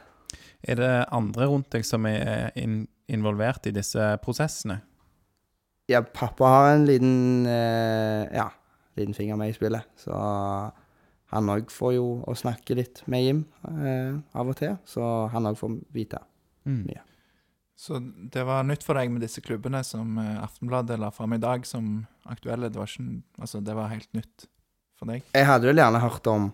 [0.63, 4.79] Er det andre rundt deg som er in involvert i disse prosessene?
[5.91, 8.49] Ja, pappa har en liten, eh, ja,
[8.95, 10.13] liten finger med i spillet, så
[11.33, 15.49] han òg får jo å snakke litt med Jim eh, av og til, så han
[15.49, 16.21] òg får vite.
[16.65, 16.87] Mm.
[17.83, 17.99] Så
[18.31, 21.65] det var nytt for deg med disse klubbene som eh, Aftenbladet la fram i dag
[21.67, 22.69] som aktuelle?
[22.71, 24.45] Det var, ikke, altså, det var helt nytt
[24.95, 25.25] for deg?
[25.35, 26.45] Jeg hadde vel gjerne hørt om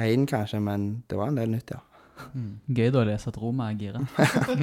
[0.00, 1.82] én, kanskje, men det var en del nytt, ja.
[2.32, 2.48] Mm.
[2.64, 4.00] Gøy da å lese at Roma er gira.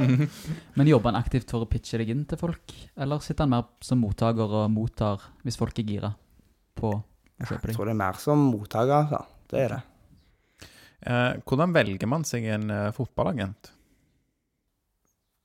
[0.77, 3.65] Men jobber han aktivt for å pitche deg inn til folk, eller sitter han mer
[3.83, 6.13] som mottaker og mottar hvis folk er gira
[6.79, 7.01] på å
[7.43, 9.25] kjøpe Jeg tror det er mer som mottaker, altså.
[9.49, 9.81] Det er det.
[11.09, 13.75] Eh, hvordan velger man seg en uh, fotballagent?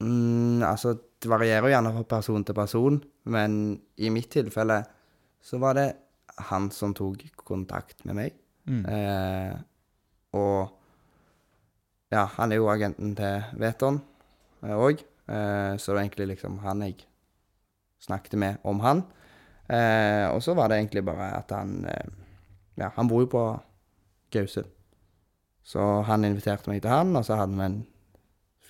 [0.03, 2.99] Mm, altså, det varierer jo gjerne fra person til person,
[3.31, 3.59] men
[3.97, 4.81] i mitt tilfelle
[5.45, 5.89] så var det
[6.51, 8.37] han som tok kontakt med meg.
[8.67, 8.83] Mm.
[8.89, 9.55] Eh,
[10.35, 10.73] og
[12.13, 14.01] ja, han er jo agenten til Veton
[14.65, 17.05] òg, eh, så det var egentlig liksom han jeg
[18.05, 19.05] snakket med om han.
[19.69, 22.13] Eh, og så var det egentlig bare at han eh,
[22.77, 23.43] Ja, han bor jo på
[24.35, 24.65] Gausel.
[25.63, 27.77] Så han inviterte meg til han, og så hadde vi en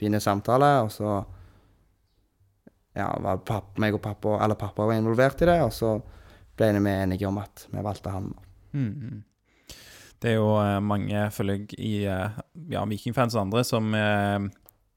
[0.04, 1.18] fin samtale, og så
[2.94, 5.96] ja, var papp, meg og pappa, eller pappa var involvert i det, og så
[6.54, 8.28] ble vi enige om at vi valgte han.
[8.74, 9.24] Mm.
[10.22, 12.38] Det er jo eh, mange, følger jeg, i eh,
[12.72, 14.46] ja, Vikingfans og andre som, eh,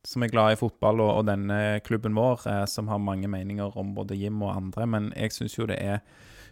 [0.08, 3.92] som er glad i fotball og, og denne klubben vår, som har mange meninger om
[3.98, 4.88] både Jim og andre.
[4.88, 6.00] Men jeg syns jo det er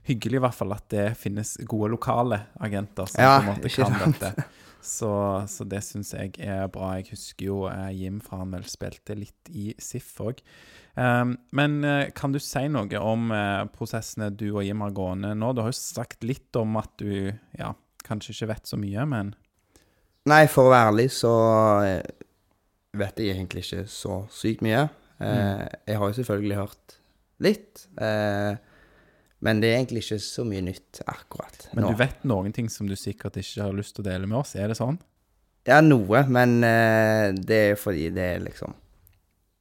[0.10, 3.72] hyggelig i hvert fall at det finnes gode lokale agenter som Ja, på en måte
[3.78, 4.34] kan dette.
[4.86, 5.10] Så,
[5.50, 6.94] så det syns jeg er bra.
[7.00, 10.44] Jeg husker jo eh, Jim fra han vel spilte litt i SIF òg.
[11.52, 15.50] men eh, kan du si noe om eh, prosessene du og Jim har gående nå?
[15.58, 17.74] Du har jo sagt litt om at du ja,
[18.08, 19.34] kanskje ikke vet så mye, men
[20.26, 21.32] Nei, for å være ærlig så
[21.86, 22.06] eh,
[22.98, 24.88] vet jeg egentlig ikke så sykt mye.
[25.22, 26.96] Eh, Jeg har jo selvfølgelig hørt
[27.46, 28.56] litt, eh,
[29.46, 31.76] men det er egentlig ikke så mye nytt akkurat nå.
[31.78, 34.40] Men du vet noen ting som du sikkert ikke har lyst til å dele med
[34.42, 34.98] oss, er det sånn?
[35.70, 38.74] Ja, noe, men eh, det er fordi det er liksom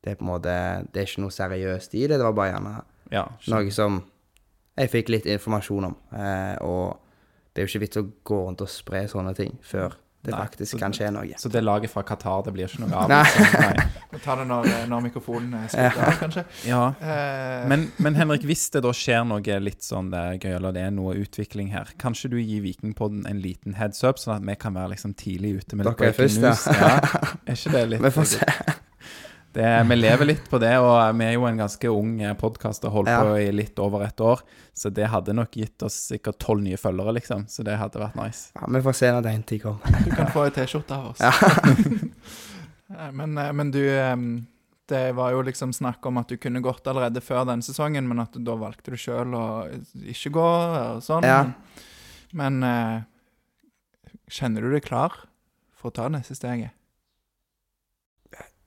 [0.05, 0.55] Det er på en måte
[0.93, 2.19] Det er ikke noe seriøst i det.
[2.21, 2.75] Det var bare gjerne
[3.15, 3.23] Ja.
[3.49, 4.03] noe som
[4.77, 5.95] jeg fikk litt informasjon om.
[6.13, 6.99] Eh, og
[7.55, 9.95] det er jo ikke vits å gå rundt og spre sånne ting før
[10.25, 11.37] det Nei, faktisk så- kan skje noe.
[11.39, 13.09] Så det laget fra Qatar, det blir ikke noe av?
[13.13, 13.23] Nei.
[13.25, 13.91] liksom.
[14.15, 16.45] Vi tar det når, når mikrofonen er skrudd av, kanskje.
[16.69, 16.83] Ja.
[17.01, 20.73] Eh, Men, men Henrik, hvis det da skjer noe litt sånn det er gøy, eller
[20.77, 24.43] det er noe utvikling her, kanskje du gir Vikingpodden en liten heads up, sånn at
[24.49, 26.89] vi kan være liksom tidlig ute med litt Dere er breaking først, ja.
[26.95, 27.35] Ja.
[27.47, 28.49] Er ikke det litt Vi får se.
[29.55, 32.95] Det, vi lever litt på det, og vi er jo en ganske ung podkast og
[32.97, 33.21] holdt Ja.
[33.23, 34.41] på i litt over et år.
[34.75, 37.45] Så det hadde nok gitt oss sikkert tolv nye følgere, liksom.
[37.47, 38.51] Så det hadde vært nice.
[38.59, 40.03] Ja, Vi får se når den tid kommer.
[40.05, 41.23] Du kan få ei T-skjorte av oss.
[41.23, 41.31] Ja.
[43.13, 44.17] men, eh, men du eh,
[44.87, 48.21] Det var jo liksom snakk om at du kunne gått allerede før denne sesongen, men
[48.21, 49.45] at da valgte du sjøl å
[50.05, 51.25] ikke gå og sånn.
[51.25, 51.39] Ja.
[52.37, 52.99] Men eh,
[54.29, 55.15] kjenner du deg klar
[55.79, 56.75] for å ta neste steget?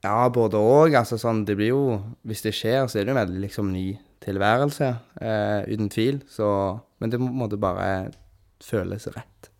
[0.04, 0.94] Ja, både òg.
[0.98, 1.82] Altså, sånn, det blir jo
[2.26, 3.86] Hvis det skjer, så er det jo en veldig liksom ny
[4.22, 4.92] tilværelse.
[5.20, 6.22] Eh, uten tvil.
[6.30, 6.48] Så
[6.98, 8.10] Men det må bare
[8.62, 9.50] føles rett.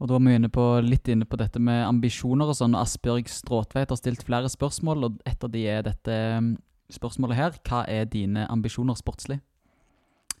[0.00, 2.76] Og da var vi inne på, litt inne på dette med ambisjoner og sånn.
[2.78, 6.54] Asbjørg Stråtveit har stilt flere spørsmål, og et av de er dette mm,
[6.96, 7.58] spørsmålet her.
[7.68, 9.42] Hva er dine ambisjoner sportslig?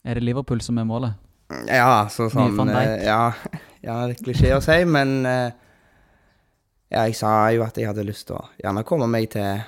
[0.00, 1.18] Er det Liverpool som er målet?
[1.68, 2.88] Ja, så sånn Van Dijk.
[2.88, 3.34] eh, Ja,
[3.86, 5.52] ja det er klisjé å si, men eh,
[6.90, 9.62] Ja, jeg sa jo at jeg hadde lyst til å gjerne komme meg til,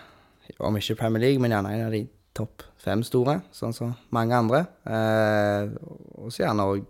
[0.58, 2.02] om ikke Premier League, men gjerne en av de
[2.34, 4.64] topp fem store, sånn som mange andre.
[4.88, 5.70] Eh,
[6.18, 6.88] og så gjerne òg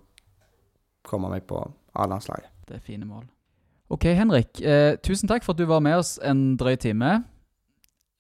[1.05, 1.61] komme meg på
[1.93, 2.49] A-landslaget.
[2.69, 3.27] Det er fine mål.
[3.93, 4.63] Ok, Henrik.
[4.65, 7.13] Eh, tusen takk for at du var med oss en drøy time.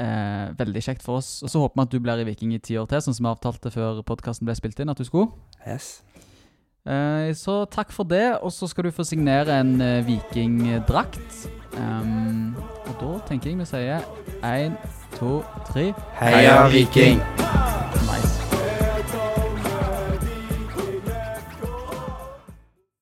[0.02, 1.38] Eh, veldig kjekt for oss.
[1.46, 3.28] Og så håper vi at du blir i Viking i ti år til, sånn som
[3.28, 5.30] vi avtalte før podkasten ble spilt inn at du skulle.
[5.64, 6.02] Yes.
[6.82, 11.46] Eh, så takk for det, og så skal du få signere en eh, vikingdrakt.
[11.72, 14.02] Um, og da tenker jeg vi sier
[14.44, 14.74] én,
[15.16, 15.40] to,
[15.70, 17.22] tre Heia Viking!